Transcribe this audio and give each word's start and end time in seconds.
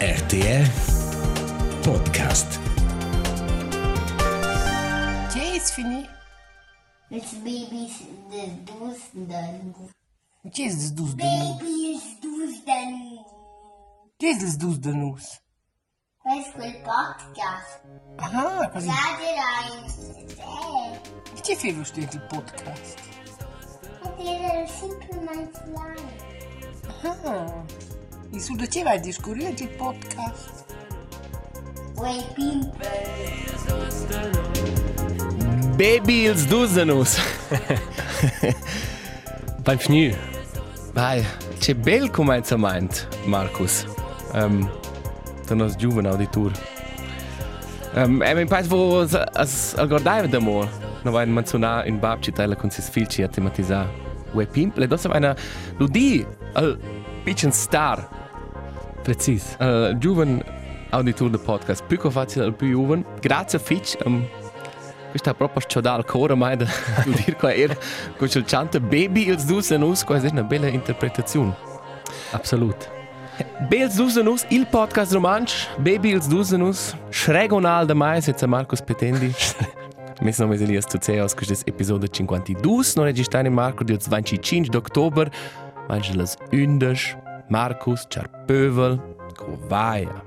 RTR 0.00 0.66
Podcast. 1.82 2.60
Qu'est-ce 5.32 5.72
fini? 5.72 6.06
It's 7.10 7.32
babies 7.34 8.02
the 8.30 8.46
do's 8.66 9.00
done. 9.14 9.72
Qu'est-ce 10.52 10.92
dos 10.92 11.14
de 11.14 11.22
nous? 11.22 11.54
Babies 11.58 12.20
do's 12.22 12.64
done. 12.66 13.24
Qu'est-ce 14.18 14.58
dos 14.58 14.78
de 14.78 14.92
nous? 14.92 15.40
Questo 16.22 16.58
è 16.60 16.66
il 16.66 16.82
podcast. 16.82 17.80
Ah, 18.18 18.68
così. 18.68 18.88
Raderai. 18.88 19.80
Che 21.42 21.56
fai 21.56 21.74
questo 21.74 22.00
il 22.00 22.26
podcast? 22.28 22.98
Potete 24.02 24.66
semplicemente 24.66 25.62
live. 25.64 26.34
Ah. 27.02 27.95
E 28.32 28.40
su 28.40 28.54
da 28.54 28.66
che 28.66 28.82
vai 28.82 28.96
a 28.96 29.00
discorrere 29.00 29.54
il 29.56 29.68
podcast? 29.76 30.64
Way 31.96 32.24
people. 32.34 32.76
Baby 35.76 36.26
ils 36.26 36.46
duzenus. 36.46 37.18
Beim 39.62 39.78
Fnü. 39.84 40.14
Vai, 40.92 41.24
c'è 41.58 41.74
bel 41.74 42.10
cominciamento, 42.10 43.06
Marcus. 43.26 43.86
Um, 44.32 44.68
da 45.46 45.54
nos 45.54 45.76
giuven 45.76 46.06
auditor. 46.06 46.52
Um, 47.94 48.22
e 48.22 48.34
mi 48.34 48.46
pare 48.46 48.66
vo 48.66 49.00
as 49.00 49.14
as 49.14 49.74
al 49.76 49.88
guardare 49.88 50.28
da 50.28 50.40
mo. 50.40 50.68
No 51.02 51.10
vai 51.10 51.26
menziona 51.26 51.84
in 51.84 51.98
babci 51.98 52.32
tele 52.32 52.56
con 52.56 52.70
sis 52.70 52.88
filci 52.88 53.22
a 53.22 53.28
tematizzare. 53.28 53.88
We 54.32 54.46
pimple, 54.46 54.86
das 54.86 55.06
eine 55.06 55.36
ludi 55.78 56.26
al 56.54 56.78
bisschen 57.24 57.52
star. 57.52 58.15
Precis. 59.06 59.56
Uh, 59.60 59.96
giuven 59.98 60.42
auditor 60.90 61.30
del 61.30 61.38
podcast. 61.38 61.84
Più 61.86 61.96
facile 62.10 62.44
al 62.44 62.54
più 62.54 62.70
giuven. 62.70 63.04
Grazie 63.20 63.60
Fitch. 63.60 63.96
Um, 64.04 64.26
questa 65.10 65.30
è 65.30 65.34
proprio 65.34 65.62
sciodare 65.64 66.02
ancora 66.02 66.34
mai 66.34 66.56
da 66.56 66.66
dire 67.04 67.36
qua 67.36 67.54
era 67.54 67.76
con 68.16 68.28
il 68.28 68.44
chante 68.44 68.80
baby 68.80 69.28
ils 69.28 69.44
dusenus. 69.44 70.02
Questa 70.02 70.26
è 70.26 70.30
una 70.32 70.42
bella 70.42 70.66
interpretazione. 70.66 71.54
Absolut. 72.32 72.90
Bels 73.68 73.94
dusenus, 73.94 74.44
il 74.48 74.66
podcast 74.66 75.12
romansch. 75.12 75.68
Baby 75.76 76.10
ils 76.10 76.26
dusenus. 76.26 76.96
Schregonal 77.10 77.86
da 77.86 77.94
mai, 77.94 78.20
senza 78.20 78.48
Marcos 78.48 78.82
Petendi. 78.82 79.32
Mes 80.20 80.36
nome 80.40 80.56
è 80.56 80.62
Elias 80.62 80.86
Tuceos, 80.86 81.32
questo 81.34 81.52
è 81.52 81.58
episodio 81.70 82.08
52. 82.08 82.84
Non 82.96 83.04
registrare 83.04 83.48
Marco 83.50 83.84
di 83.84 83.96
25 83.96 84.68
d'ottobre. 84.68 85.30
Manche 85.86 86.12
las 86.16 86.36
undes. 86.50 87.16
Marcus, 87.48 88.06
Charpövel, 88.08 89.00
Covaia. 89.36 90.22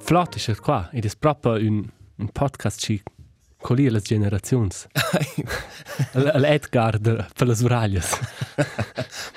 Flott 0.00 0.36
ist 0.36 0.48
es 0.48 0.60
qua. 0.60 0.88
Ed 0.92 1.04
è 1.06 1.10
proprio 1.18 1.54
un, 1.54 1.88
un 2.16 2.28
podcast 2.32 2.80
ci 2.80 3.02
collia 3.60 3.90
le 3.90 4.00
generazioni. 4.00 4.70
L'Edgar 6.12 6.98
per 7.00 7.46
le 7.46 7.56
Uralias. 7.62 8.18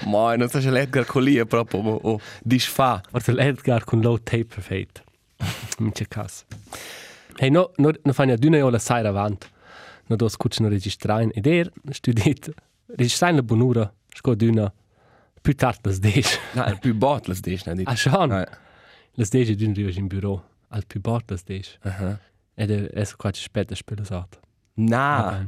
Moj, 0.06 0.38
non 0.38 0.50
so, 0.50 0.62
če 0.62 0.72
l'Edgar 0.72 1.06
Collier 1.06 1.46
proprio 1.46 1.82
o, 1.82 2.00
o 2.14 2.20
disfa. 2.42 3.02
Forse 3.10 3.34
l'Edgar 3.34 3.86
con 3.86 4.02
low 4.02 4.18
tape 4.18 4.46
perfect. 4.46 5.04
Mi 5.80 5.92
c'è 5.92 6.08
caso. 6.08 6.46
Hey, 7.38 7.50
no, 7.50 7.72
no, 7.78 7.92
no 8.04 8.14
fanno 8.14 8.36
d'una 8.36 8.64
ora 8.64 8.80
sai 8.80 9.06
avanti. 9.06 9.48
No 10.08 10.16
dos 10.16 10.36
cucino 10.36 10.68
registrare 10.68 11.30
ed 11.32 11.46
er 11.48 11.72
studiet 11.90 12.52
registrare 12.98 13.36
la 13.36 13.44
bonura, 13.44 13.94
sco 14.14 14.36
d'una 14.36 14.72
più 15.42 15.56
tardi 15.56 15.80
les 15.90 16.00
deix. 16.00 16.40
No, 16.54 16.66
il 16.72 16.80
più 16.80 16.94
bot 16.94 17.28
les 17.28 17.40
dici, 17.42 17.70
ne? 17.74 17.84
Ah, 17.86 17.96
schon. 17.96 18.32
Ah, 18.32 18.48
Les 19.16 19.30
deix 19.30 19.50
d'un 19.58 19.74
riva 19.74 19.92
in 20.00 20.08
bureau. 20.08 20.42
Al 20.70 20.86
più 20.86 21.02
bot 21.02 21.30
les 21.32 21.44
deix. 21.44 21.78
aha. 21.84 22.18
Ed 22.56 22.70
è, 22.72 22.90
è 22.92 23.04
so 23.04 23.16
qua 23.18 23.32
ci 23.32 23.42
spetta 23.42 23.76
spela 23.76 24.04
sot. 24.04 24.40
Na, 24.76 25.46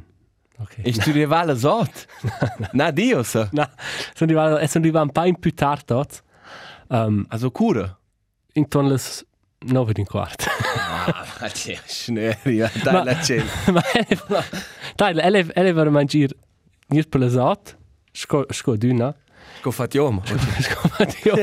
Ok. 0.59 0.77
e 0.83 0.93
studiava 0.93 1.43
la 1.45 1.55
sot. 1.55 2.05
Na, 2.73 2.91
Dio, 2.91 3.23
sa. 3.23 3.47
Na, 3.51 3.69
sono 4.13 4.31
arrivato, 4.31 4.57
e 4.59 4.67
sono 4.67 4.83
arrivato 4.83 5.05
un 5.05 5.11
po' 5.11 5.23
in 5.25 5.39
più 5.39 5.53
tardi, 5.53 5.93
um, 6.89 7.25
Also 7.29 7.51
cura. 7.51 7.97
intorno 8.53 8.89
alle 8.89 8.99
nove 9.71 9.93
di 9.93 9.99
un 10.01 10.05
quarto. 10.07 10.45
Ah, 11.05 11.25
ma 11.41 11.47
c'è, 11.49 11.77
schneri, 11.85 12.57
dai 12.81 13.03
la 13.03 13.21
cena. 13.21 13.43
Ma 13.67 13.81
dai, 14.95 15.17
elle, 15.19 15.45
elle 15.53 15.71
va 15.73 15.89
mangiare 15.89 16.29
niente 16.87 17.09
per 17.09 17.19
le 17.19 17.29
sot, 17.29 17.77
sco, 18.11 18.45
sco 18.49 18.77
d'una. 18.77 19.13
Ko 19.63 19.72
fatiom. 19.72 20.22
Sco 20.25 20.90
io. 21.24 21.35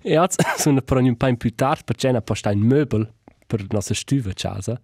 E 0.00 0.16
oggi 0.16 0.36
sono 0.56 0.80
per 0.80 0.98
un 0.98 1.16
po' 1.16 1.26
in 1.26 1.36
più 1.36 1.52
tardi, 1.56 1.82
perché 1.84 2.12
c'è 2.12 2.22
posta 2.22 2.50
un 2.50 2.60
möbel 2.60 3.12
per 3.46 3.60
la 3.62 3.66
nostra 3.70 3.94
stuva 3.96 4.30
a 4.30 4.34
casa. 4.34 4.80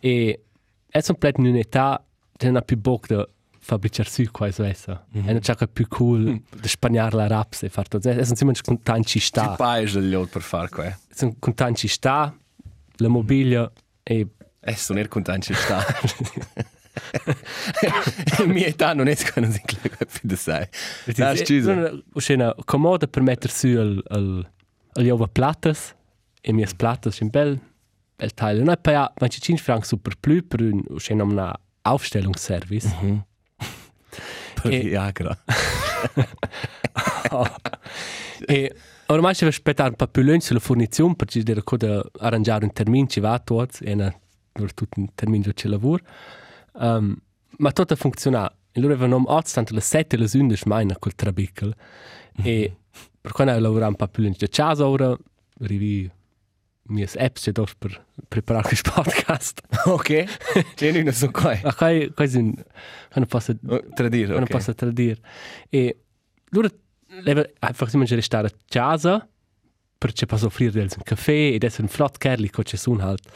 E 0.00 0.42
è 0.88 1.02
completo 1.02 1.40
in 1.40 1.46
un'età 1.46 2.04
che 2.36 2.46
non 2.46 2.56
ha 2.56 2.62
più 2.62 2.76
bocca 2.78 3.14
da 3.14 3.28
fabbricare 3.60 4.08
su 4.08 4.24
qua 4.32 4.50
su 4.50 4.64
essa. 4.64 5.06
E 5.12 5.20
non 5.20 5.38
c'è 5.38 5.54
più 5.68 5.86
cool 5.86 6.42
da 6.50 6.66
spagnare 6.66 7.14
la 7.14 7.26
raps 7.28 7.62
e 7.62 7.68
fare 7.68 7.88
tutto. 7.88 8.08
E 8.08 8.24
sono 8.24 8.34
sempre 8.34 8.60
contenti 8.60 9.06
ci 9.08 9.20
sta. 9.20 9.50
Ti 9.50 9.54
pai 9.56 9.88
del 9.88 10.08
liot 10.08 10.30
per 10.30 10.42
far 10.42 10.68
qua. 10.70 10.98
sono 11.14 11.36
contenti 11.38 11.80
ci 11.80 11.88
sta, 11.88 12.36
la 12.96 13.08
mobilia 13.08 13.70
e 14.02 14.26
Eh, 14.60 14.74
sono 14.74 14.98
er 14.98 15.06
content 15.06 15.44
ci 15.44 15.54
sta. 16.98 18.44
Mia 18.44 18.66
età 18.66 18.92
non 18.94 19.08
è 19.08 19.14
che 19.14 19.40
non 19.40 19.50
si 19.50 19.60
claga 19.64 20.04
più 20.04 20.20
da 20.22 20.36
sai. 20.36 20.68
Da 21.16 21.36
scusa. 21.36 21.92
una 22.34 22.54
comoda 22.64 23.06
per 23.06 23.22
mettere 23.22 23.52
su 23.52 23.66
il, 23.66 24.02
il, 24.10 24.50
il 24.94 25.10
uova 25.10 25.28
platas 25.28 25.94
e 26.40 26.52
mie 26.52 26.66
platas 26.76 27.14
sind 27.14 27.30
bel 27.30 27.60
bel 28.16 28.34
teil. 28.34 28.62
Noi 28.62 28.78
poi 28.78 28.94
ha 28.94 29.12
25 29.16 29.62
franc 29.62 29.86
super 29.86 30.16
più 30.18 30.46
per 30.46 30.60
un 30.60 30.82
c'è 30.96 31.14
una 31.14 31.58
Aufstellungsservice. 31.82 32.94
Per 34.60 34.72
E- 34.72 34.80
Viagra. 34.80 35.38
e 38.44 38.74
ormai 39.06 39.34
ci 39.34 39.44
aspettare 39.44 39.90
un 39.90 39.94
po' 39.94 40.08
più 40.08 40.22
lungo 40.22 40.40
sulla 40.40 40.58
fornizione 40.58 41.14
per 41.14 41.28
ci 41.28 41.44
dire 41.44 41.62
arrangiare 42.18 42.64
un 42.64 42.72
termine 42.72 43.06
ci 43.06 43.20
va 43.20 43.40
e 43.80 43.92
una 43.92 44.12
per 44.50 44.74
tutto 44.74 44.98
un 44.98 45.14
termine 45.14 45.52
ci 45.54 45.68
lavoro. 45.68 46.02
Um, 46.78 47.16
ma 47.58 47.72
tutto 47.72 47.96
funziona. 47.96 48.50
E 48.70 48.80
loro 48.80 48.94
avevano 48.94 49.22
oggi 49.26 49.52
tanto 49.52 49.74
le 49.74 49.80
7 49.80 50.16
e 50.16 50.18
le 50.18 50.28
11 50.32 50.68
mai 50.68 50.86
col 50.98 51.14
trabickel. 51.14 51.74
E 52.42 52.76
per 53.20 53.32
quando 53.32 53.58
lavoriamo 53.58 53.90
un 53.90 53.96
po' 53.96 54.08
più 54.08 54.28
da 54.28 54.46
casa 54.48 54.86
ora, 54.86 55.16
arrivi 55.60 56.10
mie 56.88 57.08
apps 57.16 57.44
che 57.44 57.52
devo 57.52 57.66
per 57.78 58.04
preparare 58.28 58.68
questo 58.68 58.90
podcast. 58.94 59.62
Ok. 59.84 60.24
C'è 60.74 61.00
una 61.00 61.12
su 61.12 61.30
qua. 61.30 61.58
Ma 61.62 61.74
qua 61.74 61.90
è 61.90 62.12
quasi 62.12 62.38
un... 62.38 62.54
Non 63.14 63.26
posso 63.26 63.56
Tradire, 63.94 64.32
non 64.32 64.42
ok. 64.42 64.50
posso 64.50 64.74
tradire. 64.74 65.20
E 65.68 66.02
loro 66.50 66.68
leva 67.22 67.46
einfach 67.60 67.92
immer 67.94 68.08
restare 68.08 68.46
a 68.46 68.52
casa 68.66 69.26
perché 69.98 70.26
posso 70.26 70.46
offrire 70.46 70.80
un 70.80 70.88
caffè 71.02 71.50
ed 71.52 71.64
essere 71.64 71.82
un 71.82 71.88
flott 71.88 72.18
kerli 72.18 72.50
che 72.50 72.62
c'è 72.62 72.76
su 72.76 72.92
halt. 72.92 73.28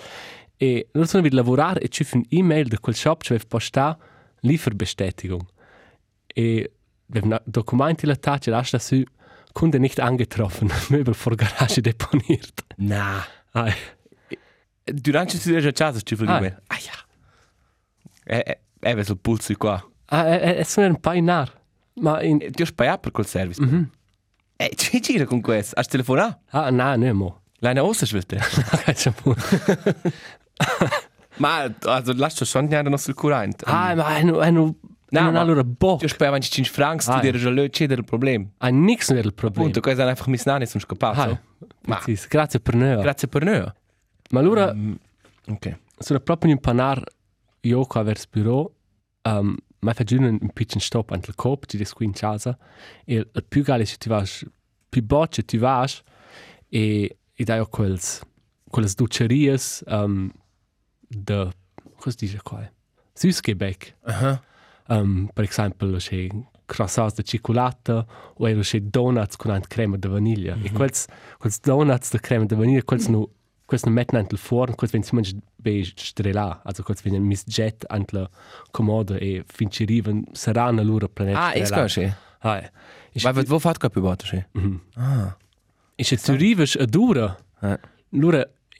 E 0.62 0.86
loro 0.92 1.08
sono 1.08 1.24
wieder 1.24 1.34
lavorare 1.34 1.80
e 1.80 1.88
ci 1.88 2.04
fanno 2.04 2.22
un'email 2.30 2.68
da 2.68 2.78
quel 2.78 2.94
shop 2.94 3.22
che 3.22 3.40
posta 3.48 3.98
Lieferbestätigung. 4.42 5.44
E 6.26 6.72
wir 7.06 7.42
Dokumenti 7.44 8.06
la 8.06 8.14
tace 8.14 8.50
lascia 8.50 8.78
su 8.78 9.02
Kunde 9.52 9.78
nicht 9.80 9.98
angetroffen, 9.98 10.70
Möbel 10.88 11.14
vor 11.14 11.34
Garage 11.36 11.82
deponiert. 11.82 12.64
Na. 12.76 13.26
Ai. 13.50 13.74
Durante 14.84 15.34
il 15.34 15.40
studio 15.40 15.68
a 15.68 15.72
casa 15.72 16.00
ci 16.00 16.14
Ah. 16.14 16.38
fai 16.38 16.54
Ah 16.68 16.78
ja. 16.78 16.92
Eh, 18.24 18.42
eh, 18.46 18.60
eh, 18.80 18.94
ves 18.94 19.08
il 19.08 19.18
pulso 19.18 19.52
qua. 19.56 19.84
Ah, 20.06 20.26
è, 20.26 20.58
è 20.58 20.62
solo 20.62 20.86
un 20.86 21.00
po' 21.00 21.12
in 21.12 21.28
ar. 21.28 21.60
Ma 21.94 22.22
in... 22.22 22.38
Ti 22.38 22.62
ho 22.62 22.66
spaiato 22.66 23.00
per 23.00 23.10
quel 23.10 23.26
service. 23.26 23.60
Mhm. 23.60 23.90
Eh, 24.58 24.70
ci 24.76 25.00
gira 25.00 25.24
con 25.24 25.40
questo. 25.40 25.74
Hai 25.74 25.84
telefonato? 25.86 26.40
Ah, 26.50 26.70
no, 26.70 26.94
no, 26.94 27.14
mo. 27.14 27.40
Lei 27.58 27.74
ne 27.74 27.80
Ma, 31.36 31.72
also, 31.84 32.12
lascia 32.14 32.44
schon 32.44 32.66
nicht 32.66 32.82
noch 32.84 32.98
sul 33.00 33.14
current. 33.14 33.62
Ah, 33.66 33.94
ma 33.94 34.16
è, 34.16 34.20
è, 34.24 34.50
no, 34.50 34.76
No, 35.12 35.20
non 35.20 35.32
ma- 35.32 35.38
ha 35.38 35.42
allora 35.42 35.62
boh. 35.64 35.96
Ti 35.96 36.04
ho 36.06 36.08
spaiato 36.08 36.32
25 36.38 36.72
francs, 36.72 37.08
Ah. 37.08 37.14
tu 37.14 37.20
dire 37.20 37.38
già 37.38 37.50
lì, 37.50 37.68
c'è 37.68 37.86
del 37.86 38.02
problema. 38.04 38.46
Ha 38.58 38.68
nix 38.68 39.08
non 39.10 39.18
era 39.18 39.26
il 39.28 39.34
problema. 39.34 39.64
Punto, 39.64 39.80
questo 39.80 40.00
è 40.02 40.04
einfach 40.06 40.26
mis 40.28 40.44
nani, 40.46 40.64
sono 40.66 40.82
scappato. 40.82 41.20
Ah, 41.20 41.40
Ma- 41.86 41.96
precis. 41.96 42.26
Grazie 42.28 42.60
per 42.60 42.74
noi. 42.74 43.00
Grazie 43.02 43.28
per 43.28 43.44
noi. 43.44 43.62
Ma 44.30 44.40
allora 44.40 44.72
Mm, 44.72 44.92
ok. 45.48 45.78
sono 45.98 46.20
proprio 46.20 46.50
in 46.52 46.60
panar 46.60 47.02
io 47.60 47.84
qua 47.84 48.02
verso 48.02 48.26
bureau. 48.30 48.74
Um, 49.22 49.54
ma 49.80 49.92
faccio 49.92 50.16
un, 50.16 50.38
un 50.40 50.50
piccolo 50.52 50.80
stop 50.80 51.10
ante 51.10 51.28
il 51.30 51.34
cop, 51.36 51.66
ci 51.66 51.76
desco 51.76 52.02
in 52.04 52.12
casa. 52.12 52.56
E 53.04 53.14
il 53.16 53.44
più 53.46 53.62
gale 53.62 53.84
se 53.84 53.96
ti 53.98 54.08
vas, 54.08 54.46
più 54.88 55.02
bocce 55.04 55.44
ti 55.44 55.58
vas. 55.58 56.02
E, 56.70 57.18
e 57.34 57.44
dai 57.44 57.58
ho 57.58 57.66
quels, 57.66 58.22
quelles 58.70 58.94
ducerias 58.94 59.82
um, 59.88 60.30
cosa 61.98 62.16
dice 62.18 62.38
qua? 62.42 62.70
Süßgebäck. 63.14 63.94
Aha. 64.04 64.40
Um, 64.88 65.28
per 65.32 65.44
esempio, 65.44 65.96
c'è 65.96 66.26
croissants 66.66 67.14
de 67.14 67.22
cioccolata 67.22 68.06
o 68.36 68.48
era 68.48 68.60
c'è 68.60 68.80
donuts 68.80 69.36
con 69.36 69.50
ant 69.50 69.66
crema 69.68 69.96
de 69.96 70.08
vaniglia. 70.08 70.56
E 70.62 70.70
quels 70.72 71.06
quels 71.38 71.60
donuts 71.60 72.10
de 72.10 72.18
crema 72.18 72.44
de 72.46 72.56
vaniglia 72.56 72.82
quels 72.82 73.08
nu 73.08 73.26
quels 73.66 73.84
nu 73.84 73.92
metten 73.92 74.18
ant 74.18 74.32
il 74.32 74.38
forn, 74.38 74.74
quels 74.74 74.92
wenn 74.92 75.02
si 75.02 75.14
mangi 75.14 75.36
be 75.56 75.82
strela, 75.96 76.60
also 76.64 76.82
quels 76.82 77.02
wenn 77.04 77.22
mis 77.24 77.44
jet 77.46 77.84
ant 77.88 78.12
la 78.12 78.28
comoda 78.70 79.16
e 79.18 79.44
fin 79.46 79.70
ci 79.70 79.84
riven 79.84 80.24
serana 80.32 80.82
lura 80.82 81.08
planet. 81.08 81.36
Ah, 81.36 81.52
kann 81.70 81.88
schon. 81.88 82.12
Ah, 82.40 82.60
Weil 83.14 83.48
wo 83.48 83.58
fahrt 83.58 83.78
gerade 83.78 83.98
über 83.98 84.16
schon? 84.24 84.44
E 85.96 86.04
se 86.04 86.16
tu 86.16 86.32
rives 86.32 86.76
a 86.76 86.86
dura, 86.86 87.36
Eh. 87.62 87.78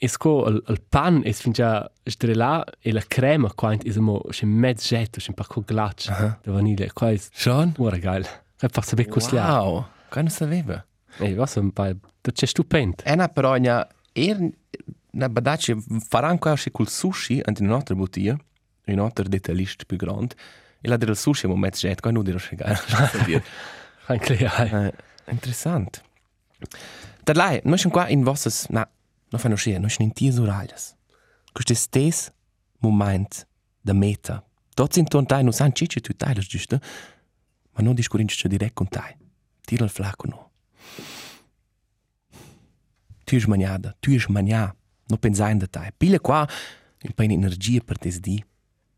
Esco 0.03 0.47
il, 0.49 0.61
il 0.67 0.81
pan 0.81 1.21
es 1.23 1.39
fin 1.41 1.53
già 1.53 1.89
strela 2.03 2.63
e 2.79 2.91
la 2.91 3.03
crema 3.07 3.51
quant 3.53 3.85
is 3.85 3.95
mo 3.95 4.19
c'è 4.29 4.45
mezz 4.45 4.87
jet, 4.89 5.17
c'è 5.17 5.29
un 5.29 5.35
po' 5.35 5.63
glaccio 5.65 6.11
de 6.43 6.51
vaniglia. 6.51 6.91
Qua 6.91 7.11
è 7.11 7.19
Schon? 7.31 7.73
ora 7.77 7.97
geil. 7.97 8.27
E 8.59 8.67
fa 8.69 8.81
saber 8.81 9.07
cosliare. 9.07 9.51
Wow, 9.51 9.85
es 10.09 10.33
sapeva. 10.33 10.85
E 11.19 11.33
was 11.35 11.55
un 11.55 11.71
pa 11.71 11.93
da 12.21 12.31
c'è 12.31 12.45
stupend. 12.45 13.01
Ena 13.05 13.29
però 13.29 13.55
ina 13.55 13.87
er 14.11 14.37
na 15.11 15.29
badaci 15.29 15.75
faran 16.07 16.37
qua 16.37 16.55
che 16.55 16.71
col 16.71 16.89
sushi 16.89 17.41
ant 17.43 17.59
in 17.59 17.67
un'altra 17.67 17.95
bottiglia, 17.95 18.37
in 18.85 18.99
un'altra 18.99 19.27
detalist 19.27 19.85
più 19.85 19.97
grande. 19.97 20.35
E 20.81 20.89
la 20.89 20.97
del 20.97 21.15
sushi 21.15 21.47
mo 21.47 21.55
mezzo 21.55 21.87
jet, 21.87 22.01
qua 22.01 22.11
non 22.11 22.23
dire 22.23 22.39
che 22.39 22.55
gara. 22.59 22.77
Anche 24.07 24.33
ja. 24.33 24.85
Eh, 24.87 24.93
interessant. 25.29 26.01
Da 27.23 27.31
lei, 27.33 27.61
noi 27.63 27.77
siamo 27.77 27.95
qua 27.95 28.09
in 28.09 28.21
vostres, 28.21 28.67
na, 28.67 28.85
non 29.33 29.41
fanno 29.41 29.55
scia, 29.55 29.79
noi 29.79 29.89
siamo 29.89 30.09
in 30.09 30.13
ties 30.13 30.37
oralhas. 30.37 30.95
Questo 31.51 31.73
stes 31.73 32.31
moment 32.81 33.47
da 33.81 33.93
meta. 33.93 34.43
Tots 34.75 34.97
in 34.97 35.07
ton 35.07 35.25
tai, 35.25 35.43
non 35.43 35.53
san 35.53 35.73
cici 35.73 36.01
tu 36.01 36.13
tai, 36.13 36.35
las 36.35 36.45
giusto? 36.45 36.79
Ma 37.71 37.81
non 37.81 37.95
discurinci 37.95 38.47
direct 38.47 38.73
con 38.73 38.87
tai. 38.87 39.15
Tira 39.61 39.85
il 39.85 39.89
flacco 39.89 40.27
no. 40.27 40.51
Tu 43.23 43.35
es 43.35 43.45
maniada, 43.45 43.95
tu 43.99 44.11
es 44.11 44.27
mania. 44.27 44.75
Non 45.07 45.17
pensai 45.17 45.51
in 45.51 45.57
da 45.57 45.67
tai. 45.67 45.91
Pile 45.97 46.19
qua, 46.19 46.47
un 47.01 47.13
po' 47.13 47.23
energia 47.23 47.81
per 47.83 47.97
tes 47.97 48.19
di. 48.19 48.43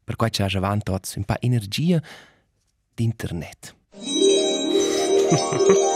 Per 0.04 0.18
qua 0.18 0.28
c'è 0.28 0.48
avanti 0.52 0.84
tots, 0.84 1.16
un 1.16 1.24
po' 1.24 1.40
energia 1.40 2.02
di 2.94 3.04
internet. 3.04 3.76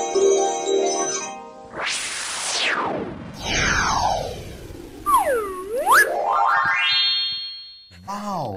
My 8.39 8.56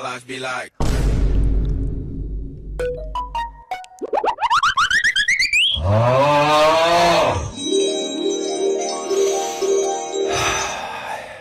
life 0.00 0.24
be 0.28 0.38
like. 0.38 0.70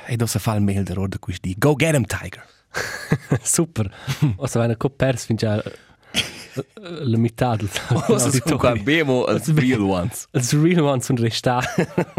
E 0.08 0.18
do 0.18 0.28
se 0.28 0.40
fa 0.40 0.56
il 0.56 0.62
mail 0.62 0.84
der 0.84 0.98
order 0.98 1.20
quis 1.20 1.40
di. 1.40 1.56
Go 1.58 1.76
get 1.76 1.94
him, 1.94 2.06
Tiger. 2.06 2.55
Super. 3.42 3.92
O 4.38 4.48
se 4.48 4.60
vanno 4.60 4.76
copers 4.78 5.26
fin 5.26 5.36
già 5.36 5.62
la 6.82 7.18
metà 7.18 7.56
del 7.56 7.70
Cosa 8.06 8.32
su 8.32 8.40
qua 8.58 8.76
bemo 8.76 9.26
als 9.26 9.54
real 9.54 9.82
ones. 9.82 10.28
Els 10.32 10.54
real 10.54 10.84
ones 10.84 11.06
sunt 11.06 11.20
resta. 11.20 11.62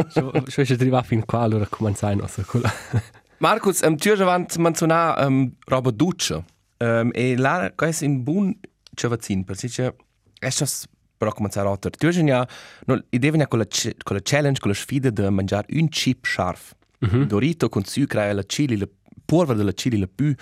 Schon 0.08 0.44
schon 0.48 0.76
driva 0.76 1.02
fin 1.02 1.24
qua 1.24 1.40
allora 1.40 1.66
cominciai 1.66 2.16
nostra 2.16 2.44
quella. 2.44 2.72
Markus, 3.38 3.80
um, 3.82 3.96
tu 3.96 4.10
avant 4.10 4.56
menziona 4.56 5.26
um, 5.26 5.52
roba 5.66 5.90
duccia. 5.90 6.44
Um, 6.78 7.10
e 7.14 7.36
la 7.36 7.72
quais 7.74 8.00
in 8.02 8.22
bun 8.22 8.58
chavazin, 8.94 9.44
per 9.44 9.56
si 9.56 9.68
che 9.68 9.94
estas 10.40 10.86
però 11.16 11.32
cominciare 11.32 11.68
a 11.68 11.76
Tu 11.76 12.06
hai 12.06 12.12
ja, 12.12 12.46
no, 12.86 13.02
idea 13.10 13.32
ja 13.32 13.46
con 13.46 13.58
la, 13.58 13.66
con 14.02 14.16
la 14.16 14.22
challenge, 14.22 14.60
con 14.60 14.70
la 14.70 14.76
sfida 14.76 15.10
di 15.10 15.28
mangiare 15.30 15.66
un 15.70 15.88
chip 15.88 16.26
scharf. 16.26 16.74
Mm 17.04 17.08
-hmm. 17.08 17.24
Dorito 17.26 17.68
con 17.68 17.84
sucre 17.84 18.28
e 18.28 18.32
la 18.32 18.42
chili, 18.42 18.76
la 18.76 18.88
polvere 19.26 19.58
della 19.58 19.72
chili 19.72 19.98
la 19.98 20.08
più, 20.08 20.34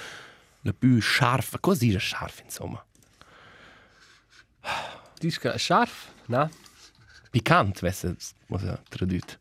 la 0.63 0.73
più 0.73 1.01
scharfa. 1.01 1.59
Cosa 1.59 1.85
dice 1.85 1.99
scharf, 1.99 2.43
insomma? 2.45 2.85
Dies 5.19 5.39
ka 5.39 5.59
scharf, 5.59 6.13
na? 6.27 6.49
Pikant, 7.31 7.81
vesse, 7.81 8.15
er 8.51 8.81
tradut. 8.91 9.39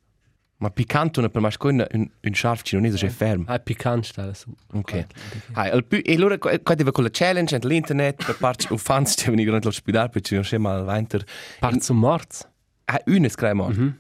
Ma 0.64 0.70
pikant 0.70 1.18
una 1.18 1.28
per 1.28 1.42
mascoina 1.42 1.86
un, 1.92 2.08
un 2.24 2.34
scharf 2.34 2.62
cinese 2.64 2.98
che 2.98 3.10
ferm. 3.10 3.44
Hai 3.48 3.60
pikant 3.60 4.06
sta 4.06 4.34
su. 4.34 4.54
Ok. 4.72 5.06
Hai, 5.54 5.70
al 5.70 5.84
più, 5.84 6.02
e 6.04 6.14
allora 6.14 6.38
qua 6.38 6.76
deve 6.76 6.92
con 6.92 7.04
la 7.04 7.10
challenge 7.12 7.56
all'internet 7.56 8.24
per 8.24 8.38
parti 8.38 8.72
u 8.72 8.78
fans 8.88 9.16
che 9.16 9.30
venivano 9.30 9.58
allo 9.58 9.72
spiedare 9.72 10.10
per 10.10 10.22
ci 10.22 10.36
non 10.36 10.44
c'è 10.44 10.58
mal 10.58 10.86
winter. 10.86 11.26
Part 11.60 11.82
zum 11.82 11.98
Mords. 11.98 12.48
Ha 12.86 13.02
une 13.08 13.30
screma. 13.30 13.68
Mhm. 13.68 14.00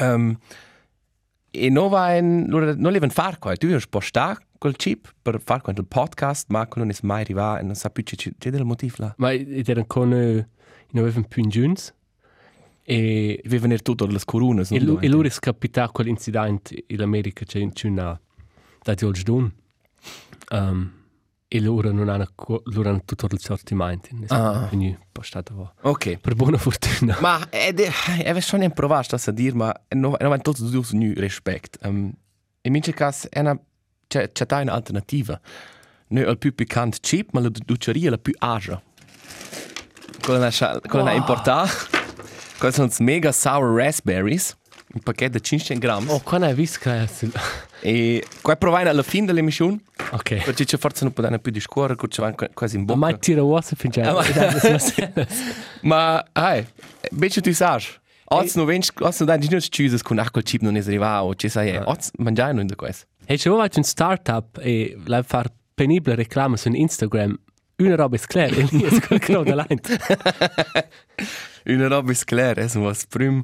Um, 0.00 0.38
e 1.54 1.70
no 1.70 1.88
va 1.88 2.16
in 2.16 2.46
allora 2.48 2.74
non 2.76 2.92
leven 2.92 3.10
far 3.10 3.38
qua, 3.38 3.54
tu 3.56 3.66
hai 3.66 3.80
sposta 3.80 4.38
col 4.58 4.76
chip 4.76 5.12
per 5.22 5.40
far 5.40 5.60
qua 5.60 5.72
il 5.76 5.84
podcast, 5.86 6.46
ma 6.48 6.66
non 6.74 6.90
è 6.90 6.94
mai 7.02 7.20
arriva 7.20 7.58
e 7.58 7.62
non 7.62 7.74
sa 7.74 7.90
più 7.90 8.02
c'è 8.02 8.16
c'è 8.16 8.50
del 8.50 8.64
motivo 8.64 8.94
là. 8.98 9.14
Ma 9.18 9.32
ed 9.32 9.68
eran 9.68 9.86
con 9.86 10.12
in 10.12 10.98
avevan 10.98 11.26
più 11.26 11.46
giuns. 11.46 11.92
E 12.86 13.40
vi 13.42 13.58
venire 13.58 13.80
tutto 13.80 14.06
le 14.06 14.20
coronas. 14.24 14.70
e 14.70 14.76
e 14.76 15.08
loro 15.08 15.26
è 15.26 15.30
scapitato 15.30 15.92
quell'incidente 15.92 16.84
in 16.88 17.00
America 17.00 17.44
c'è 17.44 17.58
in 17.58 17.72
una 17.84 18.20
da 18.82 18.94
George 18.94 19.22
Dunn. 19.22 19.46
Um, 20.50 20.92
e 21.54 21.60
loro 21.60 21.92
non 21.92 22.08
hanno 22.08 22.26
loro 22.64 22.88
hanno 22.88 23.02
tutto 23.04 23.28
il 23.30 23.38
sortimento. 23.38 24.08
Ah. 24.26 24.66
Quindi 24.66 24.98
postato. 25.12 25.74
Ok. 25.82 26.18
Per 26.18 26.34
buona 26.34 26.58
fortuna. 26.58 27.16
Ma 27.20 27.46
ed 27.48 27.78
è 27.78 28.40
schon 28.40 28.62
ein 28.62 28.72
provato 28.72 29.14
a 29.14 29.30
dir, 29.30 29.54
ma 29.54 29.72
no 29.90 30.16
no 30.18 30.28
van 30.28 30.42
tots 30.42 30.60
dus 30.62 30.90
nu 30.90 31.12
respect. 31.14 31.78
Um, 31.84 32.12
in 32.62 32.72
mince 32.72 32.92
cas 32.92 33.28
è 33.28 33.38
una 33.38 33.56
c'è 34.08 34.32
c'è 34.32 34.46
ta 34.46 34.58
un'alternativa. 34.58 35.40
No 36.08 36.20
il 36.20 36.38
più 36.38 36.52
piccante 36.52 36.98
chip, 37.00 37.28
ma 37.30 37.40
la 37.40 37.50
duceria 37.64 38.10
la 38.10 38.18
più 38.18 38.34
agia. 38.36 38.82
Quella 40.22 40.50
na 40.50 40.80
quella 40.80 41.04
na 41.04 41.12
importa. 41.12 41.66
Quella 42.58 42.74
sono 42.74 42.90
mega 42.98 43.30
sour 43.30 43.76
raspberries. 43.76 44.56
Un 44.94 45.00
pacchetto 45.02 45.38
di 45.38 45.42
500 45.42 45.84
grammi. 45.84 46.08
Oh, 46.10 46.20
qua 46.20 46.38
hai 46.38 46.54
visto 46.54 46.78
che 46.80 47.08
E 47.80 48.24
qua 48.40 48.54
provai 48.56 48.86
alla 48.86 49.02
fine 49.02 49.26
dell'emission. 49.26 49.80
Ok. 50.12 50.44
Perché 50.44 50.64
c'è 50.64 50.78
forse 50.78 51.04
non 51.04 51.12
poteva 51.12 51.38
più 51.38 51.50
discorrere, 51.50 51.96
che 51.96 52.08
c'è 52.08 52.34
quasi 52.54 52.76
in 52.76 52.82
Ma 52.82 52.94
bocca. 52.94 53.00
mai 53.00 53.18
tira 53.18 53.42
whatsapp 53.42 53.78
fin 53.78 53.90
già. 53.90 54.14
Ma, 55.82 56.24
hai, 56.32 56.64
invece 57.10 57.40
tu 57.40 57.52
sai, 57.52 57.82
Oz 58.26 58.54
non 58.54 58.64
vens, 58.64 58.90
oz 59.00 59.20
non 59.20 59.28
dai 59.28 59.48
non 59.50 59.60
scuses 59.60 60.00
con 60.02 60.18
acqua 60.18 60.40
chip 60.40 60.62
non 60.62 60.76
è 60.76 60.80
arrivato, 60.80 61.34
ci 61.34 61.48
sai, 61.48 61.76
oz 61.76 62.10
mangiare 62.18 62.52
non 62.52 62.66
da 62.66 62.74
questo. 62.74 63.06
Hey, 63.26 63.36
c'è 63.36 63.50
un 63.50 63.82
startup 63.82 64.58
e 64.62 64.96
la 65.06 65.22
far 65.22 65.50
penibile 65.74 66.14
reclama 66.14 66.56
su 66.56 66.68
Instagram. 66.70 67.38
Una 67.76 67.96
roba 67.96 68.16
è 68.16 68.20
clara, 68.20 68.54
e 68.54 68.66
lì 68.70 68.82
è 68.82 69.18
quello 69.18 69.42
da 69.42 69.66
lente. 69.66 69.98
Una 71.66 71.88
roba 71.88 72.12
è 72.12 72.14
chiara, 72.14 72.62
è 72.62 72.70
un 72.74 72.94
prim, 73.08 73.42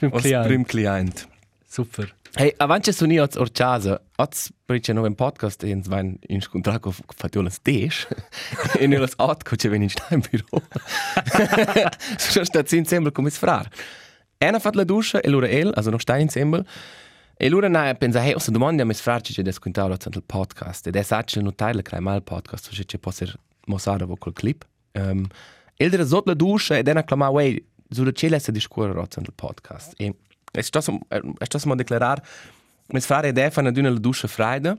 Prim 0.00 0.10
client. 0.12 0.46
prim 0.46 0.64
client. 0.64 1.28
Super. 1.68 2.14
Hey, 2.34 2.54
avanti 2.56 2.92
su 2.92 3.06
ni 3.06 3.18
oz 3.20 3.36
orchasa, 3.36 4.00
oz 4.16 4.50
perché 4.64 4.94
no 4.94 5.02
un 5.02 5.14
podcast 5.14 5.62
e 5.62 5.70
ens 5.70 5.88
vain 5.88 6.16
in 6.28 6.40
scontraco 6.40 6.90
fatio 6.90 7.42
las 7.42 7.58
desh. 7.60 8.06
E 8.78 8.86
ne 8.88 8.98
las 8.98 9.12
ot 9.18 9.42
co 9.44 9.56
che 9.56 9.68
ven 9.68 9.82
in 9.82 9.90
stein 9.90 10.20
biro. 10.20 10.46
Schon 12.18 12.44
sta 12.44 12.64
zin 12.64 12.86
sembra 12.86 13.12
come 13.12 13.28
sfrar. 13.28 13.68
Ena 14.38 14.58
fat 14.58 14.74
la 14.74 14.84
duscia 14.84 15.20
e 15.20 15.28
lura 15.28 15.48
el, 15.48 15.74
also 15.74 15.90
noch 15.90 16.00
stein 16.00 16.28
sembra. 16.28 16.64
E 17.36 17.48
lura 17.50 17.68
na 17.68 17.92
pensa, 17.94 18.20
hey, 18.20 18.32
ossa 18.32 18.50
domandi 18.50 18.80
a 18.80 18.86
mes 18.86 19.00
frarci 19.00 19.34
che 19.34 19.42
desquintalo 19.42 19.92
al 19.92 20.12
il 20.14 20.22
podcast. 20.24 20.86
Ed 20.86 20.96
è 20.96 21.02
sacci 21.02 21.42
no 21.42 21.52
taile 21.52 21.82
crai 21.82 22.00
mal 22.00 22.22
podcast, 22.22 22.64
so 22.64 22.70
che 22.74 22.84
ci 22.86 22.98
può 22.98 23.10
ser 23.10 23.38
mosara 23.66 24.06
vo 24.06 24.16
col 24.16 24.32
clip. 24.32 24.64
Um, 24.92 25.26
el 25.76 25.90
dera 25.90 26.04
sot 26.04 26.26
la 26.26 26.34
duscia 26.34 26.76
ed 26.78 26.88
ena 26.88 27.02
clama, 27.04 27.28
wey, 27.28 27.62
su 27.90 28.04
da 28.04 28.12
cele 28.12 28.38
se 28.38 28.52
discuore 28.52 28.92
rot 28.92 29.16
il 29.16 29.32
podcast. 29.34 29.94
E 29.98 30.14
es 30.52 30.66
sto 30.66 30.78
es 30.78 31.46
sto 31.46 31.58
mo 31.68 31.74
declarar, 31.74 32.22
mes 32.92 33.06
frare 33.06 33.28
ed 33.28 33.38
è 33.38 33.50
fanno 33.50 33.70
d'una 33.70 33.90
la 33.90 33.98
duscia 33.98 34.28
fraida. 34.28 34.78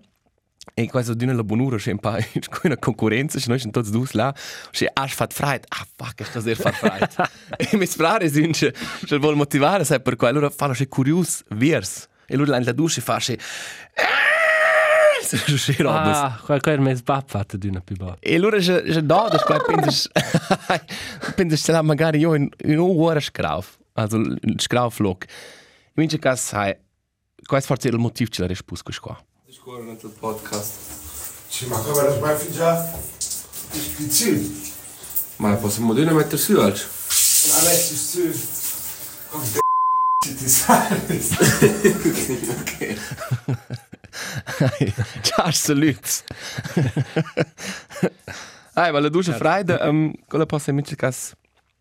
E 0.76 0.88
quasi 0.88 1.16
d'una 1.16 1.34
la 1.34 1.44
bonura 1.44 1.78
c'è 1.78 1.92
un 1.92 2.00
po' 2.00 2.16
una 2.64 2.78
concorrenza, 2.78 3.40
se 3.40 3.50
noi 3.50 3.58
siamo 3.58 3.74
tutti 3.74 3.90
due 3.90 4.08
là, 4.12 4.34
c'è 4.70 4.88
has 4.94 5.12
fat 5.12 5.34
freit, 5.34 5.66
ah 5.70 5.88
fuck, 5.96 6.22
è 6.22 6.24
stasera 6.24 6.56
fat 6.56 6.74
freit. 6.74 7.32
e 7.58 7.78
mes 7.78 7.96
frare 7.96 8.30
sind 8.30 8.54
che 8.54 8.72
che 9.06 9.18
vuol 9.18 9.36
motivare, 9.36 9.84
sai 9.84 10.02
per 10.02 10.16
quello 10.16 10.38
allora 10.38 10.54
fanno 10.54 10.74
c'è 10.74 10.88
curious 10.88 11.44
viers. 11.50 12.08
E 12.28 12.36
lui 12.38 12.46
la 12.46 12.72
duscia 12.72 13.02
fa 13.02 13.18
c'è 13.18 13.36
questa 15.38 15.72
è 15.72 15.76
roba. 15.78 16.24
Ah, 16.24 16.40
qualcosa 16.44 16.78
mi 16.80 16.96
sbappato 16.96 17.58
di 17.58 17.68
una 17.68 17.82
più 17.82 17.96
buona. 17.96 18.18
E 18.20 18.36
allora 18.36 18.58
je 18.58 18.84
je 18.86 19.02
da 19.04 19.28
das 19.30 19.44
qua 19.44 19.60
penses 19.60 20.10
penses 21.36 21.62
se 21.64 21.72
la 21.72 21.82
magari 21.82 22.20
io 22.20 22.34
in 22.36 22.50
in 22.66 22.80
un'ora 22.80 23.20
scrauf, 23.20 23.78
also 23.94 24.18
il 24.18 24.56
scrauflog. 24.58 25.26
Mince 25.94 26.20
cas 26.20 26.42
sai 26.42 26.76
quais 27.46 27.66
forse 27.66 27.88
il 27.90 27.98
motiv 27.98 28.30
ce 28.30 28.42
la 28.42 28.48
risposta 28.48 28.92
qua. 29.00 29.18
Scuola 29.50 29.84
nel 29.84 29.98
podcast. 30.20 31.00
Sì, 31.48 31.66
ma 31.68 31.78
come 31.78 32.04
lo 32.04 32.12
sbaffi 32.14 32.52
già? 32.52 32.82
Spizzino. 33.18 34.70
Ma 35.38 35.56
possiamo 35.56 35.94
dire 35.94 36.12
mettere 36.12 36.38
su 36.38 36.54
oggi? 36.56 36.84
Ma 36.84 37.70
metti 37.70 37.96
su. 37.96 38.22
Con 39.30 39.42
c***o 39.42 39.60
ti 40.20 40.48
sai. 40.48 41.00
Ciao 45.22 45.52
saluts. 45.52 46.24
Ai, 48.74 48.92
ma 48.92 49.00
la 49.00 49.10
duscia 49.10 49.34
freida, 49.34 49.88
um, 49.88 50.14
quella 50.28 50.46
possa 50.46 50.72
mince 50.72 50.96
cas 50.96 51.34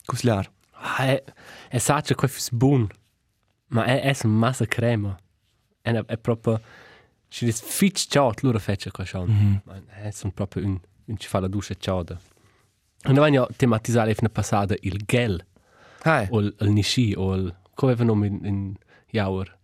cusliar. 0.07 0.51
Ah, 0.73 1.05
è, 1.07 1.25
è 1.69 1.79
saggio 1.79 2.15
che 2.15 2.27
è 2.27 2.31
buon, 2.53 2.89
ma 3.69 3.85
è, 3.85 4.01
è 4.01 4.17
una 4.25 4.35
massa 4.35 4.67
crema. 4.67 5.17
È, 5.81 5.91
è 5.91 6.19
proprio... 6.19 6.61
Ci 7.29 7.47
è 7.47 7.53
fitch 7.53 8.09
ciao, 8.09 8.33
loro 8.41 8.59
fece 8.59 8.91
qua 8.91 9.05
schon. 9.05 9.31
Mm 9.31 9.55
-hmm. 9.55 9.87
È 10.03 10.11
sono 10.11 10.33
proprio 10.33 10.65
un... 10.65 10.81
un 11.05 11.17
ci 11.17 11.29
fa 11.29 11.39
la 11.39 11.47
duscia 11.49 11.75
ciao. 11.79 12.03
E 12.03 13.13
noi 13.13 13.27
abbiamo 13.27 13.47
tematizzato 13.55 14.13
la 14.19 14.29
passata 14.29 14.75
il 14.81 15.03
gel, 15.07 15.45
Ai, 16.03 16.27
o 16.31 16.41
il, 16.41 16.55
il 16.59 16.71
nishi, 16.71 17.15
o 17.17 17.35
il... 17.35 17.55
Come 17.75 17.93
aveva 17.93 18.07
nome 18.07 18.27
in, 18.27 18.41
in 18.45 18.75
Jaur? 19.11 19.59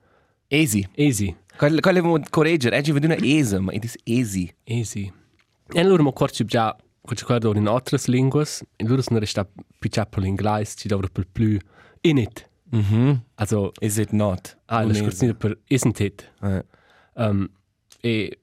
easy. 0.49 0.87
Easy. 0.95 1.37
Quella 1.57 1.81
quella 1.81 2.03
mo 2.03 2.21
corregger, 2.31 2.75
oggi 2.75 2.93
vedo 2.93 3.07
una 3.07 3.17
esa, 3.21 3.61
ma 3.61 3.73
it 3.73 3.85
is 3.85 3.97
easy. 4.05 4.53
Easy. 4.65 5.13
E 5.73 5.81
allora 5.81 6.03
mi 6.03 6.09
accorgo 6.09 6.45
già, 6.45 6.77
che 7.03 7.15
ci 7.15 7.25
guardo 7.25 7.55
in 7.57 7.67
altre 7.67 7.99
lingue, 8.07 8.45
e 8.77 8.85
loro 8.87 9.01
sono 9.03 9.19
restati 9.19 9.53
più 9.79 9.91
per 9.91 10.23
l'inglese, 10.23 10.77
ci 10.77 10.89
dovrebbero 10.89 11.13
per 11.25 11.29
più 11.31 11.59
in 12.03 12.19
it. 12.19 12.49
Mhm. 12.71 13.23
Also, 13.37 13.73
Is 13.81 13.97
it 13.97 14.11
not? 14.11 14.59
ah, 14.67 14.85
la 14.85 14.93
scorzina 14.93 15.33
per 15.35 15.59
isn't 15.69 15.99
it. 16.01 16.33
Eh. 16.43 16.65
Um, 17.15 17.49
e 18.01 18.41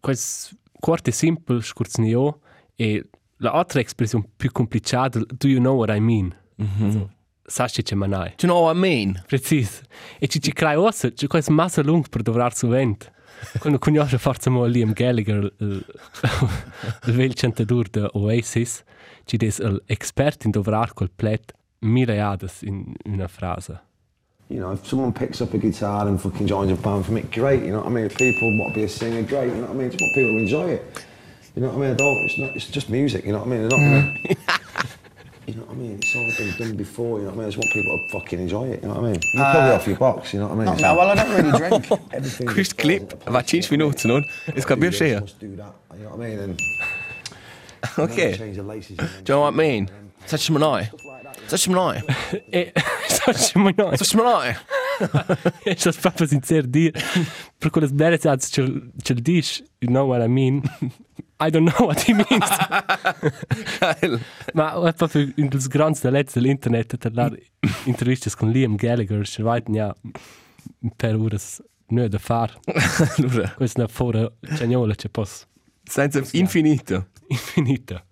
questo 0.00 0.56
corto 0.80 1.10
e 1.10 1.12
semplice 1.12 1.66
scorzino 1.66 2.40
e 2.76 3.04
l'altra 3.38 3.80
espressione 3.80 4.28
più 4.36 4.50
complicata, 4.52 5.18
do 5.18 5.48
you 5.48 5.58
know 5.58 5.76
what 5.76 5.94
I 5.94 6.00
mean? 6.00 6.34
Mhm. 6.56 6.84
Also, 6.84 7.10
Sasci 7.46 7.82
c'è 7.82 7.94
manai. 7.94 8.34
Do 8.36 8.46
you 8.46 8.52
know 8.52 8.64
what 8.64 8.76
I 8.76 8.78
mean? 8.78 9.22
Precis. 9.26 9.82
E 10.18 10.26
ci 10.26 10.40
ci 10.40 10.52
crai 10.52 10.76
ossa, 10.76 11.10
c'è 11.10 11.26
questo 11.26 11.52
massa 11.52 11.82
lungo 11.82 12.08
per 12.10 12.22
dovrar 12.22 12.54
su 12.54 12.66
vent. 12.68 13.12
Quando 13.58 13.78
conosce 13.78 14.18
forse 14.18 14.50
mo 14.50 14.64
Liam 14.64 14.92
Gallagher, 14.92 15.52
il, 15.58 15.84
il 17.06 17.12
vel 17.12 17.34
cantador 17.34 17.88
de 17.88 18.08
Oasis, 18.14 18.82
ci 19.24 19.36
des 19.36 19.58
l'expert 19.86 20.44
in 20.44 20.50
dovrar 20.50 20.92
col 20.94 21.10
plet 21.10 21.52
miriades 21.80 22.62
in 22.62 22.94
una 23.04 23.28
frase. 23.28 23.80
You 24.48 24.60
know, 24.60 24.72
if 24.72 24.86
someone 24.86 25.12
picks 25.12 25.40
up 25.40 25.54
a 25.54 25.58
guitar 25.58 26.06
and 26.06 26.20
fucking 26.20 26.46
joins 26.46 26.70
a 26.70 26.76
band 26.76 27.04
from 27.04 27.16
it, 27.16 27.30
great. 27.32 27.62
You 27.64 27.72
know 27.72 27.80
what 27.80 27.90
I 27.90 27.94
mean? 27.94 28.04
If 28.04 28.16
people 28.16 28.56
want 28.58 28.74
to 28.74 28.80
be 28.80 28.84
a 28.84 28.88
singer, 28.88 29.22
great. 29.22 29.48
You 29.48 29.56
know 29.56 29.66
what 29.66 29.70
I 29.70 29.78
mean? 29.78 29.90
Just 29.90 30.00
want 30.00 30.14
people 30.14 30.38
enjoy 30.38 30.70
it. 30.70 31.04
You 31.56 31.62
know 31.62 31.68
what 31.68 31.78
I 31.78 31.80
mean? 31.80 31.90
I 31.90 31.94
don't. 31.94 32.24
It's 32.24 32.38
not. 32.38 32.54
It's 32.54 32.68
just 32.68 32.88
music. 32.88 33.24
You 33.24 33.32
know 33.32 33.38
what 33.38 33.48
I 33.48 33.50
mean? 33.50 33.68
They're 33.68 33.78
not 33.78 33.78
gonna. 33.78 34.14
you 35.46 35.54
know 35.54 35.62
what 35.62 35.72
I 35.72 35.74
mean? 35.78 35.98
It's 36.02 36.14
all 36.16 36.30
been 36.36 36.54
done 36.58 36.76
before. 36.76 37.18
You 37.18 37.24
know 37.24 37.30
what 37.30 37.34
I 37.34 37.36
mean? 37.38 37.46
I 37.46 37.50
just 37.50 37.58
want 37.58 37.72
people 37.72 37.98
to 37.98 38.12
fucking 38.12 38.40
enjoy 38.40 38.66
it. 38.68 38.82
You 38.82 38.88
know 38.88 38.94
what 38.94 39.04
I 39.04 39.12
mean? 39.12 39.20
You 39.34 39.44
pull 39.44 39.66
it 39.66 39.74
off 39.74 39.86
your 39.86 39.96
box. 39.96 40.32
You 40.34 40.40
know 40.40 40.46
what 40.48 40.54
I 40.54 40.56
mean? 40.56 40.64
Not 40.66 40.80
now, 40.80 40.96
well, 40.96 41.10
I 41.10 41.14
don't 41.14 41.30
really 41.36 41.58
drink. 41.62 41.90
Everything 42.12 42.46
Questo 42.46 42.54
just 42.56 42.72
falls 42.72 42.82
clip 42.82 43.02
into 43.02 43.16
place, 43.16 43.32
va 43.32 43.42
5 43.42 43.70
you 43.70 43.78
know 43.78 43.86
what 43.86 44.04
I 44.04 44.06
minuti, 44.06 44.08
non? 44.08 44.24
E 44.56 44.60
scambio 44.60 44.90
mean? 44.90 44.92
You 44.92 45.06
scea. 45.06 45.20
just 45.20 45.22
must 45.22 45.38
do 45.40 45.56
that. 45.56 45.74
You 45.96 46.02
know 46.04 46.10
what 46.10 46.26
I 46.26 46.28
mean? 46.28 46.38
And 46.40 46.60
Ok. 47.98 48.36
change 48.36 48.56
the 48.56 48.62
laces. 48.62 48.98
and 48.98 49.08
then 49.08 49.24
Do 49.24 49.32
you 49.32 49.36
know 49.36 49.40
what 49.42 49.54
I 49.54 49.56
mean? 49.56 49.88
Such 50.26 50.48
a 50.48 50.52
noi. 50.52 50.90
Such 51.46 51.66
a 51.68 51.70
noi. 51.70 52.02
E 53.08 53.12
sasci 53.12 53.58
mai 53.58 53.74
noi. 53.76 53.96
Such 53.96 54.14
a 54.18 54.22
noi. 54.22 54.56
E 55.64 55.74
sto 55.76 55.92
proprio 56.00 56.26
sincero 56.26 56.66
dir. 56.66 56.92
Per 57.58 57.70
quelle 57.70 57.88
belle 57.88 58.18
sazze 58.18 58.48
c'è 58.50 58.72
c'è 59.02 59.14
dish, 59.14 59.62
you 59.78 59.90
know 59.92 60.06
what 60.08 60.22
I 60.22 60.28
mean? 60.28 60.62
I 61.38 61.50
don't 61.50 61.68
know 61.70 61.86
what 61.86 62.00
he 62.08 62.14
means. 62.14 62.48
Geil. 63.78 64.20
Ma 64.54 64.88
è 64.88 64.92
proprio 64.94 65.30
in 65.36 65.48
das 65.48 65.68
grans 65.68 66.00
der 66.00 66.12
letzte 66.12 66.40
internet 66.40 66.96
der 66.96 67.10
da 67.10 67.30
intervistas 67.84 68.34
con 68.34 68.50
Liam 68.50 68.76
Gallagher, 68.76 69.26
ci 69.26 69.42
vaiten 69.42 69.74
ja 69.74 69.94
per 70.96 71.14
uras 71.14 71.60
nö 71.90 72.08
da 72.08 72.18
far. 72.18 72.58
Allora, 73.18 73.52
Questa 73.54 73.84
è 73.84 73.88
fora 73.88 74.32
cagnola 74.56 74.94
c'è 74.94 75.08
pos 75.10 75.46
senza 75.84 76.22
infinito. 76.32 77.08
infinita. 77.28 78.02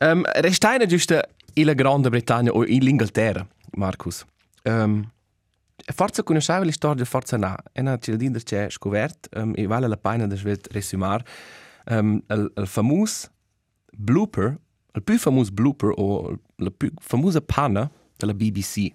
Um, 0.00 0.22
Restaina 0.34 0.84
giusto 0.86 1.22
in 1.58 1.72
Grande 1.74 2.08
Bretagna 2.08 2.50
o 2.52 2.64
in 2.64 2.86
Inghilterra, 2.86 3.46
Marcus. 3.76 4.24
Um, 4.64 5.10
forza 5.92 6.22
conosceva 6.22 6.64
la 6.64 6.72
storia 6.72 7.04
Forza 7.04 7.36
Na. 7.36 7.56
E 7.72 7.82
na 7.82 7.98
ci 7.98 8.16
dire 8.16 8.42
c'è 8.42 8.68
scovert, 8.70 9.28
um, 9.36 9.52
e 9.54 9.66
vale 9.66 9.88
la 9.88 9.96
pena 9.96 10.26
di 10.26 10.36
svet 10.36 10.68
resumar, 10.72 11.22
um, 11.86 12.22
il, 12.28 12.52
il 12.56 12.66
famoso 12.66 13.28
blooper, 13.92 14.58
il 14.94 15.02
più 15.02 15.18
famoso 15.18 15.52
blooper 15.52 15.92
o 15.94 16.38
la 16.56 16.70
più 16.70 16.90
famosa 16.98 17.40
panna 17.40 17.90
della 18.16 18.34
BBC. 18.34 18.92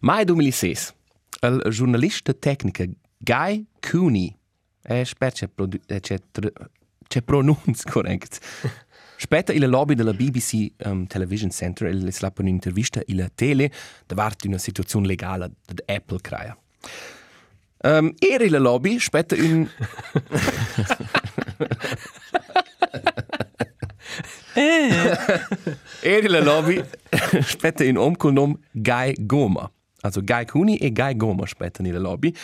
Mai 0.00 0.24
2006, 0.24 0.94
il 1.42 1.62
giornalista 1.70 2.32
tecnico 2.32 2.84
Guy 3.18 3.66
Cooney, 3.80 4.34
e 4.82 5.04
c'è 5.04 5.48
produ- 5.48 5.82
eh, 5.86 6.00
c'è 6.00 7.22
pronunzia 7.22 7.90
corretta, 7.90 8.38
Später 9.22 9.52
in 9.52 9.60
der 9.60 9.68
Lobby 9.68 9.94
della 9.96 10.14
BBC 10.14 10.72
um, 10.86 11.06
Television 11.06 11.50
Center 11.50 11.86
il 11.90 12.08
es 12.08 12.22
la 12.22 12.30
per 12.30 12.42
un'intervista 12.42 13.02
in 13.06 13.18
la 13.18 13.28
tele 13.28 13.70
davanti 14.06 14.46
una 14.46 14.56
situazione 14.56 15.06
legale 15.06 15.50
da 15.66 15.94
Apple 15.94 16.20
crea. 16.22 16.56
Um, 17.82 18.14
era 18.18 18.44
in 18.44 18.52
la 18.56 18.58
lobby, 18.58 18.98
später 18.98 19.38
un... 19.38 19.68
era 26.00 26.26
in 26.26 26.30
la 26.30 26.40
lobby, 26.40 26.82
später 27.42 27.86
un 27.86 27.98
om 27.98 28.16
col 28.16 28.32
nome 28.32 28.56
Guy 28.72 29.12
Goma. 29.18 29.70
Also 30.00 30.22
Guy 30.22 30.46
Cooney 30.46 30.76
e 30.76 30.92
Guy 30.92 31.14
Goma 31.14 31.46
später 31.46 31.84
in 31.84 31.92
la 31.92 31.98
lobby. 31.98 32.34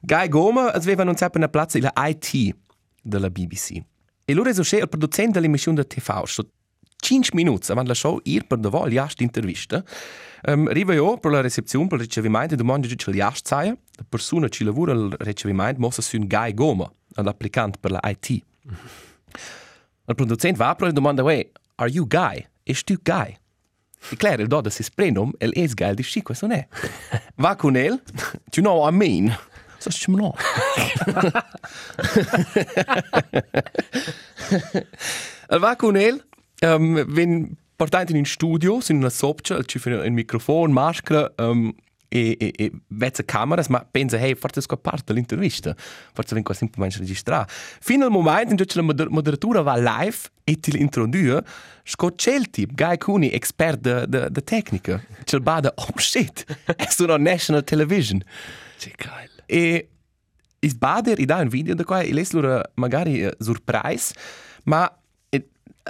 Guy 0.00 0.26
Goma 0.26 0.72
aveva 0.72 1.02
annunciato 1.02 1.38
una 1.38 1.48
piazza 1.48 1.78
in 1.78 1.84
la 1.84 1.92
IT 1.94 2.56
della 3.00 3.30
BBC. 3.30 3.80
E 4.28 4.32
allora 4.32 4.50
è 4.50 4.52
il 4.52 4.88
producente 4.88 5.38
dell'emissione 5.38 5.80
di 5.80 5.86
TV. 5.86 6.24
Sto 6.24 6.48
5 6.96 7.30
minuti 7.32 7.70
avanti 7.70 7.90
la 7.90 7.94
show, 7.94 8.18
ir 8.24 8.44
per 8.44 8.58
davò 8.58 8.88
gli 8.88 8.96
ast 8.96 9.20
intervista. 9.20 9.84
Um, 10.42 10.66
arriva 10.66 10.94
io 10.94 11.16
per 11.18 11.30
la 11.30 11.40
recepzione, 11.40 11.86
per 11.86 12.00
il 12.00 12.06
ricevimento, 12.06 12.54
e 12.54 12.56
domanda 12.56 12.88
giù 12.88 13.12
gli 13.12 13.20
ast 13.20 13.46
saia. 13.46 13.70
La 13.70 14.04
persona 14.08 14.48
che 14.48 14.64
lavora 14.64 14.90
al 14.90 15.14
ricevimento 15.18 15.80
mossa 15.80 16.02
su 16.02 16.16
un 16.16 16.26
Guy 16.26 16.54
Goma, 16.54 16.92
l'applicante 17.14 17.78
per 17.78 17.92
la 17.92 18.00
IT. 18.02 18.30
Il 18.30 20.14
producente 20.16 20.58
va 20.58 20.74
per 20.74 20.88
e 20.88 20.92
domanda, 20.92 21.22
wey, 21.22 21.48
are 21.76 21.88
you 21.88 22.04
Guy? 22.08 22.44
És 22.64 22.82
tu 22.82 22.96
Guy? 23.00 23.38
E 24.10 24.16
claro, 24.16 24.42
il 24.42 24.48
doda 24.48 24.70
si 24.70 24.82
sprendom, 24.82 25.34
el 25.38 25.52
es 25.54 25.74
Guy, 25.74 25.94
dice, 25.94 26.10
sì, 26.10 26.22
questo 26.22 26.48
non 26.48 26.56
è. 26.56 26.66
Va 27.36 27.54
con 27.54 27.76
el, 27.76 28.02
do 28.02 28.56
you 28.56 28.62
know 28.62 28.80
what 28.80 28.92
I 28.92 28.96
mean? 28.96 29.38
So, 29.90 29.90
ci 29.90 30.10
no. 30.10 30.34
El 35.48 35.60
va 35.60 35.76
con 35.76 35.96
el, 35.96 36.20
um, 36.62 37.04
ven 37.06 37.56
portato 37.76 38.12
in 38.12 38.18
un 38.18 38.24
studio, 38.24 38.80
in 38.88 38.96
una 38.96 39.10
sopcia, 39.10 39.62
ci 39.62 39.78
fa 39.78 39.90
un 39.90 40.12
microfono, 40.12 40.72
maschera, 40.72 41.32
um, 41.38 41.72
e, 42.08 42.36
e, 42.38 42.52
e 42.56 42.72
vezza 42.88 43.22
cameras, 43.24 43.68
ma 43.68 43.84
pensa, 43.84 44.16
hey, 44.16 44.34
forse 44.34 44.60
è 44.60 44.76
parte 44.76 45.12
dell'intervista, 45.12 45.74
forse 45.76 46.34
vengo 46.34 46.52
semplicemente 46.52 46.98
registrare. 46.98 47.46
Fino 47.48 48.04
al 48.04 48.10
momento 48.10 48.50
in 48.50 48.56
cui 48.56 48.66
la 48.74 48.82
moder 48.82 49.10
moderatura 49.10 49.62
va 49.62 49.76
live 49.76 50.16
e 50.44 50.58
ti 50.58 50.72
l'introduce, 50.72 51.44
scoccia 51.84 52.34
il 52.34 52.50
tipo, 52.50 52.72
Guy 52.74 52.98
Cooney, 52.98 53.30
expert 53.30 53.80
de, 53.80 54.06
de, 54.08 54.30
de 54.30 54.42
tecnica, 54.42 55.02
ci 55.24 55.38
bada, 55.40 55.72
oh 55.74 55.98
shit, 55.98 56.44
è 56.76 56.86
su 56.88 57.04
una 57.04 57.18
national 57.18 57.64
television. 57.64 58.22
Che 58.78 58.92
geil. 58.96 59.35
E 59.46 59.88
is 60.60 60.74
bader 60.74 61.18
i 61.18 61.24
da 61.24 61.36
un 61.36 61.48
video 61.48 61.74
da 61.74 61.84
qua 61.84 62.00
e 62.00 62.12
les 62.12 62.32
lura 62.32 62.62
magari 62.74 63.24
uh, 63.24 63.30
surprise, 63.38 64.14
ma 64.64 64.90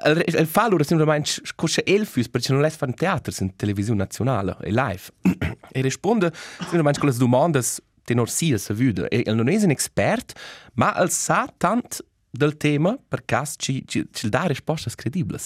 il, 0.05 0.23
il 0.27 0.47
fa 0.47 0.69
lura 0.69 0.85
semplicemente 0.85 1.41
scosce 1.45 1.83
elfus 1.85 2.29
perché 2.29 2.53
non 2.53 2.61
les 2.61 2.77
fan 2.77 2.95
teatro 2.95 3.33
in 3.41 3.57
televisione 3.57 3.99
nazionale 3.99 4.57
e 4.61 4.71
live. 4.71 5.03
e 5.73 5.81
risponde 5.81 6.33
semplicemente 6.59 6.99
con 6.99 7.09
le 7.09 7.17
domande 7.17 7.63
tenor 8.05 8.29
sia 8.29 8.59
se 8.59 8.75
vede. 8.75 9.09
E 9.09 9.23
il 9.25 9.35
non 9.35 9.49
è 9.49 9.57
un 9.57 9.71
expert, 9.71 10.39
ma 10.75 10.95
il 11.01 11.11
sa 11.11 11.53
tant 11.57 12.05
del 12.31 12.57
tema 12.57 12.99
per 13.09 13.25
caso 13.25 13.55
ci, 13.57 13.83
ci, 13.87 14.07
ci 14.13 14.29
dà 14.29 14.45
risposte 14.45 14.91
credibili. 14.95 15.39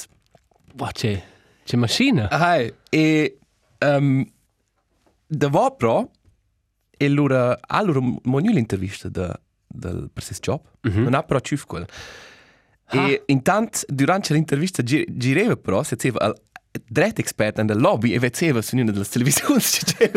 Wa 0.76 0.90
c'è 0.92 1.22
c'è 1.64 1.76
macchina. 1.76 2.28
Ah, 2.28 2.58
e 2.88 3.38
um, 3.78 4.28
da 5.26 5.48
va 5.48 5.70
pro 5.70 6.10
e 7.02 7.06
allora 7.06 7.58
allora 7.66 8.00
mo 8.00 8.38
l'intervista 8.38 9.08
da 9.08 9.38
del 9.66 10.10
per 10.12 10.22
sis 10.22 10.38
job. 10.40 10.60
Non 10.82 11.14
ha 11.14 11.22
però 11.22 11.40
ciuf 11.40 11.64
quel. 11.64 11.86
E 12.92 13.22
intant 13.26 13.84
durante 13.88 14.34
l'intervista 14.34 14.82
gi- 14.82 15.06
gireva 15.08 15.56
però 15.56 15.82
se 15.82 15.96
zeva 15.98 16.18
al 16.18 16.34
dret 16.86 17.18
expert 17.18 17.60
nel 17.62 17.78
lobby 17.78 18.12
e 18.12 18.18
vedeva 18.18 18.60
su 18.62 18.76
una 18.76 18.90
delle 18.90 19.04
televisioni 19.04 19.60
c'è 19.60 20.10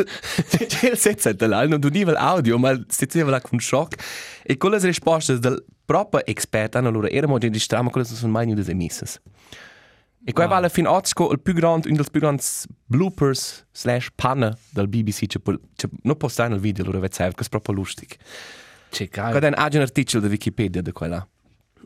c'è 0.65 0.89
il 0.91 0.97
set 1.19 1.41
là 1.43 1.65
non 1.65 1.79
udiva 1.83 2.11
l'audio 2.11 2.59
ma 2.59 2.79
si 2.87 3.05
zeva 3.09 3.31
là 3.31 3.41
con 3.41 3.59
shock 3.59 4.03
e 4.43 4.57
con 4.57 4.69
le 4.71 4.77
risposte 4.79 5.39
del 5.39 5.63
proprio 5.85 6.23
expert 6.25 6.75
loro 6.75 7.07
era 7.07 7.27
modo 7.27 7.47
di 7.47 7.59
strama 7.59 7.89
quelle 7.89 8.05
sono 8.07 8.31
mai 8.31 8.47
nude 8.47 8.69
emisses. 8.69 9.19
E 10.25 10.31
qua 10.31 10.47
va 10.47 10.55
alla 10.55 10.69
fin 10.69 10.87
Otsko 10.87 11.31
il 11.31 11.41
più 11.41 11.53
grande 11.53 11.89
un 11.89 11.95
dels 11.95 12.09
più 12.09 12.21
grandi 12.21 12.43
bloopers 12.85 13.65
slash 13.71 14.09
panne 14.15 14.55
del 14.69 14.87
BBC 14.87 15.25
c'è 15.25 15.39
c'è 15.75 15.89
non 16.03 16.15
postare 16.15 16.49
nel 16.49 16.59
video 16.59 16.85
loro 16.85 16.99
vedeva 16.99 17.29
che 17.31 17.43
è 17.43 17.49
proprio 17.49 17.75
lustig. 17.75 18.15
C'è 18.89 19.09
Qua 19.09 19.31
geil. 19.39 19.53
è 19.53 19.75
un 19.75 19.81
articolo 19.81 20.21
di 20.21 20.29
Wikipedia 20.29 20.81
di 20.81 20.91
quella. 20.91 21.27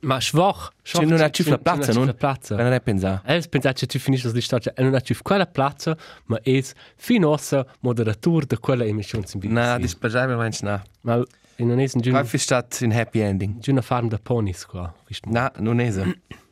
Ma 0.01 0.20
schwach. 0.20 0.74
C'è 0.84 1.03
non 1.06 1.22
ha 1.22 1.29
ciuf 1.32 1.48
la 1.48 1.58
plaza, 1.58 1.91
non? 1.94 2.13
Non 2.50 2.74
è 2.74 2.82
pensato. 2.82 3.22
Els 3.25 3.48
pensat 3.48 3.79
che 3.79 3.88
tu 3.88 3.98
finisci 3.98 4.32
di 4.32 4.41
storia 4.41 4.72
e 4.75 4.84
non 4.84 4.94
ha 4.94 5.00
ciuf 5.00 5.22
quella 5.24 5.48
plaza, 5.48 5.98
ma 6.25 6.38
es 6.44 6.74
finossa 6.96 7.65
moderator 7.79 8.46
de 8.46 8.58
quella 8.60 8.86
emissione 8.86 9.25
in 9.34 9.39
BBC. 9.39 9.51
Na, 9.51 9.77
disperabil 9.79 10.36
meinst 10.36 10.62
na. 10.62 10.84
Ma 11.01 11.24
non 11.58 11.79
es 11.79 11.94
un 11.94 12.01
giorno 12.01 12.20
Qual 12.20 12.27
fi 12.29 12.38
stat 12.38 12.82
in 12.82 12.91
happy 12.91 13.22
ending? 13.22 13.60
una 13.67 13.82
farm 13.82 14.10
de 14.10 14.20
ponis 14.20 14.65
qua. 14.65 14.94
Na, 15.25 15.51
non 15.58 15.79
esa. 15.79 16.03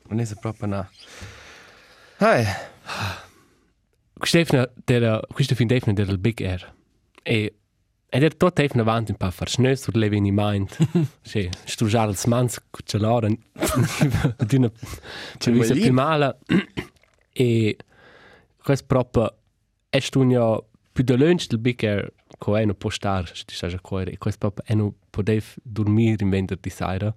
Non 0.07 0.19
esa 0.19 0.35
proprio 0.35 0.67
na. 0.67 0.89
Hai, 2.17 2.45
Stefna 4.23 4.69
der 4.87 5.21
questo 5.33 5.53
fin 5.53 5.67
Defna 5.67 5.93
der 5.93 6.17
Big 6.17 6.41
Air. 6.41 6.73
E 7.23 7.53
ed 8.09 8.23
er 8.23 8.37
tot 8.37 8.55
Defna 8.55 8.83
avanti 8.83 9.11
un 9.11 9.17
pa 9.17 9.31
far 9.31 9.49
snö 9.49 9.75
sur 9.75 9.97
levini 9.97 10.31
mind. 10.31 10.69
Sì, 11.21 11.49
strujar 11.65 12.07
els 12.07 12.25
mans 12.27 12.61
cuccialora 12.71 13.27
d'una 14.47 14.71
civisa 15.37 15.73
lì. 15.73 15.81
più 15.81 15.91
mala. 15.91 16.37
e 17.33 17.75
questo 18.63 18.85
proprio 18.87 19.35
è 19.89 19.99
stugno 19.99 20.67
più 20.93 21.03
da 21.03 21.17
lunch 21.17 21.47
del 21.47 21.59
Big 21.59 21.83
Air 21.83 22.13
co 22.37 22.57
è 22.57 22.63
no 22.63 22.75
postar, 22.75 23.29
ti 23.29 23.53
sa 23.53 23.67
già 23.67 23.79
coere. 23.81 24.11
E 24.11 24.17
questo 24.17 24.39
proprio 24.39 24.63
è 24.65 24.73
no 24.73 24.93
podev 25.09 25.43
dormire 25.61 26.23
in 26.23 26.29
vender 26.29 26.57
di 26.61 26.69
sera 26.69 27.13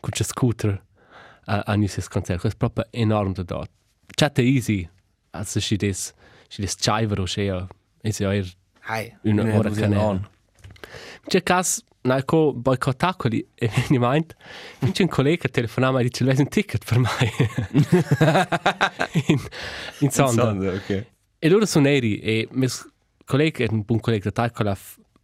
c'è 0.00 0.24
scooter 0.24 0.82
a, 1.44 1.62
a 1.64 1.74
Newsies 1.76 2.08
concert. 2.08 2.40
Questo 2.40 2.58
proprio 2.58 2.86
enorme 2.90 3.34
da 3.34 3.44
dot. 3.44 3.70
Chatte 4.16 4.42
easy. 4.42 4.88
Also 5.30 5.60
si 5.60 5.76
des 5.76 6.14
si 6.48 6.62
des 6.62 6.76
chiver 6.76 7.20
o 7.20 7.26
shea. 7.26 7.68
Is 8.02 8.18
ja 8.18 8.32
er 8.32 8.46
hai. 8.88 9.12
una 9.24 9.56
ora 9.56 9.70
canale. 9.70 10.30
C'è 11.26 11.42
cas 11.42 11.84
Nalco 12.02 12.52
boicotta 12.52 13.14
quelli 13.14 13.46
e 13.54 13.70
mi 13.90 13.98
meint 13.98 14.34
c'è 14.90 15.02
un 15.02 15.08
collega 15.08 15.42
che 15.42 15.48
telefonava 15.48 16.00
e 16.00 16.04
dice 16.04 16.24
un 16.24 16.48
ticket 16.48 16.84
per 16.84 16.98
me 16.98 17.08
in, 19.28 19.38
in 20.00 20.10
sonda 20.10 20.50
ok. 20.50 21.06
e 21.38 21.48
loro 21.48 21.64
sono 21.64 21.84
neri 21.84 22.18
e 22.18 22.48
mio 22.50 22.68
collega 23.24 23.64
è 23.64 23.68
un 23.70 23.82
buon 23.82 24.00
collega 24.00 24.30
da 24.32 24.48
tal 24.48 24.66
ha 24.66 24.76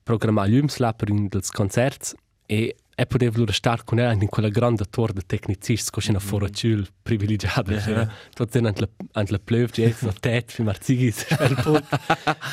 programmato 0.05 0.51
l'Umsla 0.51 0.95
per 0.95 1.11
un 1.11 1.27
dels 1.27 1.51
concerti 1.51 2.15
e 2.47 2.77
poteva 3.07 3.39
loro 3.39 3.53
stare 3.53 3.83
con 3.85 3.99
lui 3.99 4.13
in 4.13 4.29
quella 4.29 4.49
grande 4.49 4.85
torre 4.91 5.13
di 5.13 5.23
tecnicisti 5.25 5.91
con 5.91 6.03
una 6.09 6.19
foracciul 6.19 6.87
privilegiata 7.03 7.81
cioè, 7.81 8.09
tutti 8.35 8.59
hanno 8.59 8.73
la, 8.75 9.25
la 9.27 9.39
plöv 9.39 9.71
di 9.71 9.83
esso 9.85 10.13
tet 10.19 10.51
fi 10.51 10.63
marzighi 10.63 11.15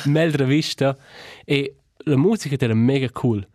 meldra 0.06 0.44
vista 0.44 0.96
e 1.44 1.76
la 2.04 2.16
musica 2.16 2.56
era 2.58 2.74
mega 2.74 3.10
cool. 3.10 3.46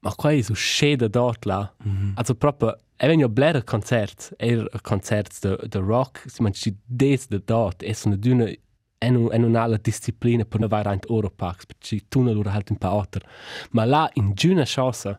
Ma 0.00 0.14
qua 0.14 0.32
è 0.32 0.42
so 0.42 0.52
sceda 0.52 1.08
dort 1.08 1.46
là 1.46 1.74
also 2.14 2.34
proprio 2.34 2.78
e 2.96 3.06
venio 3.06 3.28
blera 3.28 3.62
concert 3.62 4.34
er 4.36 4.68
concert 4.82 5.40
de 5.40 5.58
de 5.66 5.78
rock 5.78 6.24
si 6.26 6.42
man 6.42 6.52
ci 6.52 6.76
des 6.84 7.26
de 7.28 7.40
dort 7.44 7.82
e 7.82 7.94
sono 7.94 8.16
d'una 8.16 8.52
en 8.98 9.28
en 9.32 9.42
un'altra 9.42 9.78
disciplina 9.78 10.44
per 10.44 10.60
non 10.60 10.68
vai 10.68 10.82
rein 10.82 11.00
Europax 11.08 11.64
per 11.64 11.76
ci 11.78 12.04
tu 12.08 12.22
non 12.22 12.46
halt 12.46 12.70
un 12.70 12.76
pa 12.76 12.92
otter. 12.92 13.22
Ma 13.70 13.84
là 13.84 14.10
in 14.14 14.34
giuna 14.34 14.64
chance 14.66 15.18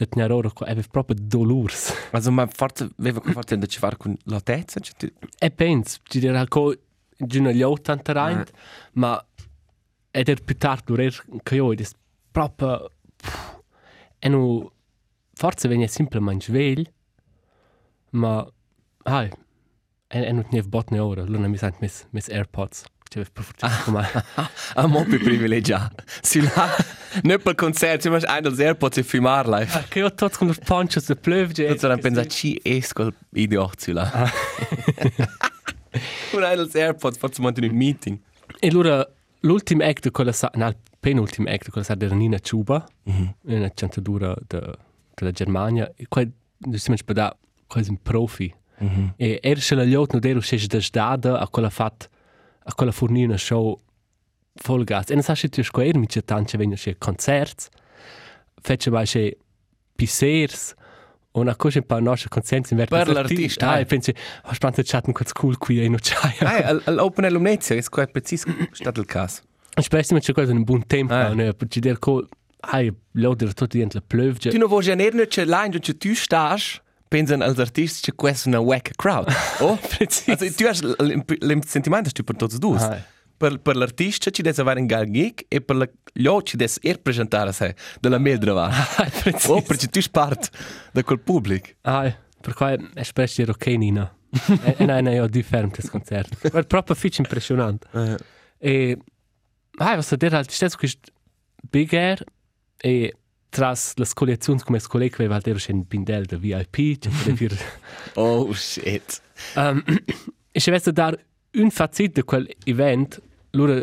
de 0.00 0.08
tenere 0.08 0.32
ora 0.32 0.50
qua 0.50 0.66
è 0.66 0.74
proprio 0.88 1.16
dolors? 1.20 1.92
Also 2.12 2.30
ma 2.30 2.46
forse 2.46 2.90
aveva 2.98 3.20
che 3.20 3.32
forse 3.32 3.58
da 3.58 3.66
ci 3.66 3.78
fare 3.78 3.96
con 3.96 4.16
la 4.24 4.40
tezza, 4.40 4.80
tu 4.80 5.06
e 5.38 5.50
pens 5.50 5.98
ci 6.02 6.18
dirà 6.18 6.46
co 6.48 6.74
giuna 7.16 7.52
gli 7.52 7.62
ottanta 7.62 8.12
rein 8.12 8.44
ma 8.92 9.22
ed 10.10 10.28
er 10.28 10.42
più 10.42 10.56
tardi 10.56 10.82
dur 10.86 11.42
che 11.42 11.54
io 11.54 11.72
è 11.72 11.86
proprio 12.30 12.90
e 14.18 14.28
nu 14.28 14.70
forse 15.34 15.68
venne 15.68 15.86
semplicemente 15.86 16.44
svegli 16.46 16.86
ma 18.12 18.46
hai. 19.04 19.30
E, 20.12 20.22
e 20.22 20.32
nu 20.32 20.42
ne 20.50 20.62
botne 20.62 20.98
ora 20.98 21.22
luna 21.22 21.46
mi 21.46 21.56
sant 21.56 21.78
mis 21.80 22.06
mis 22.10 22.28
airpods 22.28 22.84
cioè 23.10 23.24
per 23.32 23.42
fortuna 23.42 23.76
come 23.84 24.08
a 24.74 24.86
mo 24.86 25.02
più 25.04 25.18
privilegiato. 25.20 26.04
Si 26.22 26.40
là, 26.40 26.68
non 27.24 27.40
per 27.42 27.56
concerti, 27.56 28.08
ma 28.08 28.18
ein 28.22 28.42
dels 28.42 28.60
AirPods 28.60 28.98
e 28.98 29.02
filmar 29.02 29.48
live. 29.48 29.84
che 29.88 29.98
io 29.98 30.14
tot 30.14 30.36
con 30.36 30.48
il 30.48 30.58
poncho 30.64 31.00
se 31.00 31.16
plövge 31.16 31.66
Tutti 31.66 31.84
hanno 31.86 31.98
pensato, 31.98 32.28
ci 32.28 32.58
esco 32.62 33.10
idioti 33.34 33.90
là. 33.92 34.30
Un 36.32 36.44
ein 36.44 36.56
dels 36.56 36.74
AirPods, 36.74 37.18
forse 37.18 37.42
mantiene 37.42 37.68
un 37.68 37.76
meeting. 37.76 38.18
e 38.60 38.68
allora 38.68 39.04
l'ultimo 39.40 39.82
act 39.84 40.02
di 40.02 40.10
quella 40.10 40.32
sa 40.32 40.50
no 40.54 40.68
il 40.68 40.76
penultimo 41.00 41.48
act 41.48 41.64
di 41.64 41.70
quella 41.70 41.86
sa 41.86 41.96
era 41.98 42.14
Nina 42.14 42.38
Chuba 42.40 42.84
una 43.42 43.70
cantadura 43.70 44.34
de, 44.46 44.60
della 45.14 45.30
Germania 45.32 45.90
e 45.96 46.06
qua 46.08 46.22
si 46.22 46.90
mangia 46.90 47.12
da 47.12 47.36
quasi 47.66 47.90
un 47.90 47.98
profi 48.02 48.52
e 49.16 49.38
era 49.42 49.60
se 49.60 49.74
la 49.74 49.82
liot 49.82 50.12
non 50.12 50.24
ero 50.24 50.40
scesi 50.40 50.66
da 50.66 50.80
sdada 50.80 51.38
a 51.38 51.48
quella 51.48 51.70
fat 51.70 52.08
a 52.70 52.74
quella 52.74 52.92
fornire 52.92 53.26
una 53.26 53.36
show 53.36 53.78
full 54.54 54.84
gas 54.84 55.10
e 55.10 55.14
non 55.14 55.22
sa 55.22 55.34
se 55.34 55.48
tu 55.48 55.62
square 55.62 55.96
mi 55.96 56.06
c'è 56.06 56.24
tanto 56.24 56.56
vengono 56.56 56.76
se 56.78 56.96
concerti 56.98 57.66
fece 58.60 58.90
mai 58.90 59.06
se 59.06 59.38
pisers 59.96 60.74
una 61.32 61.54
cosa 61.54 61.78
un 61.78 61.86
po' 61.86 62.00
nostra 62.00 62.28
consenza 62.28 62.74
in 62.74 62.84
Per 62.88 63.08
l'artista, 63.08 63.70
ah, 63.70 63.78
e 63.78 63.84
pensi 63.84 64.12
ho 64.44 64.52
spanto 64.52 64.82
chatten 64.84 65.12
con 65.12 65.24
cool 65.32 65.58
qui 65.58 65.80
e 65.82 65.88
non 65.88 65.98
c'hai 66.00 66.34
Hai, 66.40 66.80
all'Open 66.84 67.24
Air 67.24 67.32
Lumnezia, 67.32 67.76
è 67.76 68.08
preciso 68.08 68.52
stato 68.72 68.98
il 69.00 69.06
caso. 69.06 69.42
Spesso 69.80 70.18
c'è 70.18 70.32
cosa 70.32 70.50
un 70.52 70.64
buon 70.64 70.84
tempo, 70.86 71.14
Ah. 71.14 71.32
ne, 71.32 71.54
per 71.54 71.68
ci 71.68 71.78
dire 71.78 71.98
hai 72.62 72.92
l'odore 73.12 73.52
tutto 73.52 73.78
dentro 73.78 74.00
la 74.00 74.04
plövge. 74.06 74.50
Tu 74.50 74.58
non 74.58 74.68
vuoi 74.68 74.82
genere 74.82 75.16
non 75.16 75.26
c'è 75.28 75.44
là, 75.44 75.66
non 75.66 75.78
c'è 75.78 75.96
tu 75.96 76.14
stai, 76.14 76.60
pensano 77.10 77.42
als 77.42 77.58
artisti 77.58 78.10
che 78.10 78.16
questa 78.16 78.48
è 78.48 78.52
una 78.52 78.60
wacka 78.60 78.92
crowd. 78.94 79.28
Oh, 79.60 79.76
Preciso. 79.76 80.30
Also, 80.30 80.54
tu 80.54 80.64
hai 81.02 81.24
il 81.40 81.62
sentimento 81.66 82.08
che 82.12 82.22
per 82.22 82.36
tutti 82.36 82.56
due. 82.56 82.78
Ah. 82.78 83.02
Per, 83.36 83.58
per 83.58 83.74
l'artista 83.74 84.30
ci 84.30 84.42
deve 84.42 84.60
avere 84.62 84.80
un 84.80 84.86
gal 84.86 85.06
gig 85.10 85.44
e 85.48 85.60
per 85.60 85.76
la- 85.76 85.88
gli 86.12 86.26
altri 86.26 86.50
ci 86.50 86.56
deve 86.56 86.72
er 86.82 87.00
presentare 87.00 87.52
sé 87.52 87.74
della 87.98 88.18
meldra 88.18 88.52
va. 88.52 88.70
Preciso. 89.22 89.54
Oh, 89.54 89.62
perché 89.62 89.88
tu 89.88 90.00
spart 90.00 90.50
da 90.92 91.02
quel 91.02 91.20
pubblico. 91.20 91.68
Ah, 91.82 92.14
per 92.40 92.54
cui 92.54 92.76
è 92.94 93.02
spesso 93.02 93.42
ok 93.42 93.66
Nina. 93.66 94.14
e, 94.62 94.74
e 94.78 94.84
no, 94.84 95.00
no, 95.00 95.10
io 95.10 95.26
di 95.26 95.42
fermo 95.42 95.70
questo 95.70 95.90
concerto. 95.90 96.36
È 96.46 96.64
proprio 96.64 96.94
fitch 96.94 97.18
impressionante. 97.18 97.88
E 98.58 98.98
ah, 99.78 99.94
was 99.96 100.14
dire 100.14 100.36
halt 100.36 100.50
stesso 100.50 100.76
questo 100.76 101.10
Big 101.70 101.92
Air 101.94 102.22
e 102.76 103.14
tras 103.50 103.94
le 103.96 104.04
scolezioni 104.04 104.60
come 104.60 104.78
scolec 104.78 105.14
aveva 105.14 105.34
altero 105.34 105.58
un 105.68 105.86
pindel 105.86 106.24
da 106.24 106.36
VIP, 106.36 106.98
c'è 106.98 107.10
per 107.10 107.58
Oh, 108.14 108.52
shit. 108.52 109.20
Um, 109.56 109.82
e 110.52 110.60
se 110.60 110.70
avesse 110.70 110.92
dar 110.92 111.18
un 111.54 111.70
fazit 111.70 112.14
di 112.14 112.22
quel 112.22 112.48
event, 112.64 113.20
loro 113.50 113.80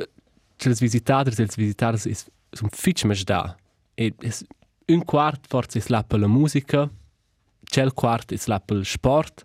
c'è 0.56 0.70
les 0.70 0.80
visitators 0.80 1.38
e 1.40 1.44
les 1.44 1.56
visitators 1.56 2.06
is 2.06 2.26
un 2.62 2.70
fitch 2.70 3.04
mes 3.04 3.24
da. 3.24 3.56
E 3.96 4.14
es 4.22 4.46
un 4.88 5.04
quart 5.04 5.46
forse 5.48 5.78
is 5.78 5.88
là 5.88 6.04
per 6.04 6.20
la 6.20 6.28
musica, 6.28 6.90
c'è 7.64 7.84
il 7.84 7.94
quart 7.94 8.32
is 8.32 8.46
là 8.46 8.60
per 8.60 8.86
sport, 8.86 9.44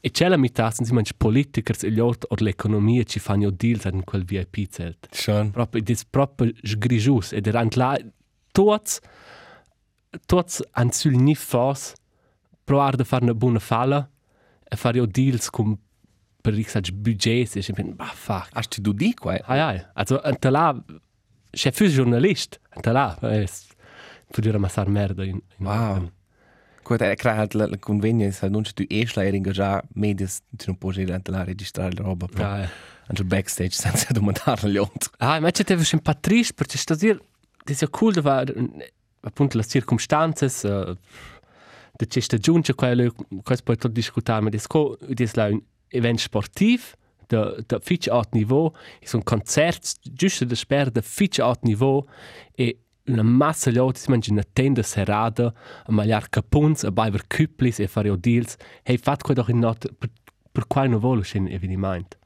e 0.00 0.10
c'è 0.10 0.28
la 0.28 0.36
metà 0.36 0.70
sono 0.70 0.86
si 0.86 0.92
manch 0.92 1.12
politikers 1.16 1.84
e 1.84 1.90
gli 1.90 2.00
altri 2.00 2.28
o 2.30 2.34
l'economia 2.38 3.04
ci 3.04 3.18
fanno 3.18 3.50
deals 3.50 3.84
in 3.84 4.04
quel 4.04 4.24
VIP 4.24 4.66
zelt. 4.70 5.08
Proprio, 5.50 5.82
ed 5.82 5.90
è 5.90 5.94
proprio 6.08 6.52
sgrigius, 6.62 7.32
ed 7.32 7.46
erant 7.46 7.74
là, 7.76 7.98
tots, 8.52 9.00
tots 10.26 10.60
han 10.76 10.90
sul 10.92 11.16
ni 11.16 11.34
fos, 11.34 11.92
provar 12.64 12.96
de 12.96 13.04
fare 13.04 13.24
una 13.24 13.34
buona 13.34 13.58
falla, 13.60 14.08
e 14.70 14.76
fare 14.76 14.98
io 14.98 15.06
deals 15.06 15.50
con, 15.50 15.76
per 16.42 16.54
riksag, 16.54 16.90
budgets, 16.92 17.56
e 17.56 17.60
ich 17.60 17.72
bin, 17.74 17.94
bah, 17.96 18.12
fuck. 18.14 18.48
Hast 18.54 18.78
du 18.78 18.92
die 18.92 19.14
qua? 19.14 19.38
Ai, 19.46 19.60
ai, 19.60 19.84
also, 19.94 20.20
ante 20.22 20.50
là, 20.50 20.74
c'è 21.50 21.72
fu 21.72 21.86
giornalist, 21.86 22.60
ante 22.70 22.92
là, 22.92 23.18
es, 23.22 23.66
fu 24.30 24.40
dire 24.40 24.58
massar 24.58 24.88
merda 24.88 25.24
in, 25.24 25.40
in 25.58 25.66
Wow. 25.66 26.10
Gut, 26.82 27.00
er 27.02 27.14
kriegt 27.14 27.36
halt 27.36 27.54
la 27.54 27.76
convegna, 27.78 28.26
ist 28.26 28.42
halt 28.42 28.52
non 28.52 28.62
c'è 28.64 28.72
tu 28.72 28.84
esla 28.88 29.22
er 29.22 29.34
ingaggiare 29.34 29.82
medias, 29.94 30.40
tu 30.56 30.64
non 30.66 30.78
puoi 30.78 30.92
girare 30.94 31.22
là 31.26 31.44
registrare 31.44 31.92
la 31.94 32.02
roba, 32.02 32.26
però 32.26 32.44
Ah, 32.44 32.68
anche 33.06 33.24
backstage 33.24 33.74
senza 33.74 34.06
domandare 34.14 34.66
agli 34.66 34.76
altri. 34.78 35.10
ah, 35.18 35.38
ma 35.40 35.50
c'è 35.50 35.62
te 35.62 35.74
un 35.74 36.00
po' 36.02 36.18
triste, 36.18 36.54
perché 36.54 36.78
sto 36.78 36.94
a 36.94 36.96
dire, 36.96 37.20
das 37.70 37.76
ist 37.76 37.82
ja 37.82 37.88
cool, 37.88 38.12
da 38.12 38.24
war, 38.24 38.46
appunto 39.22 39.56
le 39.56 39.64
circostanze 39.64 40.46
uh, 40.64 40.96
de 41.98 42.06
c'è 42.06 42.20
stagione 42.20 42.62
quello 42.74 43.12
questo 43.42 43.64
poi 43.64 43.76
tutto 43.76 43.92
discutare 43.92 44.40
ma 44.40 44.48
dis 44.48 45.34
la 45.34 45.46
un 45.48 45.62
event 45.88 46.18
sportiv 46.18 46.94
de 47.28 47.62
de 47.66 47.78
fitch 47.80 48.08
alt 48.08 48.32
niveau 48.32 48.72
is 49.00 49.12
un 49.12 49.22
concert 49.22 49.98
giusto 50.02 50.44
de 50.46 50.56
sper 50.56 50.90
de 50.90 51.02
fitch 51.02 51.38
alt 51.38 51.62
niveau 51.62 52.06
e 52.56 52.78
una 53.06 53.22
massa 53.22 53.70
ljudi 53.70 53.98
si 53.98 54.10
mangia 54.10 54.32
una 54.32 54.44
tenda 54.52 54.82
serrada 54.82 55.52
a 55.84 55.92
magliar 55.92 56.28
capunz 56.30 56.84
a 56.84 56.90
baiver 56.90 57.26
cuplis 57.26 57.78
e 57.78 57.86
fare 57.86 58.16
deals 58.16 58.56
hei 58.82 58.96
fat 58.96 59.22
quei 59.22 59.34
doch 59.34 59.50
in 59.50 59.58
not 59.58 59.86
per, 59.98 60.08
per 60.52 60.66
quai 60.66 60.88
no 60.88 60.98
volo 60.98 61.22
scen 61.22 61.46
evidiment 61.46 62.16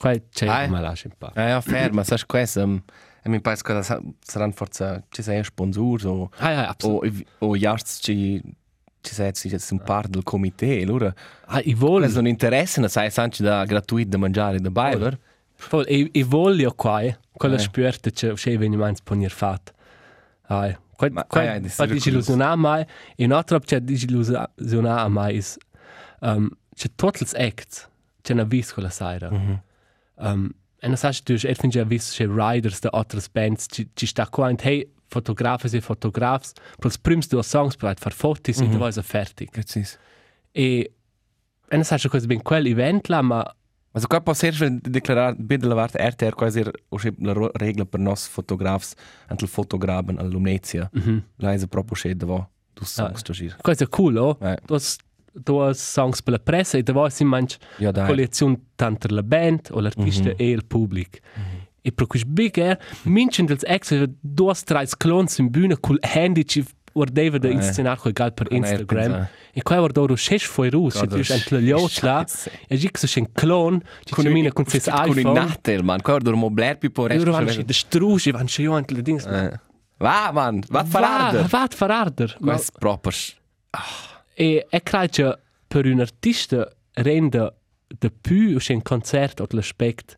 quai 0.00 0.20
c'è 0.32 0.48
Ah, 0.48 0.66
ma 0.66 0.80
lascia 0.80 1.08
un 1.08 1.14
po' 1.16 1.30
Ja, 1.34 1.48
ja, 1.48 1.60
fair, 1.60 1.92
ma 1.92 2.02
sai 2.02 2.18
questo, 2.26 2.62
um, 2.62 2.82
e 3.22 3.28
mi 3.28 3.40
pare 3.40 3.56
che 3.62 3.82
sa- 3.82 4.00
saranno 4.20 4.52
forse, 4.52 5.04
ci 5.10 5.22
sei 5.22 5.42
sponsor 5.44 6.06
o, 6.06 6.30
ah 6.38 6.50
ja 6.50 6.68
absolut 6.68 7.24
o, 7.38 7.46
o 7.48 7.56
jarts 7.56 7.98
ci, 8.02 8.40
ci 9.00 9.14
sei, 9.14 9.32
ci 9.32 9.48
sei 9.48 9.78
un 9.78 9.84
par 9.84 10.08
del 10.08 10.22
comité, 10.22 10.82
allora, 10.82 11.12
ah 11.46 11.60
i 11.64 11.74
vol 11.74 12.02
quello 12.02 12.14
non 12.14 12.26
interessa, 12.26 12.86
sai, 12.88 13.10
sanci 13.10 13.42
da 13.42 13.64
gratuito 13.64 14.10
da 14.10 14.18
mangiare 14.18 14.58
da 14.60 14.70
baiver. 14.70 15.18
Vol, 15.68 15.84
e, 15.86 16.08
e 16.12 16.24
voglio 16.24 16.72
qua, 16.74 17.02
quella 17.32 17.56
Eh. 17.56 17.58
spürte 17.58 18.10
che 18.12 18.32
c'è 18.32 18.50
eveniment 18.50 19.02
ponir 19.02 19.30
fat. 19.30 19.74
Ai, 20.48 20.74
quai, 20.96 21.10
Ma- 21.10 21.24
quai, 21.24 21.48
ah, 21.48 21.52
ja, 21.54 21.60
wirklich 21.60 21.92
disillusionar 21.92 22.56
mai, 22.56 22.84
e 23.14 23.24
un 23.24 23.32
altro 23.32 23.58
c'è 23.60 23.80
disillusionar 23.80 25.08
mai 25.10 25.36
is, 25.36 25.56
um, 26.20 26.48
c'è 26.74 26.88
gli 26.96 27.36
acts, 27.36 27.88
c'è 28.22 28.32
una 28.32 28.44
vis 28.44 28.72
quella 28.72 28.88
sera. 28.90 29.30
Mhm. 29.30 29.60
Um, 30.16 30.50
e 30.80 30.86
non 30.88 30.96
sai, 30.96 31.14
tu 31.22 31.32
hai 31.32 31.54
finito 31.54 31.80
a 31.80 31.84
vis 31.84 32.10
c'è 32.12 32.26
riders 32.26 32.80
da 32.80 32.88
altre 32.92 33.20
bands, 33.32 33.66
ci, 33.68 33.88
ci 33.94 34.06
sta 34.06 34.26
qua, 34.28 34.48
e 34.50 34.54
hey, 34.58 34.90
fotografi 35.06 35.68
e 35.76 35.80
fotografs, 35.80 36.52
per 36.78 36.90
i 36.92 36.98
primi 37.00 37.22
due 37.28 37.42
songs 37.42 37.76
per 37.76 37.94
fare 37.98 38.14
fotos 38.14 38.58
Mhm. 38.60 38.72
e 38.72 38.76
poi 38.76 38.92
è 38.94 39.02
fertig. 39.02 39.50
Precis. 39.50 39.98
E, 40.52 40.92
e 41.68 41.74
non 41.76 41.84
sai, 41.84 42.00
cosa 42.08 42.26
ben 42.26 42.42
quel 42.42 42.66
event 42.66 43.08
là, 43.08 43.22
ma 43.22 43.54
Also 43.92 44.06
qua 44.06 44.20
può 44.20 44.30
essere 44.30 44.78
declarare 44.80 45.34
bitte 45.36 45.66
la 45.66 45.74
vart 45.74 45.96
RTR 45.98 46.34
quasi 46.36 46.62
la 46.62 47.50
regola 47.54 47.84
per 47.84 47.98
nos 47.98 48.28
fotografs 48.28 48.94
antel 49.26 49.48
fotograben 49.48 50.16
al 50.18 50.30
Lumnezia. 50.30 50.88
Mhm. 50.92 51.24
La 51.38 51.52
è 51.54 51.66
proprio 51.66 51.96
scede 51.96 52.24
va 52.24 52.48
du 52.72 52.84
songs 52.84 53.22
to 53.22 53.32
gir. 53.32 53.56
Questo 53.60 53.82
è 53.82 53.88
cool, 53.88 54.16
oh? 54.16 54.38
Eh. 54.40 54.58
Du 54.64 54.78
hast, 55.34 55.44
du 55.44 55.60
hast 55.62 55.80
songs 55.80 56.22
per 56.22 56.32
la 56.32 56.38
pressa 56.38 56.78
e 56.78 56.82
da 56.82 57.08
si 57.10 57.24
manch 57.24 57.56
Ja 57.78 57.90
dai. 57.90 58.06
collezione 58.06 58.58
tanto 58.76 59.06
la 59.14 59.22
band 59.22 59.68
o 59.72 59.80
l'artista 59.80 60.28
Mhm. 60.30 60.34
e 60.36 60.50
il 60.50 60.64
pubblico. 60.64 61.18
E 61.82 61.92
per 61.92 62.06
questo 62.06 62.28
big 62.28 62.58
air, 62.58 62.78
minchen 63.04 63.46
dels 63.46 63.62
ex 63.64 63.92
due 64.20 64.52
tre 64.64 64.86
clones 64.98 65.38
in 65.38 65.48
bühne 65.50 65.78
col 65.80 65.98
handy 66.00 66.44
ci 66.44 66.62
ordeva 66.92 67.38
da 67.38 67.48
Eh. 67.48 67.52
inscenar 67.52 67.98
quel 67.98 68.12
gal 68.12 68.32
per 68.34 68.48
Ah, 68.50 68.54
Instagram. 68.56 69.02
pensa. 69.12 69.30
E 69.52 69.62
qua 69.62 69.76
guardo 69.78 70.06
ro 70.06 70.14
sches 70.16 70.42
foi 70.44 70.68
rus, 70.70 70.94
ci 70.96 71.06
tu 71.06 71.16
ent 71.16 71.48
la 71.50 71.58
liot 71.58 72.00
là, 72.02 72.24
Scheiße. 72.26 72.50
e 72.68 72.76
gic 72.76 72.98
so 72.98 73.06
schen 73.06 73.32
clone, 73.32 73.80
ci 74.04 74.12
con 74.14 74.24
ses 74.66 74.84
Con 74.88 75.08
il 75.08 75.18
iPhone. 75.18 75.38
Natel, 75.40 75.82
man. 75.84 76.00
Qua 76.02 76.18
dormo 76.18 76.50
bler 76.50 76.76
più 76.78 76.90
po 76.92 77.06
E 77.08 77.16
loro 77.16 77.32
vanno 77.32 77.46
resto. 77.46 77.62
de 77.62 77.72
struge, 77.72 78.30
vanno 78.32 78.48
sche 78.48 78.62
jo 78.62 78.76
ent 78.76 78.90
le 78.90 79.02
dings. 79.02 79.24
Eh. 79.24 79.58
Va, 79.98 80.30
man, 80.32 80.60
va 80.68 80.84
fararder. 80.84 81.46
va 81.46 81.66
fararder. 81.70 82.36
Ma- 82.40 82.52
Questo 82.54 82.72
proprio. 82.78 83.12
E 84.40 84.66
è 84.70 84.82
credo 84.82 85.06
che 85.12 85.38
per 85.68 85.84
un 85.86 86.00
artista 86.00 86.66
rende 86.94 87.54
de 87.86 88.10
più 88.10 88.58
un 88.72 88.82
concerto 88.82 89.42
o 89.42 89.46
l'aspetto 89.50 90.14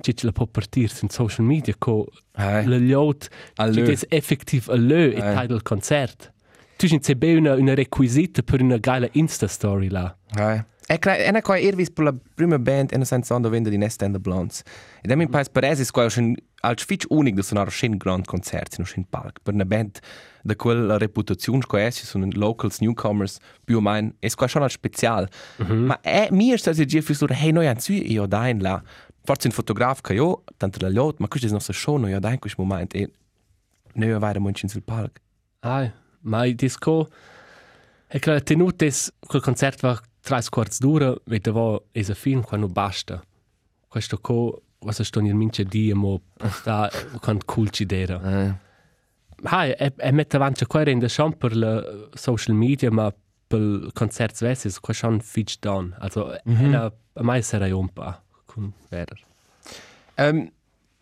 che 0.00 0.14
ce 0.14 0.24
la 0.26 0.32
può 0.32 0.46
partire 0.46 0.88
su 0.88 1.06
social 1.10 1.44
media 1.44 1.74
con 1.78 2.04
Eh. 2.34 2.66
le 2.66 2.78
liot 2.78 3.28
che 3.54 3.92
è 4.08 4.14
effettiv 4.16 4.68
a 4.70 4.74
lö 4.76 5.10
e 5.10 5.16
Eh. 5.16 5.20
tal 5.20 5.46
del 5.48 5.62
concert. 5.62 6.32
Tu 6.76 6.86
CB 6.98 7.22
una, 7.36 7.54
una 7.54 7.74
requisita 7.74 8.42
per 8.42 8.62
una 8.62 8.78
geile 8.78 9.10
Insta-story 9.12 9.88
là. 9.88 10.16
Eh. 10.36 10.64
E 10.92 10.98
cre- 10.98 11.24
e 11.24 11.30
na 11.32 11.40
qua 11.40 11.56
ervis 11.56 11.90
per 11.90 12.04
la 12.04 12.14
prima 12.34 12.58
band 12.58 12.92
e 12.92 12.98
na 12.98 13.04
senza 13.04 13.34
onda 13.34 13.48
vende 13.48 13.70
di 13.70 13.78
Nest 13.78 14.02
and 14.02 14.12
the 14.12 14.20
Blondes. 14.20 14.62
E 15.00 15.08
da 15.08 15.16
mi 15.16 15.26
pais 15.26 15.48
per 15.48 15.64
esis 15.64 15.90
qua 15.90 16.10
schon 16.10 16.34
als 16.60 16.84
fitch 16.84 17.06
unik 17.08 17.34
da 17.34 17.42
sonar 17.42 17.70
schön 17.70 17.96
grand 17.96 18.26
concerti 18.26 18.76
no 18.78 18.84
schön 18.84 19.06
park. 19.08 19.40
Per 19.42 19.54
una 19.54 19.64
band 19.64 20.00
da 20.42 20.54
quella 20.54 20.98
reputazione 20.98 21.64
qua 21.66 21.80
essi 21.80 22.04
sono 22.04 22.28
locals 22.32 22.80
newcomers 22.80 23.38
più 23.64 23.78
o 23.78 23.80
meno 23.80 24.12
es 24.20 24.34
qua 24.34 24.46
schon 24.46 24.62
als 24.62 24.74
spezial. 24.74 25.28
Ma 25.66 25.98
è 26.02 26.28
mi 26.30 26.50
è 26.50 26.58
stato 26.58 26.84
già 26.84 27.00
fi 27.00 27.14
sur 27.14 27.32
hey 27.32 27.52
noi 27.52 27.68
anzu 27.68 27.92
io 27.92 28.26
da 28.26 28.48
in 28.48 28.60
la 28.60 28.82
forse 29.24 29.46
un 29.46 29.54
fotograf 29.54 30.02
che 30.02 30.12
io 30.12 30.44
tanto 30.58 30.78
la 30.80 30.90
lot 30.90 31.20
ma 31.20 31.28
questo 31.28 31.48
è 31.48 31.50
nostro 31.50 31.72
show 31.72 31.96
noi 31.96 32.18
da 32.20 32.32
in 32.32 32.38
questo 32.38 32.60
momento 32.60 32.98
e 32.98 33.10
noi 33.94 34.18
da 34.18 34.40
munchin 34.40 34.68
sul 34.68 34.82
park. 34.82 35.22
Ai, 35.60 35.90
ma 36.20 36.44
il 36.44 36.54
disco 36.54 37.08
e 38.08 38.18
che 38.18 38.30
la 38.30 38.40
tenuta 38.40 38.84
è 38.84 38.90
quel 39.26 39.40
concerto 39.40 39.86
va 39.86 39.98
tre 40.22 40.40
quarts 40.48 40.78
d'ora 40.78 41.14
e 41.28 41.38
da 41.38 41.52
va 41.52 41.80
è 41.92 42.00
a 42.00 42.14
film 42.14 42.42
quando 42.42 42.68
basta. 42.68 43.22
Questo 43.88 44.18
co 44.18 44.62
was 44.78 45.02
sto 45.02 45.20
in 45.20 45.36
mince 45.36 45.64
di 45.64 45.92
mo 45.92 46.20
sta 46.50 46.90
con 47.20 47.38
cool 47.44 47.70
ci 47.70 47.84
dera. 47.84 48.20
Eh. 48.22 48.54
Hai, 49.44 49.72
e, 49.72 49.92
e 49.96 50.12
mette 50.12 50.36
avanti 50.36 50.64
qua 50.66 50.84
rende 50.84 51.08
schon 51.08 51.36
per 51.36 51.54
le 51.54 52.08
social 52.14 52.54
media, 52.54 52.90
ma 52.90 53.12
per 53.46 53.90
svessi 54.32 54.68
è 54.68 54.70
qua 54.80 54.94
schon 54.94 55.20
fitch 55.20 55.58
down. 55.58 55.94
Also, 55.98 56.38
mm 56.48 56.54
-hmm. 56.54 56.74
a, 56.74 56.92
a 57.14 57.22
mai 57.22 57.42
un 57.72 57.88
po' 57.88 58.14
con 58.46 58.72
verer. 58.88 59.20
Um, 60.16 60.50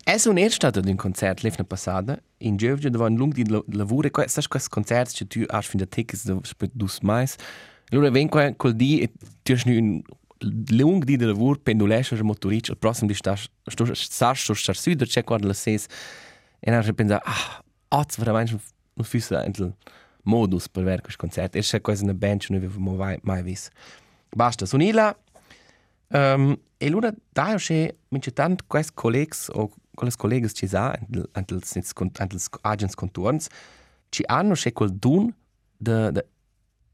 es 0.04 0.26
un 0.26 0.38
erst 0.38 0.54
stato 0.54 0.80
d'un 0.80 0.96
concert 0.96 1.42
l'efna 1.42 1.64
passada 1.64 2.18
in 2.38 2.56
Georgia 2.56 2.88
dove 2.88 3.04
un 3.04 3.16
lung 3.16 3.32
di 3.32 3.48
la- 3.48 3.62
lavoro 3.72 4.08
qua 4.10 4.26
sai 4.26 4.44
quest 4.48 4.68
concert 4.68 5.12
che 5.12 5.26
tu 5.26 5.44
has 5.48 5.66
fin 5.66 5.78
da 5.78 5.86
tickets 5.86 6.24
da 6.24 6.38
spet 6.42 6.70
dus 6.72 7.00
mais 7.00 7.36
allora 7.90 8.10
ven 8.10 8.28
qua 8.28 8.52
col 8.56 8.74
di 8.74 9.00
e 9.00 9.12
tu 9.42 9.54
nu 9.64 9.76
un 9.78 10.02
lung 10.70 11.04
di 11.04 11.18
lavoro 11.18 11.58
pendulesce 11.58 12.14
il 12.14 12.24
motoric 12.24 12.68
il 12.68 12.78
prossimo 12.78 13.08
di 13.08 13.14
sta 13.14 13.36
sto 13.36 13.94
sta 13.94 14.34
sto 14.34 14.54
sta 14.54 14.72
süder 14.72 15.06
c'è 15.06 15.24
qua 15.24 15.38
la 15.38 15.52
ses 15.52 15.86
e 16.60 16.70
na 16.70 16.82
pensa 16.94 17.20
ah 17.22 17.62
oz 17.88 18.16
veramente 18.16 18.58
un 18.94 19.04
fissa 19.04 19.44
entel 19.44 19.74
modus 20.22 20.68
per 20.68 20.84
ver 20.84 21.00
questo 21.00 21.20
concert 21.20 21.56
e 21.56 21.60
c'è 21.60 21.80
quasi 21.80 22.04
una 22.04 22.14
band 22.14 22.40
che 22.40 22.52
noi 22.52 22.64
avevamo 22.64 22.94
mai 22.94 23.18
mai 23.22 23.42
vis 23.42 23.68
basta 24.30 24.66
sonila 24.66 25.16
Um, 26.12 26.58
e 26.76 26.86
allora 26.88 27.14
da 27.32 27.54
che 27.56 27.98
mince 28.08 28.32
tant 28.32 28.66
quest 28.66 28.94
collegs 28.94 29.48
o 29.52 29.70
quelles 29.94 30.16
collegas 30.16 30.52
ci 30.52 30.66
sa 30.66 30.98
antels 31.34 31.76
antels 32.18 32.48
agents 32.62 32.96
contorns 32.96 33.46
ci 34.08 34.24
hanno 34.26 34.54
che 34.54 34.72
quel 34.72 34.90
dun 34.90 35.32
de 35.76 36.10
de 36.10 36.26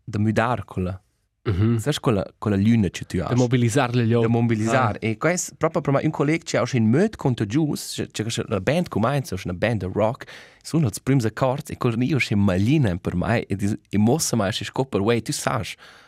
de 0.07 0.19
mudar 0.19 0.65
quella 0.65 1.01
Mm 1.49 1.53
-hmm. 1.55 1.77
sai 1.79 1.95
quella 2.01 2.25
quella 2.39 2.57
luna 2.57 2.89
che 2.89 3.05
tu 3.05 3.19
hai 3.21 3.29
De 3.29 3.37
mobilizzare 3.37 3.93
le 3.95 4.03
de 4.03 4.09
liot. 4.09 4.27
mobilizzare 4.27 4.99
e 4.99 5.17
questo 5.17 5.55
proprio 5.57 5.81
per 5.81 5.93
me 5.93 6.01
un 6.03 6.11
collega 6.11 6.43
che 6.43 6.57
ha 6.57 6.65
in 6.73 6.89
möd 6.91 7.15
contagious 7.15 8.09
c'è 8.11 8.25
c'è 8.25 8.43
la 8.49 8.61
band 8.61 8.89
comincia 8.89 9.37
una 9.45 9.55
band 9.55 9.81
de 9.85 9.91
rock 9.93 10.25
sono 10.61 10.89
i 10.89 10.91
primi 11.01 11.23
accordi 11.25 11.71
e 11.75 11.77
quel 11.77 12.03
io 12.03 12.17
c'è 12.19 12.35
malina 12.35 12.97
per 12.97 13.15
me 13.15 13.45
e 13.47 13.55
dis- 13.55 13.79
e 13.89 13.97
mossa 13.97 14.35
mai 14.35 14.51
c'è 14.51 14.65
scopper 14.65 15.01
way 15.01 15.23
tu 15.23 15.31
sai 15.31 15.65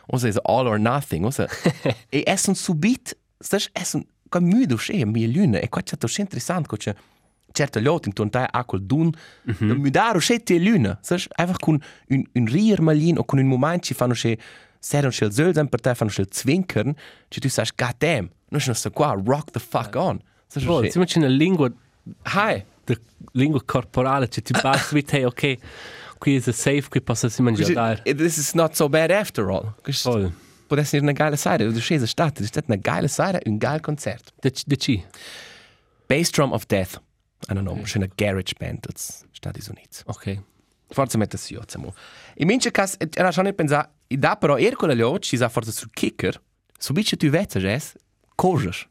o 0.07 0.17
è 0.19 0.33
all 0.43 0.67
or 0.67 0.77
nothing 0.77 1.23
o 1.23 1.29
e 2.09 2.23
è 2.23 2.37
un 2.47 2.55
subit 2.55 3.17
stai 3.39 3.61
è 3.71 3.81
un 3.93 4.03
come 4.27 4.45
müde 4.53 4.75
c'è 4.75 5.05
mi 5.05 5.31
luna 5.31 5.59
e 5.59 5.69
qua 5.69 5.81
c'è 5.81 5.95
tutto 5.95 6.19
interessante 6.19 6.75
c'è 6.75 6.93
certo 7.51 7.79
lot 7.79 8.05
in 8.05 8.13
tontai 8.13 8.45
a 8.49 8.63
quel 8.63 8.83
dun 8.83 9.11
de 9.43 9.73
mudare 9.73 10.19
c'è 10.19 10.41
te 10.43 10.57
luna 10.59 10.97
sai 11.01 11.23
einfach 11.37 11.59
con 11.59 11.79
un 12.09 12.23
un 12.33 12.45
rier 12.45 12.81
malin 12.81 13.17
o 13.17 13.23
con 13.25 13.39
un 13.39 13.47
moment 13.47 13.83
ci 13.83 13.93
fanno 13.93 14.13
c'è 14.13 14.37
Serano 14.81 15.11
schel 15.11 15.31
zöl 15.33 15.67
per 15.67 15.81
te 15.81 15.93
fanno 15.93 16.09
schel 16.09 16.27
zwinkern, 16.31 16.95
ci 17.27 17.39
tu 17.41 17.49
god 17.75 17.95
damn, 17.97 18.29
non 18.49 18.61
c'è 18.61 18.73
sto 18.73 18.91
qua, 18.91 19.13
rock 19.13 19.51
the 19.51 19.59
fuck 19.59 19.93
on. 19.95 20.21
Sai 20.47 20.65
Oh, 20.65 20.79
che 20.79 20.91
in 20.97 21.23
una 21.23 21.27
lingua, 21.27 21.69
Hi. 22.33 22.63
de 22.85 22.97
lingua 23.33 23.61
corporale, 23.63 24.27
che 24.29 24.41
ti 24.41 24.53
basta 24.53 24.95
vite, 24.95 25.17
hey, 25.17 25.23
ok, 25.25 25.57
qui 26.17 26.37
è 26.37 26.39
safe, 26.39 26.87
qui 26.89 27.01
posso 27.01 27.27
si 27.27 27.41
mangiare. 27.41 28.01
This 28.03 28.37
is 28.37 28.53
not 28.53 28.73
so 28.75 28.87
bad 28.87 29.11
after 29.11 29.49
all. 29.49 29.73
Voll. 30.03 30.31
Può 30.67 30.77
essere 30.77 31.01
una 31.01 31.13
geile 31.13 31.35
Seite, 31.35 31.65
du 31.65 31.79
scese 31.79 32.07
Stadt, 32.07 32.39
das 32.39 32.45
ist 32.45 32.57
eine 32.67 32.79
geile 32.79 33.07
Seite, 33.07 33.41
un 33.47 33.57
geil 33.57 33.81
Konzert. 33.81 34.33
De, 34.39 34.51
de 34.65 34.77
ci? 34.77 35.03
Bass 36.07 36.31
Drum 36.31 36.53
of 36.53 36.65
Death. 36.67 37.01
I 37.47 37.53
don't 37.53 37.63
know, 37.63 37.73
okay. 37.73 37.95
eine 37.95 38.09
Garage 38.09 38.53
Band, 38.57 38.85
das 38.85 39.25
Stati 39.31 39.61
Units. 39.69 40.03
Ok. 40.05 40.41
Forse 40.91 41.17
mette 41.17 41.37
si 41.37 41.53
io, 41.53 41.61
zamo. 41.67 41.93
In 42.35 42.47
mince 42.47 42.71
cas, 42.71 42.97
era 43.15 43.31
schon 43.31 43.45
nicht 43.45 43.55
pensare, 43.55 43.89
i 44.07 44.17
da 44.17 44.35
però 44.35 44.57
er 44.57 44.75
quella 44.75 44.95
lot, 44.95 45.23
ci 45.23 45.37
sa 45.37 45.49
forse 45.49 45.71
sul 45.71 45.89
kicker, 45.93 46.41
so 46.77 46.93
bitte 46.93 47.15
tu 47.15 47.29
vezza 47.29 47.59
jes, 47.59 47.95
kojas. 48.35 48.87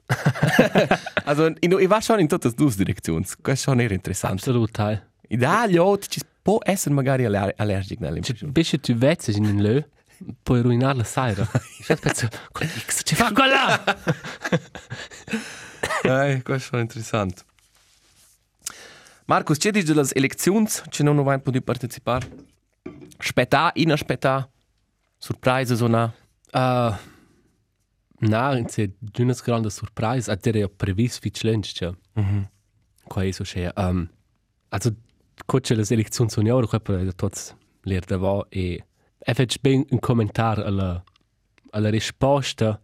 also, 1.25 1.53
in, 1.61 1.73
i 1.73 1.87
va 1.87 2.01
schon 2.01 2.21
in 2.21 2.29
tutte 2.29 2.51
due 2.55 2.73
direzioni, 2.75 3.25
questo 3.43 3.51
è 3.51 3.57
schon 3.57 3.81
eher 3.81 3.93
interessant. 3.93 4.35
Absolut, 4.35 4.79
hai. 4.79 5.01
I 5.29 5.37
da 5.37 5.67
lot, 5.69 6.07
ci 6.07 6.21
può 6.43 6.59
essere 6.63 6.95
magari 6.95 7.25
aller 7.25 7.53
allergic 7.57 8.01
nell'impressione. 8.01 8.53
Bisce 8.53 8.79
tu 8.79 8.95
vezzi 8.95 9.37
in 9.37 9.45
un 9.45 9.61
lö, 9.61 9.83
puoi 10.43 10.63
ruinare 10.63 10.97
la 10.97 11.05
saira. 11.05 11.47
Io 11.89 11.97
penso, 11.97 12.29
quel 12.53 12.69
X 12.69 13.03
ci 13.05 13.15
fa 13.15 13.33
quella! 13.35 13.83
Nein, 16.05 16.43
questo 16.43 16.55
è 16.55 16.59
schon 16.59 16.81
interessant. 16.81 17.45
Marcus, 19.29 19.59
c'è 19.59 19.71
dice 19.71 19.93
delle 19.93 20.09
elezioni, 20.15 20.67
c'è 20.89 21.05
non 21.05 21.23
vai 21.23 21.39
poter 21.39 21.61
partecipare? 21.61 22.47
Aspetta, 23.19 23.71
in 23.75 23.93
aspetta. 23.93 24.49
Surprise 25.19 25.77
sono. 25.77 26.15
Uh, 26.51 26.95
na, 28.21 28.57
in 28.57 28.69
se 28.69 28.95
una 29.19 29.35
grande 29.45 29.69
surprise, 29.69 30.31
a 30.31 30.39
ho 30.63 30.69
previsto 30.75 31.21
fitch 31.21 31.43
lunch, 31.43 31.73
cioè. 31.75 31.93
Mhm. 32.15 32.49
Qua 33.07 33.23
è 33.23 33.31
so 33.31 33.45
che 33.45 33.71
um, 33.77 34.09
also 34.71 34.95
coche 35.45 35.75
le 35.75 35.85
elezioni 35.87 36.31
sono 36.31 36.55
ora 36.55 36.67
qua 36.67 36.81
per 36.81 37.15
tots 37.15 37.55
ler 37.83 38.05
da 38.05 38.17
va 38.17 38.47
e 38.49 38.85
e 39.19 39.35
fetch 39.35 39.61
ben 39.61 39.85
un 39.91 39.99
commentar 39.99 40.59
alla 40.59 41.03
alla 41.71 41.91
risposta 41.91 42.81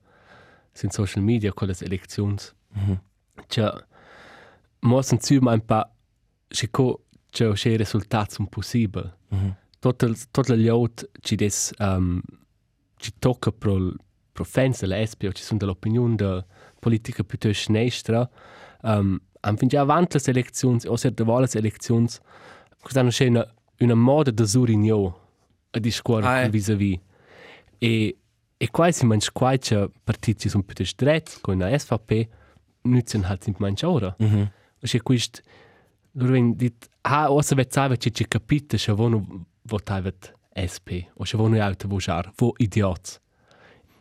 sin 0.73 0.91
social 0.91 1.23
media 1.23 1.55
con 1.55 1.69
le 1.69 1.75
elezioni. 1.81 2.37
Mhm. 2.75 3.01
Cioè, 3.47 3.73
mo 4.81 5.01
sen 5.01 5.21
zu 5.21 5.39
ma 5.41 5.53
un 5.53 5.65
pa 6.55 6.61
che 6.61 6.71
co 6.71 7.05
c'è 7.31 7.53
che 7.53 7.77
risultati 7.77 8.35
sono 8.35 8.49
possibili. 8.49 9.11
Mhm. 9.31 9.57
Tot 9.81 10.03
il 10.03 10.31
tot 10.31 10.49
le 10.49 10.57
lot 10.57 11.11
ci 11.21 11.37
des 11.37 11.73
um, 11.79 12.21
ci 12.97 13.13
tocca 13.19 13.51
pro 13.53 13.93
pro 14.33 14.45
fans 14.45 14.81
della 14.81 15.05
SP 15.05 15.25
o 15.29 15.33
ci 15.33 15.43
sono 15.43 15.59
dell'opinione 15.59 16.15
de 16.17 16.45
politica 16.81 17.23
piuttosto 17.23 17.65
sinistra 17.65 18.29
um, 18.83 19.19
am 19.43 19.57
fin 19.57 19.69
già 19.69 19.81
avanti 19.81 20.19
le 20.25 20.31
elezioni 20.33 20.81
o 20.87 20.97
se 20.97 21.11
de 21.13 21.23
volle 21.25 21.49
le 21.53 21.59
elezioni 21.59 22.09
questa 22.81 23.05
c'è 23.05 23.27
una 23.29 23.47
una 23.81 23.95
moda 23.95 24.31
de 24.31 24.47
surigno 24.47 25.19
a 25.71 25.79
discorrere 25.79 26.27
Ah, 26.29 26.41
eh. 26.41 26.45
ah, 26.45 26.49
vis-à-vis 26.49 26.99
e 27.79 28.17
e 28.57 28.71
qua 28.71 28.91
si 28.91 29.05
manch 29.07 29.31
qua 29.33 29.57
c'è 29.59 29.87
partiti 30.03 30.49
sono 30.49 30.63
piuttosto 30.63 31.05
dret 31.05 31.39
con 31.43 31.59
la 31.59 31.77
SVP 31.79 32.29
nutzen 32.83 33.25
halt 33.25 33.43
sind 33.43 33.57
manch 33.59 33.83
ora 33.85 34.15
Mhm. 34.19 34.51
c'è 34.81 35.01
questo 35.03 35.41
loro 36.17 36.33
ven 36.33 36.55
dit 36.57 36.89
ah 37.03 37.31
o 37.31 37.41
se 37.43 37.55
vezzava 37.55 37.97
ci 37.97 38.13
ci 38.13 38.27
capite 38.27 38.77
che 38.77 38.93
vono 38.93 39.47
votavet 39.63 40.33
SP 40.55 40.89
o 41.15 41.25
che 41.25 41.37
vono 41.37 41.61
auto 41.61 41.89
votar 41.89 42.31
vo 42.37 42.53
idiots 42.59 43.21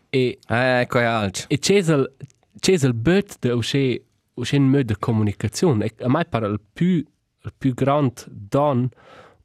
e 0.10 0.38
Eh, 0.48 0.80
ecco 0.82 1.00
è 1.00 1.04
alto. 1.04 1.46
e 1.48 1.58
c'è 1.58 1.76
il 1.76 2.94
but 2.94 3.38
de 3.40 3.52
usce 3.52 4.04
usce 4.36 4.58
un 4.58 4.68
modo 4.70 4.84
di 4.84 4.96
comunicazione 5.00 5.86
e 5.86 6.04
a 6.04 6.08
mai 6.08 6.26
pare 6.28 6.48
il 6.48 6.60
più 6.74 6.98
il 7.46 7.54
più 7.58 7.74
grande 7.74 8.24
don 8.30 8.88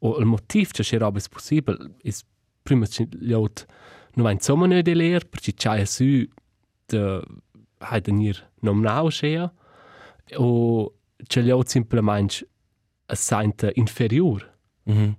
o 0.00 0.18
il 0.18 0.26
motivo 0.26 0.70
che 0.72 0.98
roba 0.98 1.18
è 1.18 1.22
possibile 1.28 1.94
è 2.02 2.10
prima 2.62 2.86
che 2.86 3.08
gli 3.10 3.32
altri 3.32 3.66
non 4.14 4.24
va 4.26 4.30
insomma 4.32 4.66
non 4.66 4.80
di 4.82 4.94
leer 4.94 5.26
perché 5.26 5.54
c'è 5.54 5.84
su 5.84 6.04
de 6.86 7.22
hai 7.78 8.00
de 8.00 8.12
nir 8.12 8.50
non 8.60 8.80
nau 8.80 9.08
c'è 9.08 9.48
o 10.36 10.94
c'è 11.26 11.40
altri 11.50 11.70
semplicemente 11.70 12.44
a 12.44 12.57
sente 13.14 13.72
inferior 13.74 14.46
Mhm. 14.84 15.16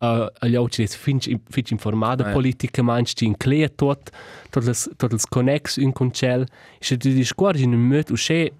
uh, 0.00 0.26
gli 0.46 0.54
altri 0.54 0.84
è 0.84 0.86
finch 0.88 1.70
informata 1.70 2.28
Eh. 2.28 2.32
politica 2.32 2.82
manch 2.82 3.12
ci 3.14 3.24
inclea 3.24 3.68
tot 3.68 4.10
tot 4.50 4.64
les 4.64 4.88
tot 4.96 5.12
els 5.12 5.24
connex 5.26 5.76
un 5.78 5.92
con 5.92 6.10
cel 6.12 6.46
se 6.80 6.96
tu 6.96 7.08
discordi 7.10 7.62
in 7.62 7.72
un 7.72 7.80
möt 7.88 8.10
u 8.10 8.14
che 8.14 8.52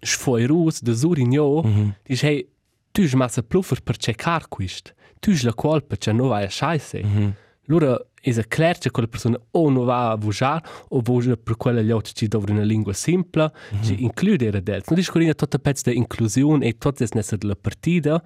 sfoi 0.00 0.46
rus 0.46 0.82
de 0.82 0.94
surigno 0.94 1.62
Mhm. 1.62 1.94
di 2.02 2.14
che 2.16 2.48
tu 2.92 3.02
j 3.02 3.14
massa 3.14 3.42
pluffer 3.42 3.80
per 3.82 3.96
checar 3.96 4.48
quist 4.48 4.94
tu 5.20 5.32
j 5.32 5.44
la 5.44 5.54
colpa 5.54 5.96
che 5.96 6.12
no 6.12 6.26
vai 6.28 6.44
a 6.44 6.50
scheisse 6.50 7.02
Mhm. 7.04 7.34
Allora 7.68 7.98
è 8.20 8.46
chiaro 8.48 8.78
che 8.78 8.90
quella 8.90 9.08
persona 9.08 9.40
o 9.52 9.70
non 9.70 9.84
va 9.84 10.10
a 10.10 10.16
votar 10.16 10.62
o 10.88 11.00
voce 11.00 11.36
per 11.36 11.56
quella 11.56 11.80
gli 11.80 11.90
altri 11.90 12.14
ci 12.14 12.28
dovrebbe 12.28 12.58
una 12.58 12.66
lingua 12.66 12.92
semplice, 12.92 13.52
ci 13.82 14.02
includere 14.02 14.62
del. 14.62 14.82
Non 14.86 14.98
discorrere 14.98 15.34
tutta 15.34 15.58
pezzo 15.58 15.90
di 15.90 15.96
inclusione 15.96 16.66
e 16.66 16.78
tutte 16.78 17.04
le 17.04 17.10
nesse 17.14 17.36
della 17.36 17.56
partita. 17.56 18.22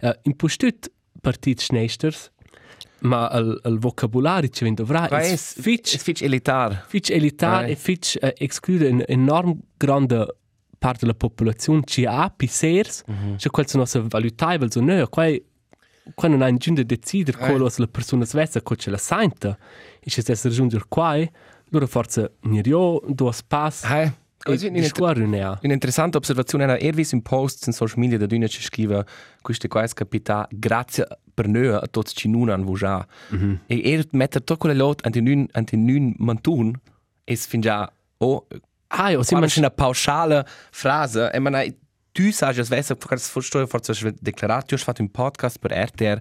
Uh, 0.00 0.10
in 0.22 0.36
postut 0.36 0.90
partiti 1.20 1.62
schnesters, 1.64 2.30
ma 3.00 3.30
il, 3.32 3.60
il 3.64 3.78
vocabolario 3.78 4.48
ci 4.48 4.60
viene 4.60 4.76
dovrà 4.76 5.08
Qua 5.08 5.18
è 5.20 5.32
è 5.32 5.36
fitch, 5.36 5.96
fitch 5.98 6.22
elitar. 6.22 6.84
fitch 6.86 7.10
elitar 7.10 7.64
Ah, 7.64 7.66
eh. 7.66 7.72
e 7.72 7.76
fitch 7.76 8.16
uh, 8.20 8.28
esclude 8.36 8.88
un'enorme 8.88 9.56
grande 9.76 10.36
parte 10.78 11.00
della 11.00 11.14
popolazione 11.14 11.82
ci 11.84 12.04
ha 12.04 12.30
pisers, 12.30 13.02
cioè 13.36 13.50
quel 13.50 13.66
sono 13.66 13.82
nostre 13.82 14.02
valutabili, 14.06 14.70
so 14.70 14.80
no, 14.80 15.06
qua 15.08 15.26
qua 16.14 16.28
non 16.28 16.42
ha 16.42 16.48
in 16.48 16.56
giunta 16.56 16.82
decidere 16.82 17.38
Eh. 17.38 17.46
quello 17.50 17.70
la 17.76 17.86
persona 17.88 18.24
svessa 18.24 18.60
che 18.62 18.76
ce 18.76 18.90
la 18.90 18.96
sente 18.98 19.56
e 20.00 20.10
se 20.10 20.20
stesse 20.22 20.48
raggiungere 20.48 20.84
qua 20.88 21.10
allora 21.70 21.86
forse 21.86 22.34
ne 22.42 22.60
io 22.64 23.00
due 23.08 23.32
pass 23.46 23.84
Eh, 23.84 24.02
e 24.02 24.12
così 24.38 24.70
di 24.70 24.84
scuola 24.84 25.14
ne 25.14 25.42
ha. 25.42 25.58
Un'interessante 25.62 26.18
osservazione 26.18 26.62
era 26.64 26.78
Ervis 26.78 27.10
in 27.12 27.22
post 27.22 27.66
in 27.66 27.72
social 27.72 27.98
media 27.98 28.16
da 28.18 28.26
Duna 28.26 28.46
ci 28.46 28.62
scrive 28.62 29.04
queste 29.42 29.66
qua 29.66 29.82
è 29.82 29.88
capita 29.88 30.46
grazie 30.50 31.06
per 31.34 31.48
noi 31.48 31.66
a 31.68 31.82
tutti 31.90 32.14
ci 32.14 32.28
non 32.28 32.48
hanno 32.50 32.72
già 32.74 33.04
e 33.66 33.80
er 33.92 34.06
mette 34.12 34.38
tutto 34.38 34.56
quelle 34.58 34.76
lot 34.76 35.04
anti 35.04 35.20
nun 35.20 35.46
anti 35.52 35.76
nun 35.76 36.14
mantun 36.18 36.72
es 37.24 37.46
fin 37.46 37.60
già 37.60 37.90
o 38.18 38.46
ah 38.88 39.10
io 39.10 39.18
ma 39.32 39.46
c'è 39.46 39.58
una 39.58 39.70
pauschale 39.70 40.46
frase 40.70 41.30
e 41.32 41.38
man 41.40 41.76
tu 42.16 42.30
sai 42.32 42.58
es 42.58 42.70
weiß 42.72 42.94
forse 42.98 43.28
forse 43.28 43.66
forse 43.66 43.92
es 43.92 44.00
deklarato 44.20 44.74
io 44.74 44.80
ho 44.80 44.84
fatto 44.84 45.02
un 45.02 45.10
podcast 45.10 45.58
per 45.58 45.72
RTR 45.72 46.20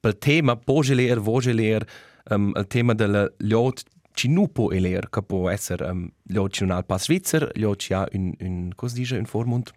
per 0.00 0.14
tema 0.16 0.56
Bogeler 0.56 1.20
Vogeler 1.20 1.84
um, 2.30 2.52
il 2.56 2.66
tema 2.66 2.94
della 2.94 3.28
lot 3.38 3.82
ci 4.14 4.28
non 4.28 4.50
può 4.50 4.72
eler 4.72 5.10
che 5.10 5.22
può 5.22 5.50
essere 5.50 5.84
um, 5.90 6.08
lot 6.28 6.52
ci 6.52 6.64
non 6.64 6.76
ha 6.76 6.78
il 6.78 6.86
pass 6.86 7.04
Svizzera 7.04 7.50
lot 7.54 7.78
ci 7.78 7.92
ha 7.92 8.08
un 8.12 8.32
un 8.40 8.70
cosa 8.74 8.94
dice 8.94 9.18
un 9.18 9.26
formund 9.26 9.70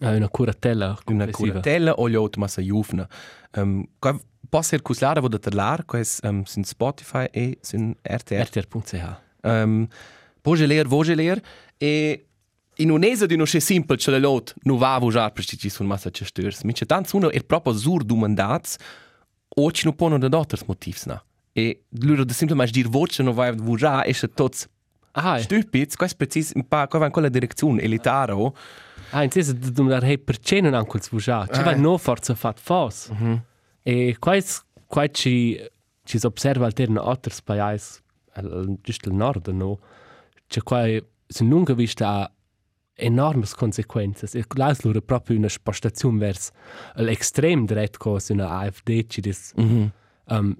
una 0.00 0.28
curatella 0.28 0.86
una 0.86 0.98
complessiva. 1.04 1.50
curatella 1.50 1.92
o 1.92 2.08
gli 2.08 2.16
altri 2.16 2.40
massa 2.40 2.60
juvna. 2.60 3.08
Um, 3.52 3.86
può 4.48 4.58
essere 4.58 4.82
cuslare 4.82 5.20
vo 5.20 5.28
da 5.28 5.38
terlar, 5.38 5.84
che 5.84 6.00
è 6.00 6.26
um, 6.26 6.42
sin 6.42 6.64
Spotify 6.64 7.26
e 7.30 7.58
sin 7.60 7.94
RTR. 8.02 8.42
RTR.ch 8.42 9.22
Um, 9.44 9.86
voce 10.42 10.66
ler, 10.66 10.86
voce 10.86 11.14
ler, 11.14 11.38
e 11.76 12.28
in 12.76 12.90
un'esa 12.90 13.26
di 13.26 13.36
non 13.36 13.46
c'è 13.46 13.60
simple, 13.60 13.96
c'è 13.96 14.18
l'ot, 14.18 14.54
non 14.62 14.78
va 14.78 14.98
vojar 14.98 15.32
perché 15.32 15.56
ci 15.56 15.68
sono 15.68 15.88
massa 15.88 16.10
gestors. 16.10 16.62
Mi 16.62 16.72
c'è 16.72 16.86
tanto 16.86 17.16
uno 17.16 17.30
è 17.30 17.42
proprio 17.44 17.76
sur 17.76 18.02
domandats, 18.04 18.76
o 19.56 19.70
ci 19.70 19.84
non 19.84 19.94
pongono 19.94 20.28
da 20.28 20.38
altri 20.38 20.62
motivi, 20.66 20.98
no? 21.06 21.22
E 21.52 21.84
loro 22.00 22.24
da 22.24 22.32
semplicemente 22.32 22.72
dire 22.72 22.88
voce 22.88 23.22
non 23.22 23.34
va 23.34 23.46
a 23.46 23.52
vojar, 23.52 24.06
e 24.06 24.12
c'è 24.12 24.28
tots 24.30 24.68
ah 25.12 25.38
stupids, 25.38 25.94
questo 25.94 26.14
è 26.14 26.26
preciso, 26.26 26.52
un 26.56 26.66
po' 26.66 26.86
qua 26.88 27.06
in 27.06 27.12
quella 27.12 27.28
direzione, 27.28 27.82
elitare, 27.82 28.32
o? 28.32 28.52
ah 29.14 29.22
in 29.22 29.30
senso 29.30 29.52
di 29.52 29.70
domandare 29.70 30.08
hey 30.08 30.18
perché 30.18 30.60
non 30.60 30.74
anche 30.74 30.96
il 30.96 31.02
svugia 31.02 31.46
ci 31.46 31.62
va 31.62 31.74
no 31.74 31.96
forza 31.98 32.34
fat 32.34 32.58
fos 32.58 33.10
e 33.82 34.16
qua 34.18 34.36
qua 34.86 35.08
ci 35.08 35.60
ci 36.02 36.18
si 36.18 36.26
osserva 36.26 36.66
alterna 36.66 37.02
altri 37.02 37.32
paesi 37.42 38.00
giusto 38.80 39.08
il 39.08 39.14
nord 39.14 39.46
no 39.48 39.78
c'è 40.48 40.62
qua 40.62 40.84
si 41.26 41.44
non 41.44 41.64
vista 41.74 42.30
enorme 42.94 43.44
conseguenze 43.56 44.26
e 44.38 44.44
là 44.54 44.74
loro 44.82 45.00
proprio 45.00 45.36
una 45.36 45.48
spostazione 45.48 46.18
verso 46.18 46.52
l'estrem 46.94 47.66
dret 47.66 47.96
cosa 47.96 48.32
una 48.32 48.58
AfD 48.60 49.06
ci 49.08 49.20
dis 49.20 49.52
um, 49.56 50.56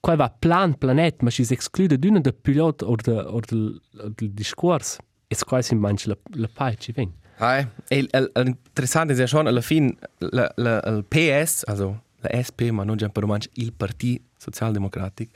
qua 0.00 0.16
va 0.16 0.30
plan 0.30 0.76
planet 0.78 1.22
ma 1.22 1.30
ci 1.30 1.44
si 1.44 1.52
esclude 1.52 1.98
d'una 1.98 2.20
de 2.20 2.32
pilot 2.32 2.82
o 2.82 2.94
de 2.94 3.12
o 3.12 3.40
del, 3.40 3.80
del 4.14 4.30
discorso 4.30 5.00
e 5.26 5.36
quasi 5.44 5.74
manca 5.74 6.04
la 6.08 6.16
la 6.40 6.48
pai 6.52 6.76
ci 6.78 6.92
ven 6.92 7.12
Hi. 7.38 7.66
E 7.88 8.08
l'interessante 8.10 9.12
è 9.12 9.26
schon 9.26 9.46
alla 9.46 9.60
fine 9.60 9.94
la, 10.18 10.50
la, 10.56 10.80
il 10.86 11.04
PS, 11.06 11.64
also 11.66 12.04
la 12.20 12.30
SP, 12.32 12.70
ma 12.70 12.82
non 12.82 12.96
già 12.96 13.08
per 13.10 13.22
romanzo 13.22 13.50
il 13.54 13.74
Partito 13.74 14.24
Socialdemocratico, 14.38 15.32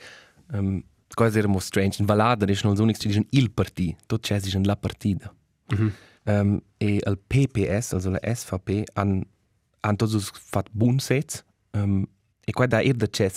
um, 0.53 0.81
cosa 1.13 1.37
era 1.37 1.47
molto 1.47 1.65
strange. 1.65 1.97
In 1.99 2.07
Valada 2.07 2.45
è 2.45 2.57
non 2.63 2.75
l'unico 2.75 2.97
che 2.99 3.07
dicono 3.07 3.27
il 3.29 3.51
Partito, 3.51 3.97
tutto 4.07 4.17
c'è 4.17 4.39
dicono 4.39 4.65
la 4.65 4.75
partita. 4.75 5.31
Um, 6.25 6.59
e 6.77 7.01
il 7.05 7.19
PPS, 7.27 7.93
also 7.93 8.09
la 8.09 8.19
SVP, 8.21 8.83
han, 8.93 9.23
han 9.81 9.95
todos 9.95 10.29
fatto 10.33 10.69
buon 10.73 10.99
sets, 10.99 11.43
um, 11.71 12.05
e 12.45 12.51
qua 12.51 12.65
da 12.67 12.81
er 12.81 12.95
da 12.95 13.07
c'è 13.07 13.29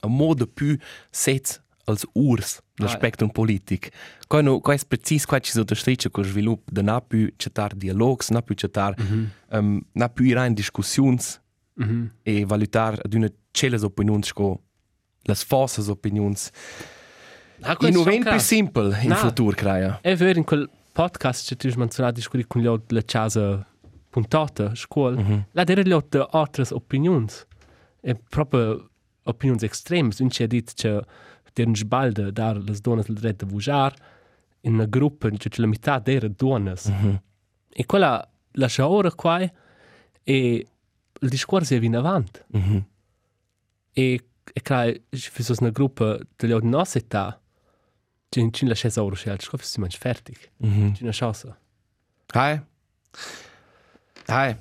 a 0.00 0.08
modo 0.08 0.46
più 0.46 0.76
sets 1.10 1.60
als 1.84 2.04
urs 2.12 2.60
del 2.74 2.86
Ah, 2.86 2.90
eh. 2.90 2.94
spectrum 2.94 3.30
politic. 3.30 3.88
Qua 4.28 4.40
no, 4.42 4.60
qua 4.60 4.74
è 4.74 4.78
preciso 4.86 5.26
qua 5.26 5.38
ci 5.40 5.50
sono 5.52 5.64
strisce 5.72 6.10
con 6.10 6.22
sviluppo 6.24 6.70
da 6.70 6.82
na 6.82 7.00
più 7.00 7.32
cetar 7.36 7.74
dialogs, 7.74 8.28
na 8.30 8.42
più 8.42 8.54
cetar, 8.54 8.94
um, 9.50 9.80
na 9.92 10.08
più 10.08 10.24
ira 10.26 10.44
in 10.46 10.54
discussions 10.54 11.40
e 12.24 12.44
valutar 12.44 12.98
ad 13.02 13.14
una 13.14 13.28
celles 13.52 13.82
opinions 13.82 14.32
co 14.32 14.60
las 15.22 15.42
falsas 15.44 15.88
opinions. 15.88 16.50
ah, 17.62 17.76
In 17.80 17.96
un 17.96 18.04
più 18.22 18.38
simple 18.38 19.00
in 19.02 19.08
No. 19.08 19.14
futuro, 19.16 19.54
creia. 19.56 19.98
È 20.02 20.14
vero, 20.14 20.38
in 20.38 20.44
quel 20.44 20.68
podcast 20.98 21.46
che 21.46 21.54
tu 21.54 21.68
hai 21.68 21.74
menzionato 21.76 22.16
discutere 22.16 22.48
con 22.48 22.60
gli 22.60 22.66
altri 22.66 23.04
casa 23.04 23.64
puntata, 24.10 24.74
scuola, 24.74 25.20
Mhm. 25.20 25.44
là 25.52 25.64
era 25.64 25.82
gli 25.82 25.92
altri 25.92 26.26
altre 26.28 26.64
opinioni. 26.70 27.26
E 28.00 28.16
proprio 28.16 28.90
opinioni 29.22 29.64
estreme. 29.64 30.12
Un 30.18 30.28
ci 30.30 30.42
ha 30.42 30.48
detto 30.48 30.72
che 31.52 31.60
era 31.62 31.68
un 31.68 31.76
sbaglio 31.76 32.32
dare 32.32 32.60
le 32.60 32.76
donne 32.80 33.04
il 33.06 33.14
diritto 33.14 33.44
di 33.44 33.52
votar 33.52 33.94
in 34.62 34.74
una 34.74 34.86
gruppa, 34.86 35.30
cioè 35.30 35.52
la 35.60 35.66
metà 35.68 36.02
era 36.04 36.26
donne. 36.26 36.74
E 37.70 37.86
quella 37.86 38.28
lascia 38.52 38.88
ora 38.88 39.12
qua 39.12 39.38
e 39.40 40.66
il 41.20 41.28
discorso 41.28 41.74
è 41.74 41.80
in 41.80 41.94
avanti. 41.96 42.40
Mhm. 42.48 42.84
E, 43.92 44.28
e 44.52 44.62
crai, 44.62 45.00
se 45.10 45.30
fosse 45.30 45.54
una 45.60 45.70
gruppa 45.70 46.18
degli 46.34 46.58
di 46.58 46.68
nostra 46.68 46.98
età, 46.98 47.40
c'è 48.28 48.40
in 48.40 48.68
la 48.68 48.74
scesa 48.74 49.02
ora, 49.02 49.14
c'è 49.14 49.30
altro, 49.30 49.56
si 49.60 49.80
mangia 49.80 49.98
fertig. 49.98 50.36
Mhm. 50.58 50.92
C'è 50.92 51.02
una 51.02 51.12
chance. 51.12 51.56
Hai. 52.26 52.60
Hai. 54.26 54.56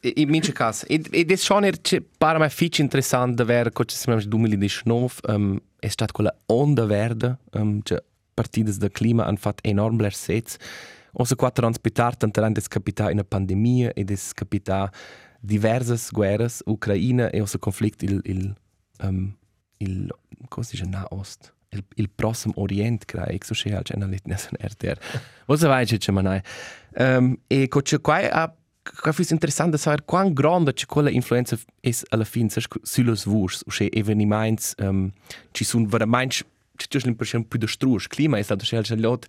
In 0.00 0.30
mince 0.30 0.52
cas. 0.52 0.84
E 0.88 1.00
e 1.10 1.24
des 1.24 1.42
schon 1.42 1.64
er 1.64 1.80
che 1.80 2.00
para 2.00 2.38
mai 2.38 2.50
fich 2.50 2.78
interessant 2.78 3.36
da 3.36 3.44
ver 3.44 3.70
co 3.70 3.84
ci 3.84 3.96
2019 4.26 5.14
um, 5.28 5.60
è 5.78 5.88
stat 5.88 6.10
quella 6.10 6.34
onda 6.46 6.86
verde 6.86 7.38
um, 7.52 7.80
che 7.82 8.02
partidas 8.34 8.78
da 8.78 8.88
clima 8.88 9.26
han 9.26 9.36
fat 9.36 9.60
enorm 9.62 9.96
bler 9.96 10.14
sets. 10.14 10.56
Osa 11.12 11.36
qua 11.36 11.50
transpitar 11.50 12.16
tantarant 12.16 12.54
des 12.54 12.68
capita 12.68 13.10
in 13.10 13.18
a 13.18 13.24
pandemia 13.24 13.92
e 13.92 14.04
des 14.04 14.32
capita 14.32 14.90
diversas 15.40 16.10
guerras, 16.10 16.62
Ucraina 16.64 17.30
e 17.30 17.40
osa 17.40 17.58
conflict 17.58 18.02
il 18.02 18.20
il 18.24 18.54
um, 19.02 19.36
il 19.78 20.08
cosa 20.48 20.68
si 20.68 20.76
dice 20.76 20.88
na 20.88 21.06
ost 21.10 21.52
il, 21.72 21.84
il 21.96 22.10
prossimo 22.10 22.54
orient 22.56 23.04
crea 23.04 23.26
ex 23.26 23.46
so 23.46 23.54
schea 23.54 23.82
c'è 23.82 23.94
una 23.96 24.06
litnia 24.06 24.36
son 24.36 24.56
RTR 24.60 24.98
cosa 25.46 25.68
vai 25.68 25.86
c'è 25.86 26.12
manai. 26.12 26.40
Um, 26.94 27.36
e 27.46 27.68
co 27.68 27.80
c'è 27.80 28.00
qua 28.00 28.30
a 28.30 28.54
qua 28.82 29.12
fis 29.12 29.30
interessante 29.30 29.78
saber 29.78 30.04
quan 30.04 30.32
grande 30.32 30.72
c'è 30.72 30.86
quella 30.86 31.10
influenza 31.10 31.56
es 31.80 32.04
alla 32.10 32.24
fin 32.24 32.50
sa 32.50 32.60
sulos 32.82 33.24
vurs 33.24 33.62
o 33.66 33.70
che 33.70 33.88
eveniments 33.92 34.74
um, 34.78 35.10
ci 35.52 35.64
sun 35.64 35.86
veramente 35.86 36.44
c'è 36.76 36.86
c'è 36.88 36.98
l'impressione 37.04 37.44
più 37.44 37.58
de 37.58 37.66
strusch 37.66 38.08
clima 38.08 38.38
è 38.38 38.42
stato 38.42 38.64
schea 38.64 38.82
c'è 38.82 38.96
lot. 38.96 39.26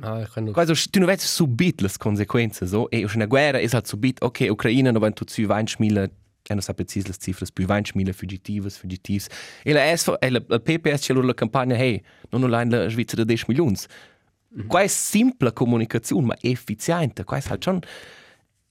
Ah, 0.00 0.26
quando... 0.32 0.52
Quasi, 0.52 0.90
tu 0.90 0.98
non 0.98 1.08
vedi 1.08 1.20
subito 1.20 1.84
le 1.84 1.90
conseguenze, 1.96 2.66
so, 2.66 2.90
e 2.90 3.06
una 3.14 3.26
guerra 3.26 3.58
è 3.58 3.68
subito, 3.84 4.26
ok, 4.26 4.46
Ucraina 4.50 4.90
non 4.90 5.00
vanno 5.00 5.12
tutti 5.12 5.44
20.000, 5.44 6.10
e 6.48 6.54
non 6.54 6.62
sa 6.62 6.74
precis 6.74 7.06
le 7.06 7.14
cifre, 7.16 7.46
più 7.52 7.64
20.000 7.66 8.12
fugitivos, 8.12 8.76
fugitivs. 8.76 9.26
E 9.62 9.72
la, 9.72 9.96
S, 9.96 10.12
e 10.18 10.30
la, 10.30 10.42
la 10.46 10.58
PPS 10.58 11.00
c'è 11.00 11.14
la 11.14 11.34
campagna, 11.34 11.76
hey, 11.76 12.02
non 12.30 12.42
online 12.42 12.84
la 12.84 12.88
Svizzera 12.88 13.24
10 13.24 13.44
milioni. 13.48 13.76
Mm 13.76 14.60
-hmm. 14.60 14.66
Qua 14.66 14.80
è 14.80 14.86
simple 14.86 15.52
comunicazione, 15.52 16.26
ma 16.26 16.36
efficiente, 16.40 17.24
qua 17.24 17.38
è 17.38 17.42
halt 17.46 17.62
schon 17.62 17.80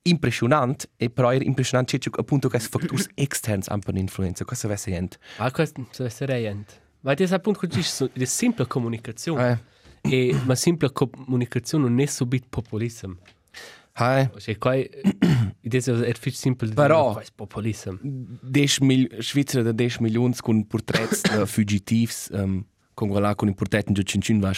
impressionante, 0.03 0.89
e 0.97 1.10
però 1.10 1.29
è 1.29 1.38
impressionante 1.41 1.97
c'è 1.97 2.10
appunto 2.15 2.49
che 2.49 2.60
fattori 2.60 3.03
esterni 3.15 3.63
hanno 3.67 3.81
un'influenza, 3.88 4.45
questo 4.45 4.67
è 4.67 4.77
niente. 4.88 5.17
Ah, 5.38 5.51
questo 5.51 5.86
deve 5.91 6.05
essere 6.05 6.39
niente. 6.39 6.73
Ma 7.01 7.13
ti 7.13 7.23
appunto 7.23 7.60
che 7.60 7.67
dici, 7.67 8.10
è 8.12 8.23
simple 8.25 8.67
comunicazione. 8.67 9.63
Eh. 10.01 10.29
E, 10.29 10.41
ma 10.45 10.55
simple 10.55 10.91
comunicazione 10.91 11.88
non 11.88 11.99
è 11.99 12.05
subito 12.05 12.47
populismo. 12.49 13.17
Hai. 13.93 14.30
È 16.01 16.13
più 16.19 16.32
simple 16.32 16.67
di 16.69 16.73
Però- 16.73 17.01
dire, 17.01 17.13
qua 17.13 17.21
è 17.21 17.25
populismo. 17.36 17.97
10 18.01 18.84
mil 18.84 19.17
Svizzera 19.19 19.63
da 19.63 19.71
10 19.71 20.01
milioni 20.01 20.34
con 20.39 20.65
porträts 20.65 21.21
de 21.21 21.45
fugitivs 21.45 22.30
um, 22.32 22.65
quella 23.10 23.36
con 23.36 23.47
i 23.49 23.54
porträts 23.54 23.91
di 23.91 24.04
cincin 24.06 24.39
va 24.39 24.51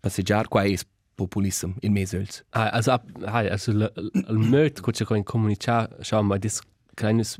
passeggiare 0.00 0.48
qua 0.48 0.62
è 0.62 0.74
populism 1.14 1.70
in 1.80 1.92
mesels 1.92 2.44
Ah, 2.50 2.68
also, 2.70 2.92
ah, 2.92 3.02
also 3.50 3.70
il, 3.70 3.92
il 4.28 4.36
modo 4.38 4.82
che 4.82 4.90
c'è 4.92 5.16
in 5.16 5.22
comunicare, 5.24 5.94
diciamo, 5.98 6.22
ma 6.28 6.36
dis, 6.36 6.60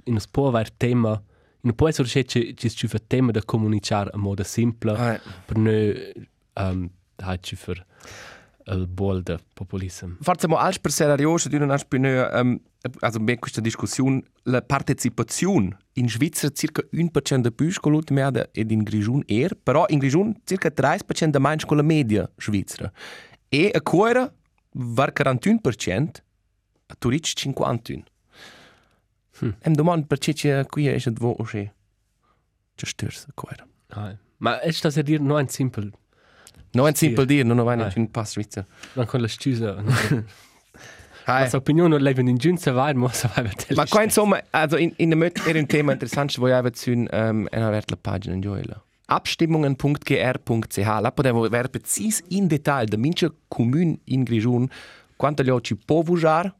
in 0.05 0.15
un 0.15 0.23
po' 0.31 0.51
va 0.51 0.65
tema, 0.77 1.11
in 1.63 1.71
un 1.71 1.75
po' 1.75 1.89
è 1.89 1.93
che 1.93 2.25
ci 2.25 2.57
ci 2.57 2.71
ci 2.71 2.87
fa 2.89 2.99
tema 3.07 3.31
da 3.33 3.43
comunicare 3.45 4.11
in 4.15 4.21
modo 4.21 4.43
semplice, 4.45 4.97
Ah. 4.97 5.21
per 5.45 5.57
non, 5.59 6.13
um, 6.55 6.89
ha 7.17 7.37
ci 7.39 7.57
per 7.57 7.85
il 8.69 8.87
bol 8.89 9.23
del 9.23 9.41
populismo. 9.53 10.17
forse 10.21 10.49
mo 10.49 10.57
als 10.57 10.79
per 10.79 10.91
serioso 10.91 11.49
di 11.49 11.59
non 11.59 11.71
als 11.71 11.85
per 11.85 12.01
um, 12.01 12.61
also 13.01 13.21
ben 13.21 13.39
questa 13.39 13.61
discussione 13.61 14.23
la 14.45 14.61
partecipazione 14.61 15.77
in 15.95 16.09
Svizzera 16.09 16.53
circa 16.53 16.83
1% 16.93 17.37
de 17.37 17.51
più 17.53 17.71
con 17.81 17.93
l'ultima 17.93 18.25
media 18.25 18.49
ed 18.53 18.71
in 18.71 18.83
Grigion 18.83 19.23
er 19.27 19.57
però 19.57 19.85
in 19.89 19.99
Grigion 19.99 20.35
circa 20.45 20.71
30% 20.75 21.31
de 21.31 21.39
meno 21.39 21.65
con 21.67 21.77
la 21.77 21.83
media 21.83 22.29
svizzera 22.37 22.91
e 23.49 23.71
a 23.73 23.81
Coira 23.81 24.33
var 24.73 25.13
41% 25.13 26.11
a 26.87 26.95
Turic 26.99 27.25
51 27.35 28.05
Hm. 29.39 29.51
Em 29.61 29.75
domand 29.75 30.07
perché 30.07 30.33
c'è 30.33 30.65
qui 30.65 30.87
è 30.89 30.99
dvo 31.11 31.29
o 31.31 31.45
che 31.45 31.75
c'è 32.75 32.87
sters 32.87 33.27
a 33.29 33.33
Coira 33.35 33.67
Ah, 33.89 34.17
ma 34.39 34.61
è 34.61 34.71
sta 34.71 34.89
a 34.89 35.03
dire 35.03 35.23
non 35.23 35.39
è 35.39 35.47
simple, 36.77 36.83
No 36.83 36.87
è 36.89 36.95
simple 36.95 37.27
dir, 37.27 37.45
non 37.45 37.57
vai 37.65 37.77
Ah. 37.97 38.01
in 38.01 38.11
pass 38.11 38.33
Svizzera 38.33 38.67
non 38.95 39.07
con 39.07 39.21
la 39.21 39.29
scusa. 39.29 39.77
Hai. 41.29 41.43
Ma 41.51 41.57
opinione 41.57 41.99
leben 41.99 42.29
in 42.29 42.37
giunza 42.37 42.71
vai, 42.71 42.95
ma 42.95 43.13
sa 43.13 43.29
vai 43.35 43.51
Ma 43.75 43.85
qua 43.87 44.05
insomma, 44.05 44.41
also 44.53 44.77
in, 44.77 44.93
in 44.99 45.09
der 45.09 45.19
Mitte 45.19 45.43
era 45.49 45.59
un 45.59 45.67
tema 45.67 45.93
interessant, 45.93 46.39
wo 46.39 46.47
ich 46.47 46.55
eben 46.55 46.73
zu 46.73 46.93
ähm, 46.93 47.49
einer 47.51 47.73
Wert 47.73 47.91
Pagina 48.01 48.33
in 48.35 48.43
Joela. 48.43 48.81
Abstimmungen.gr.ch 49.09 51.01
La 51.01 51.11
potevo 51.11 51.49
ver 51.49 51.69
precis 51.69 52.23
in 52.29 52.47
detail 52.49 52.87
da 52.87 52.97
mince 52.97 53.31
comune 53.49 53.99
in 54.05 54.23
Grigion 54.25 54.69
quanto 55.17 55.43
gli 55.43 55.51
ci 55.63 55.77
può 55.77 56.03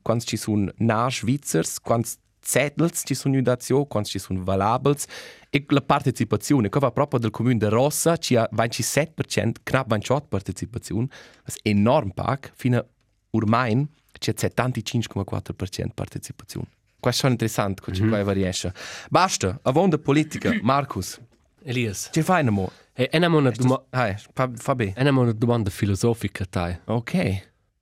quanto 0.03 0.25
ci 0.25 0.37
sono 0.37 0.71
na 0.79 1.09
Svizzers, 1.11 1.81
quanto 1.81 2.11
zetels 2.47 3.03
ci 3.05 3.15
sono 3.15 3.37
udazio, 3.37 3.85
quanto 3.87 4.09
ci 4.09 4.19
sono 4.19 4.43
valabels 4.43 5.07
e 5.51 5.65
la 5.69 5.81
partecipazione, 5.81 6.69
che 6.69 6.79
va 6.79 6.91
proprio 6.91 7.19
del 7.19 7.31
comune 7.31 7.57
de 7.57 7.69
Rossa, 7.69 8.17
ci 8.17 8.37
ha 8.37 8.49
27%, 8.53 9.53
knapp 9.63 9.91
28% 9.91 10.23
partecipazione, 10.29 11.09
è 11.45 11.69
enorm 11.69 12.11
pac, 12.11 12.53
fino 12.55 12.79
a 12.79 12.87
Urmain 13.31 13.87
c'è 14.19 14.33
75,4% 14.37 15.89
partecipazione. 15.95 16.69
Questo 16.99 17.27
è 17.27 17.31
interessante, 17.31 17.83
mm 17.89 17.95
-hmm. 17.95 18.23
qua 18.23 18.33
riesce. 18.33 18.73
Basta, 19.11 19.59
avonda 19.63 19.99
politica, 19.99 20.51
Marcus. 20.63 21.21
Elias. 21.63 22.11
Ci 22.13 22.23
fai 22.23 22.47
una 22.47 22.69
E 22.93 23.09
e 23.13 23.19
una 23.19 23.51
domanda, 23.51 23.85
Hai, 23.91 24.17
fa, 24.33 24.75
bene. 24.75 24.95
e 24.97 25.09
una 25.09 25.33
domanda 25.33 25.71
filosofica, 25.71 26.45
tai. 26.47 26.79
Ok. 26.87 27.15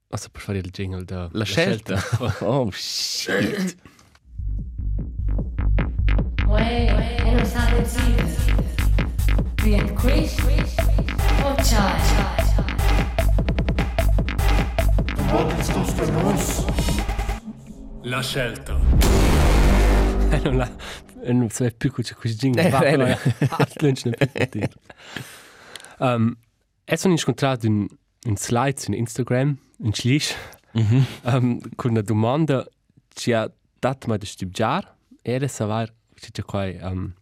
Also 0.09 0.29
per 0.29 0.41
fare 0.41 0.57
il 0.59 0.69
jingle 0.69 1.03
da 1.03 1.29
La 1.31 1.43
scelta. 1.45 2.01
oh, 2.41 2.69
shit. 2.71 3.75
Bien 9.65 9.87
quiz 9.95 10.35
o 11.43 11.55
chai? 11.55 13.05
La 18.03 18.21
scelta. 18.21 18.79
E 20.29 20.39
non 20.43 20.57
la... 20.57 20.69
E 21.23 21.33
non 21.33 21.49
so 21.49 21.67
più 21.75 21.91
cosa 21.91 22.13
questo 22.13 22.37
jingle 22.37 22.67
Eh, 22.67 22.69
va, 22.69 22.79
eh, 22.81 22.97
ma 22.97 23.09
eh. 23.09 23.17
art 23.49 23.81
lunch 23.81 24.05
ne 24.05 24.11
più 24.11 24.27
poter. 24.27 24.69
Um, 25.97 26.35
e 26.83 26.97
sono 26.97 27.13
incontrato 27.15 27.65
un, 27.67 27.87
un 28.27 28.37
slide 28.37 28.79
su 28.79 28.91
Instagram, 28.91 29.57
un 29.79 29.93
slish, 29.93 30.35
Mhm. 30.73 31.05
um, 31.23 31.59
con 31.75 31.91
una 31.91 32.01
domanda 32.01 32.63
ci 33.13 33.31
ha 33.31 33.49
dato 33.79 34.07
mai 34.07 34.17
da 34.17 34.25
studiare 34.25 34.87
e 35.21 35.31
era 35.31 35.47
saper 35.47 35.93
ci 36.15 36.31
c'è 36.31 36.43
qua 36.43 36.65
um, 36.89 37.13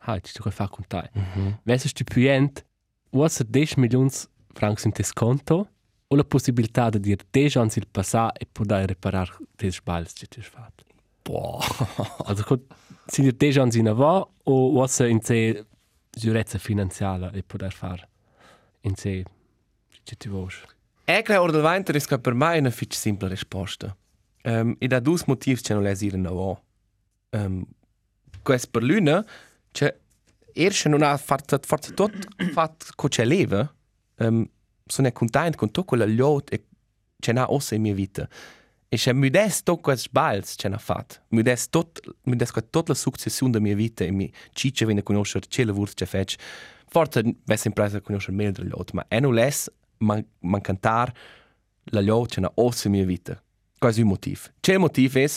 ah, 0.00 0.18
ci 0.20 0.32
c'è 0.32 0.40
qua 0.40 0.50
fa 0.50 0.68
con 0.68 0.86
te. 0.86 1.10
Mhm. 1.12 1.60
Verso 1.62 1.88
stupient, 1.88 2.64
was 3.10 3.42
10 3.42 3.78
milioni 3.80 4.10
francs 4.52 4.84
in 4.84 4.92
tes 4.92 5.12
conto 5.12 5.68
o 6.06 6.16
la 6.16 6.24
possibilità 6.24 6.90
di 6.90 7.00
dire 7.00 7.24
10 7.30 7.58
anni 7.58 7.70
il 7.74 7.86
passato 7.90 8.38
e 8.40 8.46
poter 8.50 8.88
riparare 8.88 9.36
tes 9.56 9.76
sbaglios 9.76 10.12
che 10.12 10.26
ti 10.26 10.40
hai 10.40 10.44
fatto. 10.44 10.84
Boah. 11.22 11.64
Also 12.26 12.60
sind 13.06 13.26
dir 13.28 13.36
10 13.36 13.60
anni 13.60 13.78
in 13.78 13.88
avanti 13.88 14.30
o 14.44 14.72
was 14.72 14.98
in 15.00 15.20
se 15.20 15.66
giurezza 16.10 16.58
finanziaria 16.58 17.30
e 17.30 17.42
poter 17.42 17.72
fare 17.72 18.08
in 18.82 18.96
se 18.96 19.24
che 20.02 20.16
ti 20.16 20.28
vuoi. 20.28 20.50
E 21.04 21.22
che 21.22 21.36
ora 21.36 21.52
del 21.52 21.62
vento 21.62 21.92
è 21.92 22.18
per 22.18 22.34
me 22.34 22.58
una 22.58 22.70
fitch 22.70 22.94
simple 22.94 23.28
risposta. 23.28 23.96
Um, 24.42 24.74
e 24.78 24.86
da 24.86 25.00
due 25.00 25.18
motivi 25.26 25.60
che 25.60 25.74
non 25.74 25.82
le 25.82 25.94
dire 25.94 26.16
no. 26.16 26.62
Um, 27.30 27.64
questo 28.42 28.68
per 28.70 28.82
l'una, 28.82 29.24
cioè, 29.72 29.96
erst 30.52 30.86
non 30.86 31.02
ha 31.02 31.16
fatto 31.16 31.58
forse 31.62 31.94
tutto 31.94 32.18
fatto 32.52 32.86
con 32.94 33.08
c'è 33.08 33.24
leva, 33.24 33.72
um, 34.18 34.48
sono 34.86 35.12
contento 35.12 35.56
con 35.56 35.68
tutto 35.70 35.84
quello 35.84 36.04
lot 36.06 36.52
e 36.52 36.64
c'è 37.18 37.32
na 37.32 37.50
ossa 37.50 37.74
in 37.74 37.82
mia 37.82 37.94
vita. 37.94 38.28
E 38.92 38.96
c'è 38.96 39.12
modesto 39.12 39.76
questi 39.76 40.08
sbals 40.08 40.56
che 40.56 40.66
ha 40.66 40.78
fatto. 40.78 41.16
Modesto 41.28 41.70
tot, 41.70 42.00
modesto 42.24 42.60
tutta 42.60 42.84
la 42.88 42.94
successione 42.94 43.52
della 43.52 43.64
mia 43.64 43.76
vita 43.76 44.02
e 44.04 44.10
mi 44.10 44.32
ciccia 44.52 44.84
viene 44.84 45.00
a 45.00 45.02
conoscere 45.04 45.46
c'è 45.46 45.64
lavoro 45.64 45.92
che 45.94 46.06
faccio. 46.06 46.38
Forse 46.88 47.36
è 47.46 47.56
sempre 47.56 47.84
a 47.84 48.00
conoscere 48.00 48.36
meglio 48.36 48.50
del 48.50 48.68
lot, 48.68 48.90
ma 48.92 49.04
è 49.06 49.20
non 49.20 49.32
less 49.32 49.70
man, 49.98 50.26
man 50.40 50.60
cantar 50.60 51.12
la 51.84 52.00
lot 52.00 52.30
c'è 52.30 52.40
una 52.40 52.50
ossa 52.54 52.88
in 52.88 52.94
mia 52.94 53.04
vita. 53.04 53.40
Il 53.82 54.04
motivo. 54.04 54.40
C'è 54.60 54.76
motivo 54.76 55.18
è 55.20 55.28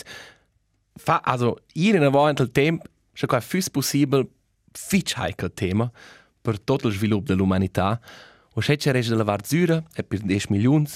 fa 0.96 1.20
also 1.24 1.58
ir 1.74 1.94
in 1.94 2.02
avanti 2.02 2.42
il 2.42 2.50
tempo 2.50 2.88
c'è 3.14 3.26
qua 3.26 3.40
fus 3.40 3.70
possibile 3.70 4.28
fitch 4.70 5.16
heikel 5.16 5.54
tema 5.54 5.90
per 6.40 6.60
tutto 6.60 6.88
il 6.88 6.94
sviluppo 6.94 7.28
dell'umanità 7.28 7.98
o 8.52 8.60
c'è 8.60 8.76
c'è 8.76 8.92
rege 8.92 9.08
della 9.08 9.24
varzura 9.24 9.82
e 9.94 10.04
per 10.04 10.20
10 10.20 10.48
milioni 10.50 10.86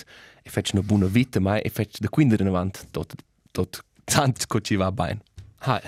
e 0.43 0.51
faccio 0.51 0.77
una 0.77 0.85
buona 0.85 1.07
vita 1.07 1.41
ma 1.41 1.57
e 1.59 1.71
faccio 1.71 1.99
da 2.01 2.09
quindi 2.09 2.37
in 2.39 2.47
avanti 2.47 2.81
tot 2.91 3.15
tot 3.51 3.85
che 4.05 4.61
ci 4.61 4.77
va 4.77 4.93
bene 4.93 5.23
Hai. 5.61 5.81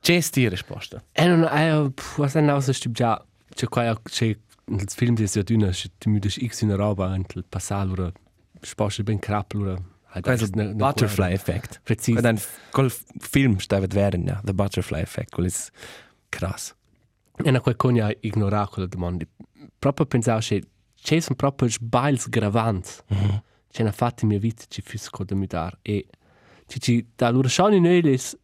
C'è 0.00 0.20
sti 0.20 0.48
risposta. 0.48 1.02
E 1.12 1.26
non 1.26 1.44
è, 1.44 1.74
was 2.16 2.34
è 2.34 2.40
nausa 2.40 2.72
stib 2.72 2.92
già, 2.92 3.24
c'è 3.48 3.66
qua, 3.66 3.98
c'è 4.02 4.36
nel 4.66 4.88
film 4.88 5.14
di 5.14 5.26
sia 5.26 5.42
d'una, 5.42 5.70
c'è 5.70 5.88
ti 5.98 6.08
mi 6.08 6.18
dici 6.18 6.46
x 6.46 6.62
una 6.62 6.76
roba, 6.76 7.14
in 7.14 7.24
il 7.34 7.44
passato, 7.48 7.92
ora, 7.92 8.12
sposta 8.60 9.02
ben 9.02 9.18
crapel, 9.18 9.82
ora, 10.18 10.36
Questo 10.36 10.58
è 10.58 10.62
il 10.62 10.74
butterfly 10.74 11.32
effect. 11.32 11.80
Preciso. 11.82 12.20
Quando 12.20 12.40
un 12.40 12.46
col 12.70 12.92
film 13.18 13.56
stava 13.58 13.82
vedere, 13.82 14.18
ja, 14.18 14.40
the 14.44 14.52
butterfly 14.52 15.00
effect, 15.00 15.32
quello 15.32 15.48
è 15.48 15.52
krass. 16.28 16.74
E 17.44 17.50
na 17.50 17.60
quel 17.60 17.76
cogna 17.76 18.10
ignorare 18.20 18.68
quella 18.68 18.88
domanda. 18.88 19.24
Proprio 19.78 20.06
pensavo 20.06 20.40
che 20.40 20.64
c'è 20.94 21.20
sono 21.20 21.36
proprio 21.36 21.68
sbaglios 21.68 22.28
gravanti. 22.28 22.90
C'è 23.70 23.82
una 23.82 23.92
fatta 23.92 24.22
in 24.22 24.28
mia 24.28 24.38
vita 24.38 24.64
che 24.66 24.82
fisse 24.82 25.08
cosa 25.10 25.34
mi 25.34 25.46
dar. 25.46 25.78
E 25.82 26.06
ci 26.66 26.80
ci 26.80 27.06
da 27.14 27.30
loro 27.30 27.48
schon 27.48 27.74
in 27.74 27.86
elis 27.86 28.36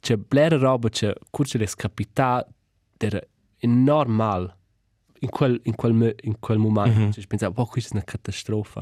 c'è 0.00 0.16
blera 0.16 0.56
roba 0.56 0.88
c'è 0.88 1.12
curce 1.30 1.58
le 1.58 1.66
scapità 1.66 2.46
era 2.96 3.20
enorm 3.58 4.12
mal 4.12 4.54
in 5.20 5.28
quel 5.28 5.60
in 5.64 5.74
quel 5.74 6.14
in 6.22 6.38
quel 6.38 6.58
momento. 6.58 7.20
Ci 7.20 7.26
pensavo, 7.26 7.62
oh, 7.62 7.66
questa 7.66 7.90
è 7.90 7.94
una 7.96 8.04
catastrofe. 8.04 8.80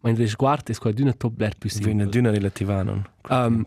Ma 0.00 0.10
in 0.10 0.16
risguardo 0.16 0.72
è 0.72 0.74
quella 0.76 1.12
top 1.12 1.32
bler 1.32 1.54
più 1.58 1.68
simile. 1.68 2.06
d'una 2.06 2.30
relativa 2.30 2.82
non. 2.82 3.06
Um, 3.28 3.64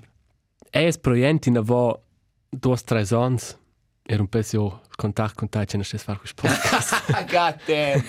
è 0.70 0.90
proienti 1.00 1.50
in 1.50 1.58
avo 1.58 2.02
due 2.50 2.78
tre 2.84 3.06
ans. 3.12 3.58
Era 4.06 4.22
un 4.22 4.28
pezzo 4.28 4.82
contatto 4.98 5.34
con 5.36 5.48
te, 5.48 5.66
ce 5.66 5.78
ne 5.78 5.84
stai 5.84 6.00
fare 6.00 6.18
questo 6.20 6.42
podcast. 6.42 7.12
Damn. 7.66 8.04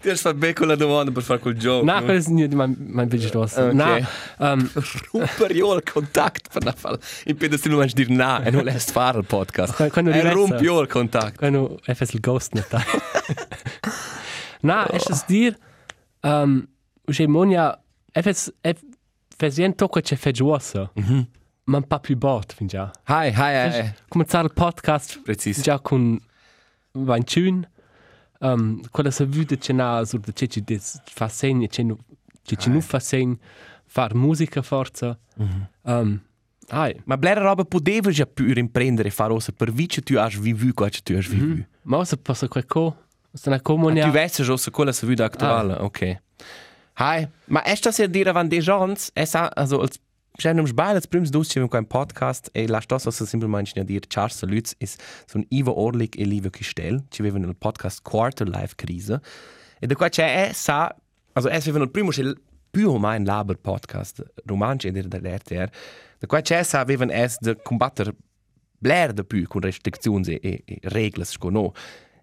Ti 0.00 0.08
hai 0.08 0.16
fatto 0.16 0.36
bene 0.36 0.52
con 0.54 0.66
la 0.66 0.74
domanda 0.74 1.12
per 1.12 1.22
fare 1.22 1.38
quel 1.38 1.56
gioco. 1.56 1.84
No, 1.84 2.02
questo 2.02 2.30
è 2.30 2.46
mein, 2.48 2.74
mein 2.78 3.08
Business. 3.08 3.56
Ok. 3.56 3.72
No, 3.72 4.06
um, 4.38 4.70
Romper 5.12 5.54
io 5.54 5.74
il 5.74 5.82
contatto 5.84 6.48
per 6.52 6.64
la 6.64 6.72
fare. 6.72 6.98
In 7.26 7.36
pedo 7.36 7.56
se 7.56 7.68
non 7.68 7.76
vuoi 7.76 7.90
dire 7.94 8.12
no 8.12 8.42
e 8.42 8.50
non 8.50 8.64
lässt 8.64 8.90
fare 8.90 9.18
il 9.18 9.24
podcast. 9.24 9.88
Quando- 9.90 10.10
E 10.10 10.14
rivessa- 10.14 10.34
rompi 10.34 10.64
io 10.64 10.80
il 10.80 10.88
contatto. 10.88 11.34
quando 11.36 11.78
è 11.84 11.94
fatto 11.94 12.10
il 12.14 12.20
ghost 12.20 12.66
da. 12.68 12.82
no, 14.62 14.84
è 14.86 14.98
das 15.06 15.24
dir, 15.26 15.56
um, 16.22 16.66
usce 17.06 17.26
monia, 17.26 17.78
è 18.10 18.20
fatto, 18.22 18.54
è 18.60 18.74
fatto 19.36 19.74
tocco 19.74 20.00
c'è 20.00 20.16
fatto 20.16 20.30
giuosa. 20.32 20.90
Ma 21.68 21.78
un 21.78 21.86
po' 21.86 21.98
più 21.98 22.16
bot, 22.16 22.52
fin 22.54 22.66
già. 22.68 22.90
Hi, 23.08 23.28
hi, 23.34 23.80
hi. 23.80 23.92
Cominciare 24.08 24.46
il 24.46 24.52
podcast 24.52 25.20
Preciso. 25.22 25.62
già 25.62 25.80
con 25.80 26.18
Vanciun. 26.92 27.68
Um, 28.38 28.80
quella 28.90 29.10
se 29.10 29.24
vede 29.26 29.56
c'è 29.58 29.72
na 29.72 30.04
sur 30.04 30.20
de 30.20 30.32
c'è 30.32 30.46
ci 30.46 30.62
fa 31.06 31.26
segni, 31.28 31.68
c'è 31.68 31.82
nu 31.82 31.96
c'è 32.42 32.54
ci 32.56 32.68
nu 32.70 32.80
fa 32.80 33.00
segni, 33.00 33.36
far 33.86 34.14
musica 34.14 34.60
forza. 34.62 35.18
Um, 35.82 36.20
ai, 36.68 37.00
Ma 37.04 37.16
blera 37.16 37.40
roba 37.40 37.64
poteva 37.64 38.10
già 38.10 38.26
più 38.26 38.52
riprendere 38.52 39.08
e 39.08 39.10
fare 39.10 39.32
ossa 39.32 39.52
per 39.52 39.72
vice 39.72 40.02
tu 40.02 40.14
hai 40.16 40.36
vivu 40.38 40.72
qua 40.74 40.88
che 40.88 41.00
tu 41.02 41.12
hai 41.14 41.20
vivu. 41.26 41.64
ma 41.82 42.04
se 42.04 42.16
passa 42.18 42.46
qualcosa, 42.46 42.96
se 43.32 43.48
na 43.50 43.56
Ah, 43.56 43.60
comunia. 43.60 44.04
tu 44.04 44.10
vesti 44.10 44.42
già 44.44 44.52
ossa 44.52 44.70
quella 44.70 44.92
se 44.92 45.06
vede 45.06 45.24
attuale, 45.24 45.74
ok. 45.74 46.22
Hi, 46.98 47.28
ma 47.48 47.62
è 47.62 47.74
sta 47.74 47.92
ser 47.92 48.08
dire 48.08 48.32
van 48.32 48.48
de 48.48 48.62
gens, 48.62 49.10
es 49.14 49.34
ha 49.34 49.48
also 49.54 49.80
als 49.80 50.00
Schnell 50.38 50.58
im 50.58 50.66
Spiel, 50.66 50.94
als 50.94 51.06
prims 51.06 51.30
dus 51.30 51.48
ci 51.48 51.58
un 51.58 51.86
podcast 51.86 52.48
e 52.54 52.66
la 52.66 52.80
stossa 52.80 53.10
so 53.10 53.26
semplicemente 53.26 53.80
a 53.80 53.84
dir 53.84 54.00
ciao 54.08 54.28
saluts 54.28 54.74
is 54.78 54.96
so 55.26 55.36
un 55.36 55.44
Ivo 55.50 55.78
Orlik 55.78 56.18
e 56.18 56.24
Livio 56.24 56.50
Kistel, 56.50 57.04
ci 57.10 57.20
avevano 57.20 57.48
il 57.48 57.56
podcast 57.56 58.00
Quarter 58.02 58.48
Life 58.48 58.74
Krise. 58.76 59.20
E 59.78 59.86
da 59.86 59.94
qua 59.94 60.08
c'è 60.08 60.48
è 60.48 60.52
sa, 60.54 60.94
also 61.34 61.48
es 61.50 61.62
avevano 61.64 61.84
il 61.84 61.90
primo 61.90 62.10
c'è 62.10 62.32
più 62.70 62.90
o 62.90 62.98
meno 62.98 63.24
laber 63.24 63.56
podcast 63.56 64.24
romanci 64.46 64.88
ed 64.88 64.98
dell'RTR. 64.98 65.70
Da 66.18 66.26
qua 66.26 66.40
c'è 66.40 66.62
sa 66.62 66.80
avevano 66.80 67.12
es 67.12 67.36
de 67.40 67.56
combattere 67.62 68.14
bler 68.78 69.12
de 69.12 69.24
più 69.24 69.46
con 69.46 69.60
restrizioni 69.60 70.36
e, 70.36 70.62
e 70.64 70.78
reglas 70.84 71.36
con 71.36 71.52
no. 71.52 71.72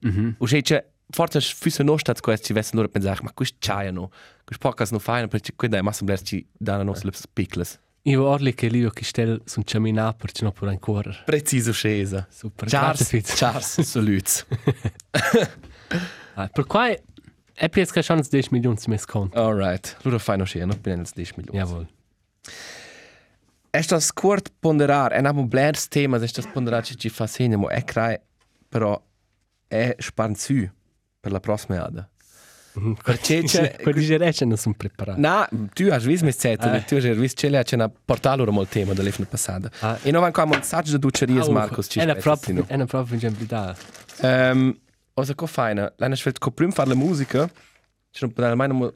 Mm-hmm. 0.04 0.30
O 0.40 0.46
c'è 0.46 0.84
forse 1.10 1.42
fosse 1.42 1.84
no 1.84 1.98
stats 1.98 2.22
questi 2.22 2.48
ci 2.48 2.54
vessen 2.54 2.78
loro 2.78 2.90
pensare 2.90 3.22
ma 3.24 3.32
questo 3.34 3.58
c'è 3.60 3.92
no. 3.92 4.10
Questo 4.44 4.68
podcast 4.68 4.92
no 4.92 5.00
fine 5.00 5.28
perché 5.28 5.54
quella 5.56 5.78
è 5.78 5.82
massa 5.82 6.04
bler 6.04 6.22
ci 6.22 6.46
danno 6.52 6.84
nostre 6.84 7.12
piccles. 7.32 7.80
Io 8.06 8.26
orli 8.26 8.54
che 8.54 8.68
Livio 8.68 8.90
Kistel 8.90 9.42
sun 9.46 9.64
camina 9.64 10.14
per 10.14 10.32
ci 10.34 10.44
no 10.44 10.52
per 10.52 10.68
ancora. 10.68 11.16
Preciso 11.24 11.72
scesa. 11.72 12.28
Super. 12.30 12.68
Charles. 12.68 13.10
Charles, 13.24 13.80
saluts. 13.88 14.46
Ah, 16.34 16.50
per 16.50 16.66
qua 16.66 16.90
è 17.54 17.70
più 17.70 17.86
che 17.86 18.02
chance 18.02 18.30
10 18.30 18.50
milioni 18.52 18.76
di 18.76 18.90
mes 18.90 19.06
conto. 19.06 19.40
All 19.40 19.56
right. 19.56 19.96
Loro 20.02 20.20
fai 20.20 20.38
no 20.38 20.44
scena, 20.44 20.76
els 20.84 21.14
10 21.14 21.34
milioni. 21.38 21.58
Jawohl. 21.60 21.88
Estas 23.72 24.12
kort 24.12 24.52
ponderar, 24.60 25.14
en 25.14 25.26
amo 25.26 25.48
blers 25.48 25.88
temas, 25.88 26.22
estas 26.22 26.46
ponderar 26.48 26.84
ci 26.84 26.98
ci 26.98 27.10
fa 27.10 27.26
segna 27.26 27.58
mo 27.58 27.70
e 27.70 27.84
crai, 27.84 28.20
però 28.70 29.02
è 29.68 29.96
spanzu 29.98 30.70
per 31.24 31.32
la 31.32 31.40
prossima 31.40 31.86
ada. 31.86 32.10
Perché 33.02 33.44
c'è 33.44 33.78
Quelli 33.82 34.18
Recce 34.18 34.44
non 34.44 34.58
sono 34.58 34.76
preparati. 34.76 35.22
Na, 35.22 35.48
tu 35.74 35.88
hai 35.90 36.00
visto 36.00 36.26
mes 36.26 36.38
zette, 36.38 36.84
tu 36.86 36.96
hai 36.96 37.16
visto 37.16 37.48
c'è 37.48 37.64
c'è 37.64 37.76
una 37.76 37.90
portale 37.90 38.42
ora 38.42 38.52
molto 38.52 38.74
tema 38.74 38.94
dell'anno 38.94 39.26
passato. 39.30 39.70
Ah. 39.80 39.98
E 40.02 40.12
non 40.12 40.24
ancora 40.26 40.58
un 40.58 40.64
saggio 40.64 40.92
di 40.92 41.00
duceries 41.00 41.48
Marcos 41.48 41.88
ci 41.90 42.00
È 42.00 42.04
una 42.04 42.16
propria, 42.16 42.62
è 42.68 42.76
una 42.76 42.86
propria 42.86 43.14
ingenuità. 43.14 43.74
Ehm, 44.22 44.78
cosa 45.14 45.34
co 45.34 45.46
faina? 45.46 45.94
L'hanno 45.96 46.16
scelto 46.16 46.40
co 46.40 46.52
prim 46.52 46.72
fare 46.72 46.90
la 46.90 46.96
musica. 46.96 47.48
Ci 48.10 48.20
non 48.26 48.34
poteva 48.34 48.56
mai 48.56 48.68
non 48.68 48.92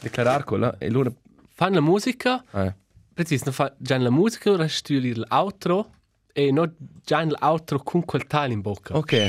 declarar 0.00 0.44
quella 0.44 0.76
e 0.76 0.90
loro 0.90 1.14
Fanno 1.54 1.76
la 1.76 1.80
musica, 1.80 2.44
eh. 2.52 2.74
preciso, 3.14 3.44
non 3.46 3.54
fa 3.54 3.74
già 3.78 3.96
la 3.96 4.10
musica, 4.10 4.50
ora 4.50 4.68
stili 4.68 5.14
l'outro 5.14 5.90
e 6.32 6.50
non 6.50 6.74
già 7.04 7.24
l'outro 7.24 7.80
con 7.82 8.04
quel 8.04 8.26
taglio 8.26 8.52
in 8.52 8.60
bocca. 8.60 8.96
Ok. 8.96 9.28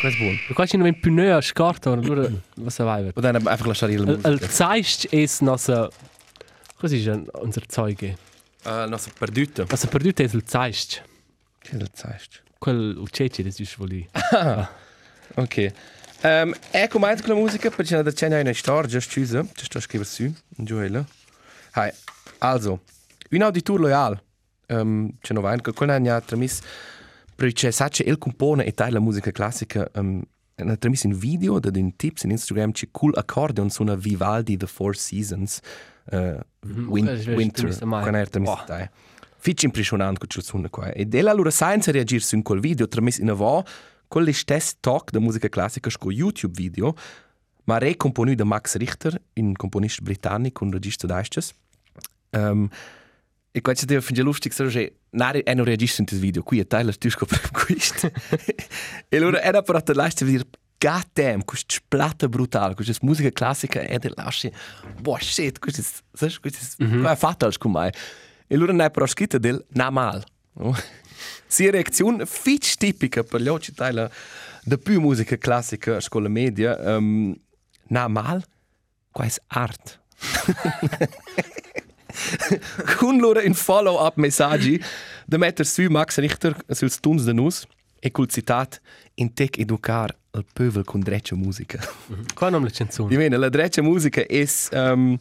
Questo 0.00 0.06
è 0.06 0.22
buono. 0.22 0.38
Per 0.46 0.54
qua 0.54 0.66
ci 0.66 0.76
non 0.76 1.00
più 1.00 1.12
noi 1.12 1.30
a 1.30 1.40
scorta, 1.40 1.90
allora 1.90 2.30
was 2.56 2.76
vai. 2.78 3.12
Poteva 3.12 3.38
einfach 3.38 3.66
lasciare 3.66 3.96
la 3.96 4.12
Il 4.12 4.20
musica. 4.22 4.48
Zeist 4.48 5.12
ist 5.12 5.40
nostra 5.42 5.88
Così 6.76 7.04
è 7.08 7.20
unser 7.42 7.64
Zeuge. 7.66 8.16
Uh, 8.64 8.88
non 8.88 8.98
so 8.98 9.10
perduto. 9.18 9.66
Was 9.68 9.82
er 9.82 9.88
perduto 9.88 10.22
è 10.22 10.28
il 10.32 10.44
Zeist. 10.46 11.02
Che 11.58 11.76
del 11.76 11.90
zeist? 11.92 12.42
Quel 12.58 12.96
uccece 12.96 13.42
des 13.42 13.56
just 13.56 13.76
voli. 13.76 14.08
Ok. 15.34 15.72
Um, 16.22 16.54
ecco 16.70 16.98
mai 16.98 17.20
con 17.20 17.34
la 17.34 17.40
musica 17.40 17.68
perché 17.70 17.96
c'è 17.96 18.02
da 18.02 18.12
c'è 18.12 18.40
una 18.40 18.52
storia 18.52 18.88
già 18.88 18.98
chiusa, 19.00 19.44
ci 19.54 19.64
sto 19.64 19.80
scrivendo 19.80 20.08
su, 20.08 20.32
Gioele. 20.48 21.04
Hai. 21.72 21.92
Also, 22.38 22.80
un 23.30 23.42
auditor 23.42 23.80
loyal. 23.80 24.20
Um, 24.68 25.12
c'è 25.20 25.34
no 25.34 25.40
vain, 25.40 25.60
quella 25.60 25.96
è 25.96 25.98
una 25.98 26.20
tramis 26.20 26.60
perché 27.38 27.70
sa 27.70 27.88
che 27.88 28.02
il 28.02 28.18
compone 28.18 28.64
e 28.64 28.90
la 28.90 28.98
musica 28.98 29.30
classica 29.30 29.88
um, 29.94 30.20
una 30.56 30.76
tramis 30.76 31.04
in 31.04 31.16
video 31.16 31.60
da 31.60 31.70
den 31.70 31.94
tips 31.94 32.24
in 32.24 32.32
Instagram 32.32 32.72
c'è 32.72 32.88
cool 32.90 33.12
accordion 33.14 33.70
suona 33.70 33.94
Vivaldi 33.94 34.56
The 34.56 34.66
Four 34.66 34.96
Seasons 34.96 35.60
uh, 36.10 36.36
win 36.88 37.06
è 37.06 37.34
Winter 37.36 37.72
da 37.76 37.86
mai. 37.86 38.02
quella 38.02 38.20
è 38.20 38.26
tramis 38.26 38.50
Boh. 38.50 38.64
dai. 38.66 38.90
Fitch 39.36 39.62
impressionante 39.62 40.26
con 40.26 40.42
suona 40.42 40.68
qua. 40.68 40.90
E 40.90 41.06
della 41.06 41.32
loro 41.32 41.50
scienza 41.50 41.92
reagir 41.92 42.20
su 42.22 42.42
quel 42.42 42.58
video 42.58 42.88
tramis 42.88 43.18
in 43.18 43.30
avo 43.30 43.64
con 44.08 44.24
le 44.24 44.32
stesse 44.32 44.74
talk 44.80 45.12
da 45.12 45.20
musica 45.20 45.48
classica 45.48 45.88
con 45.96 46.10
YouTube 46.10 46.60
video 46.60 46.92
ma 47.66 47.78
recomponu 47.78 48.34
da 48.34 48.42
Max 48.42 48.74
Richter, 48.74 49.20
un 49.34 49.52
componista 49.52 50.02
britannico, 50.02 50.64
un 50.64 50.72
regista 50.72 51.06
d'Aistes. 51.06 51.54
Um, 52.30 52.68
e 53.50 53.60
qua 53.60 53.72
c'è 53.72 53.84
da 53.84 54.00
finire 54.00 54.24
lustig, 54.24 54.52
so 54.52 54.66
che 54.66 54.98
nari 55.10 55.42
è 55.42 55.52
un 55.52 55.64
regista 55.64 56.00
in 56.00 56.06
questo 56.06 56.24
video, 56.24 56.42
qui 56.42 56.60
è 56.60 56.66
Tyler 56.66 56.96
Tusko 56.96 57.26
per 57.26 57.50
questo. 57.50 58.10
e 59.08 59.16
allora 59.16 59.40
era 59.42 59.62
però 59.62 59.80
da 59.80 59.94
lascia 59.94 60.24
dire 60.24 60.44
God 60.78 61.08
damn, 61.12 61.40
questa 61.40 61.74
splatta 61.74 62.28
brutale, 62.28 62.74
questa 62.74 62.94
musica 63.02 63.30
classica 63.30 63.80
è 63.80 63.98
da 63.98 64.10
lascia, 64.14 64.50
boh 65.00 65.18
shit, 65.18 65.58
questo 65.58 65.80
è, 65.80 66.38
questo 66.40 66.82
è, 66.82 66.84
mm 66.84 67.02
-hmm. 67.02 67.10
è 67.10 67.16
fatal 67.16 67.56
con 67.58 67.72
me. 67.72 67.92
E 68.46 68.54
allora 68.54 68.72
ne 68.72 68.84
è 68.84 68.90
però 68.90 69.06
scritto 69.06 69.38
del 69.38 69.64
na 69.70 69.90
mal. 69.90 70.24
no? 70.54 70.74
Sia 71.46 71.70
reazione 71.70 72.26
fitch 72.26 72.76
tipica 72.76 73.22
per 73.22 73.40
gli 73.40 73.48
occhi 73.48 73.72
Tyler 73.72 74.10
da 74.62 74.76
più 74.76 75.00
musica 75.00 75.36
classica 75.36 75.96
a 75.96 76.00
scuola 76.00 76.28
media, 76.28 76.76
um, 76.96 77.34
na 77.88 78.06
mal, 78.06 78.44
qua 79.10 79.24
è 79.24 79.32
art. 79.48 80.00
loro 83.20 83.40
in 83.40 83.54
follow-up 83.54 84.16
messaggi 84.16 84.82
da 85.26 85.38
mettere 85.38 85.68
su 85.68 85.86
Max 85.88 86.18
Richter 86.18 86.56
sul 86.68 86.90
stuns 86.90 87.24
de 87.24 87.32
nus 87.32 87.66
e 88.00 88.10
col 88.10 88.28
citat 88.28 88.80
in 89.14 89.32
tec 89.32 89.58
educar 89.58 90.14
il 90.34 90.44
pövel 90.52 90.84
con 90.84 91.00
dreccia 91.00 91.34
musica. 91.34 91.78
Qua 92.34 92.48
non 92.48 92.62
le 92.62 92.70
canzoni. 92.70 93.12
Io 93.12 93.18
bene, 93.18 93.36
la 93.36 93.48
dreccia 93.48 93.82
musica 93.82 94.22
is 94.28 94.68
um, 94.72 95.18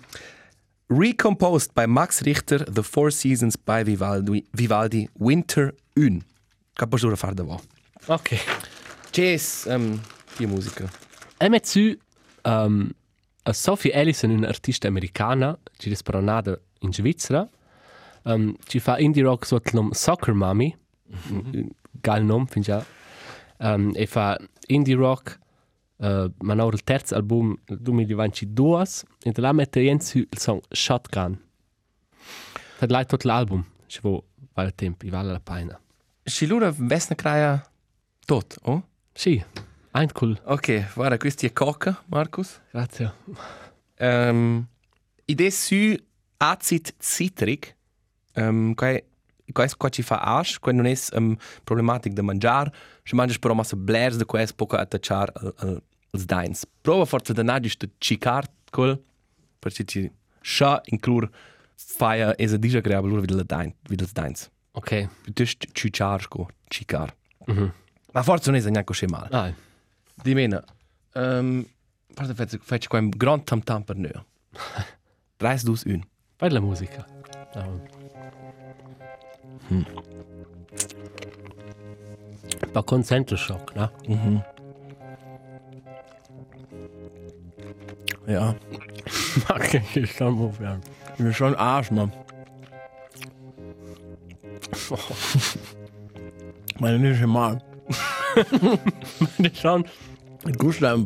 recomposed 0.87 1.71
by 1.73 1.85
Max 1.85 2.21
Richter, 2.21 2.63
The 2.63 2.83
Four 2.83 3.11
Seasons 3.11 3.57
by 3.57 3.83
Vivaldi, 3.83 4.45
Vivaldi 4.51 5.09
Winter 5.19 5.73
1. 5.93 6.21
Capo 6.73 6.97
fare 7.15 7.33
da 7.33 7.43
vo. 7.43 7.61
Ok. 8.05 8.37
C'è 9.09 9.39
um, 9.65 9.99
die 10.37 10.47
musica. 10.47 10.87
E 11.37 11.49
met 11.49 11.65
su 11.65 11.97
um, 12.43 12.89
a 13.43 13.53
Sophie 13.53 13.91
Ellison, 13.91 14.29
un'artista 14.29 14.87
americana, 14.87 15.57
ci 15.77 15.89
è 15.89 16.19
nata 16.19 16.59
in 16.79 16.93
Svizzera, 16.93 17.47
um, 18.23 18.55
ci 18.65 18.79
fa 18.79 18.97
indie 18.97 19.23
rock 19.23 19.45
sotto 19.45 19.69
il 19.69 19.75
nome 19.75 19.93
Soccer 19.93 20.33
Mommy. 20.33 20.75
geil 22.01 22.23
nom, 22.23 22.47
finde 22.47 22.71
ich 22.71 22.73
auch. 22.73 22.85
Um, 23.59 23.93
e 23.95 24.05
fa 24.05 24.37
indie 24.67 24.95
rock, 24.95 25.39
uh, 25.97 26.29
ma 26.41 26.63
ora 26.63 26.75
il 26.75 26.83
terzo 26.83 27.15
album 27.15 27.57
del 27.65 27.79
2022, 27.79 29.05
e 29.23 29.31
là 29.35 29.53
mette 29.53 29.81
Jens 29.81 30.13
il 30.15 30.27
song 30.37 30.61
Shotgun. 30.69 31.39
Dat 32.79 32.91
lei 32.91 33.05
tot 33.05 33.23
l'album, 33.23 33.65
ci 33.87 33.99
vo 34.01 34.23
vale 34.53 34.71
tempo, 34.75 35.05
i 35.05 35.09
vale 35.09 35.31
la 35.31 35.39
pena. 35.39 35.81
Și 36.23 36.45
lura 36.45 36.73
vesna 36.77 37.15
kraja 37.15 37.71
tot, 38.25 38.57
oh? 38.63 38.83
Sì, 39.13 39.43
ein 39.93 40.09
cool. 40.13 40.39
Ok, 40.43 40.93
guarda, 40.93 41.17
questi 41.17 41.47
è 41.47 41.53
coca, 41.53 42.03
Marcus. 42.07 42.61
Grazie. 42.71 43.13
Um, 43.99 44.67
idee 45.25 45.49
su 45.49 45.95
acid 46.37 46.93
citric, 46.99 47.75
um, 48.35 48.73
quai, 48.73 49.03
quai, 49.51 49.69
quai 49.77 49.91
ci 49.91 50.01
fa 50.03 50.17
ash, 50.37 50.59
quai 50.59 50.75
non 50.75 50.85
è 50.85 50.93
um, 51.13 51.35
problematic 51.63 52.13
da 52.13 52.21
mangiar, 52.21 52.71
se 53.03 53.15
mangias 53.15 53.39
però 53.39 53.53
massa 53.53 53.75
blers 53.75 54.17
de 54.17 54.25
quai 54.25 54.43
es 54.43 54.53
poca 54.53 54.77
attacciar 54.79 55.31
al, 55.33 55.53
al, 55.57 55.83
als 56.11 56.25
dains. 56.25 56.65
Prova 56.81 57.05
forza 57.05 57.33
da 57.33 57.43
nadi 57.43 57.69
sto 57.69 57.87
cicar 57.97 58.45
col, 58.71 59.01
perché 59.59 59.83
ci 59.85 60.11
scha 60.41 60.81
inclur 60.85 61.29
faia 61.75 62.33
esa 62.37 62.57
dija 62.57 62.81
creaba 62.81 63.07
lura 63.07 63.21
videl 63.21 63.43
dain, 63.45 63.73
videl 63.89 64.09
dains. 64.11 64.49
Ok. 64.73 65.07
Piuttosto 65.23 65.67
cicar 65.73 66.21
sco, 66.21 66.47
cicar. 66.67 67.15
Mhm. 67.47 67.73
Ma 68.13 68.23
forza 68.23 68.51
non 68.51 68.59
è 68.59 68.63
neanche 68.63 68.83
così 68.83 69.05
male. 69.05 69.27
Ah, 69.31 69.53
Di 70.13 70.33
mena, 70.33 70.63
um, 71.13 71.63
guarda, 72.07 72.33
faccio, 72.33 72.57
faccio 72.61 72.87
qua 72.89 72.99
un 72.99 73.09
gran 73.09 73.43
tam 73.43 73.61
tam 73.61 73.83
per 73.83 73.95
noi. 73.95 74.11
3, 75.37 75.59
2, 75.63 75.75
1. 75.85 76.07
fai 76.37 76.49
la 76.51 76.59
musica. 76.59 77.05
Ah. 77.53 77.67
Hmm. 79.69 79.83
Un 82.63 82.71
po' 82.71 82.83
concentro 82.83 83.35
shock, 83.35 83.75
no? 83.75 83.91
Mhm. 84.07 84.43
Ja, 88.27 88.55
Ma 89.47 89.57
che 89.59 89.83
ci 89.91 90.05
stiamo 90.05 90.51
facendo? 90.51 90.85
ich 91.11 91.23
bin 91.23 91.33
schon 91.33 91.55
Arsch, 91.55 91.91
Mann. 91.91 92.11
Meine 96.79 96.99
nicht 96.99 97.25
mal. 97.25 97.61
Det 99.37 99.45
är 99.45 99.55
sån. 99.55 99.83
Gusta 100.43 100.97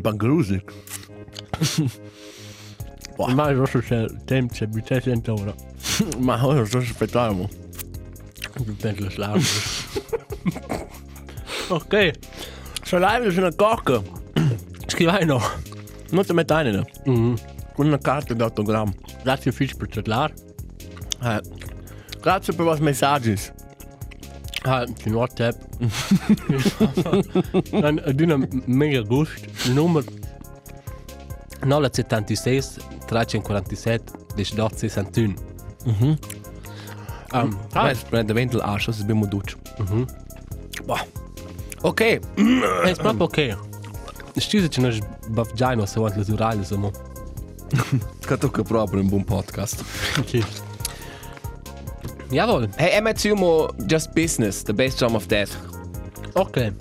Buah. 3.17 3.27
Mi 3.27 3.35
madre, 3.35 3.55
yo 3.55 3.65
soy 3.65 3.81
James, 4.29 4.57
se 4.57 4.67
mi 4.67 4.81
300 4.81 5.39
euros. 5.39 5.55
Más 6.19 6.43
o 6.43 6.53
menos, 6.53 6.71
yo 6.71 6.81
sospechábamos. 6.81 7.51
Okei. 11.69 12.13
Se 12.83 12.99
laivi 12.99 13.31
sinne 13.31 13.51
kahka. 13.51 14.01
Skrivaino. 14.87 15.39
No 16.11 16.23
se 16.23 16.33
met 16.33 16.51
aina. 16.51 16.83
Mm. 17.05 17.37
Kun 17.75 17.99
kaarten 18.01 18.37
dat 18.37 18.57
autogram. 18.57 18.93
Grazie 19.23 19.51
fish 19.51 19.75
per 19.77 19.87
chatlar. 19.87 20.31
Eh. 21.23 21.39
Grazie 22.21 22.53
per 22.53 22.65
vos 22.65 22.79
messagis. 22.79 23.51
Ah, 24.63 24.85
in 25.05 25.13
WhatsApp. 25.13 25.55
Dan 27.71 28.01
dina 28.15 28.37
mega 28.65 29.01
gust. 29.01 29.47
Nummer 29.73 30.03
076 31.61 32.77
1347 33.11 33.99
1861. 34.35 35.35
Mhm. 35.85 36.15
Um, 37.33 37.57
ah. 37.73 37.93
Da 38.23 38.33
vem, 38.33 38.49
da 38.49 38.73
Ašo 38.73 38.93
se 38.93 39.03
bi 39.03 39.13
mu 39.13 39.27
duč. 39.27 39.55
Mhm. 39.79 40.03
Ok. 41.83 42.01
Jaz 42.87 42.99
prav 42.99 43.21
ok. 43.21 43.37
Ščizi, 44.37 44.69
če 44.71 44.81
naš 44.81 44.99
bavdžajno 45.35 45.87
se 45.87 45.99
vant 45.99 46.17
lazurali 46.17 46.65
samo. 46.65 46.91
Kaj 48.27 48.37
to, 48.43 48.49
kar 48.51 48.67
problem 48.67 49.09
bom 49.09 49.23
podcast. 49.27 49.83
okay. 50.21 50.43
Jawohl. 52.31 52.69
Hey, 52.77 52.97
Emma 52.97 53.11
Just 53.87 54.13
Business, 54.15 54.63
the 54.63 54.73
bass 54.73 54.95
drum 54.95 55.15
of 55.15 55.27
death. 55.27 55.51
Okay. 56.35 56.71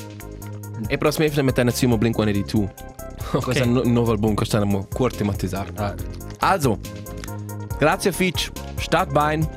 E 0.89 0.97
prossime 0.97 1.29
film 1.29 1.49
è 1.49 1.53
Tanazumo 1.53 1.99
Blink-182. 1.99 2.90
Okay. 3.31 3.41
Questa 3.43 3.63
è 3.63 3.67
no-, 3.67 3.83
un 3.83 3.93
nuovo 3.93 4.11
album, 4.11 4.35
questo 4.35 4.57
è 4.57 4.61
un 4.61 4.89
cuore 4.89 5.17
tematizzato. 5.17 5.73
Ah. 5.77 5.95
Also, 6.41 6.79
grazie 7.79 8.11
Fitch, 8.11 8.51
stat 8.77 9.11
bein. 9.13 9.49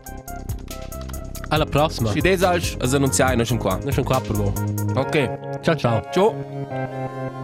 Alla 1.49 1.65
prossima. 1.65 2.11
Ci 2.11 2.21
desalci, 2.21 2.77
as 2.79 2.93
annunziai, 2.93 3.35
noi 3.35 3.45
siamo 3.45 3.61
qua. 3.61 3.79
Noi 3.81 3.91
siamo 3.91 4.07
qua 4.07 4.21
per 4.21 4.35
voi. 4.35 4.53
Ok. 4.95 5.59
Ciao 5.61 5.75
ciao. 5.75 6.03
Ciao. 6.11 7.41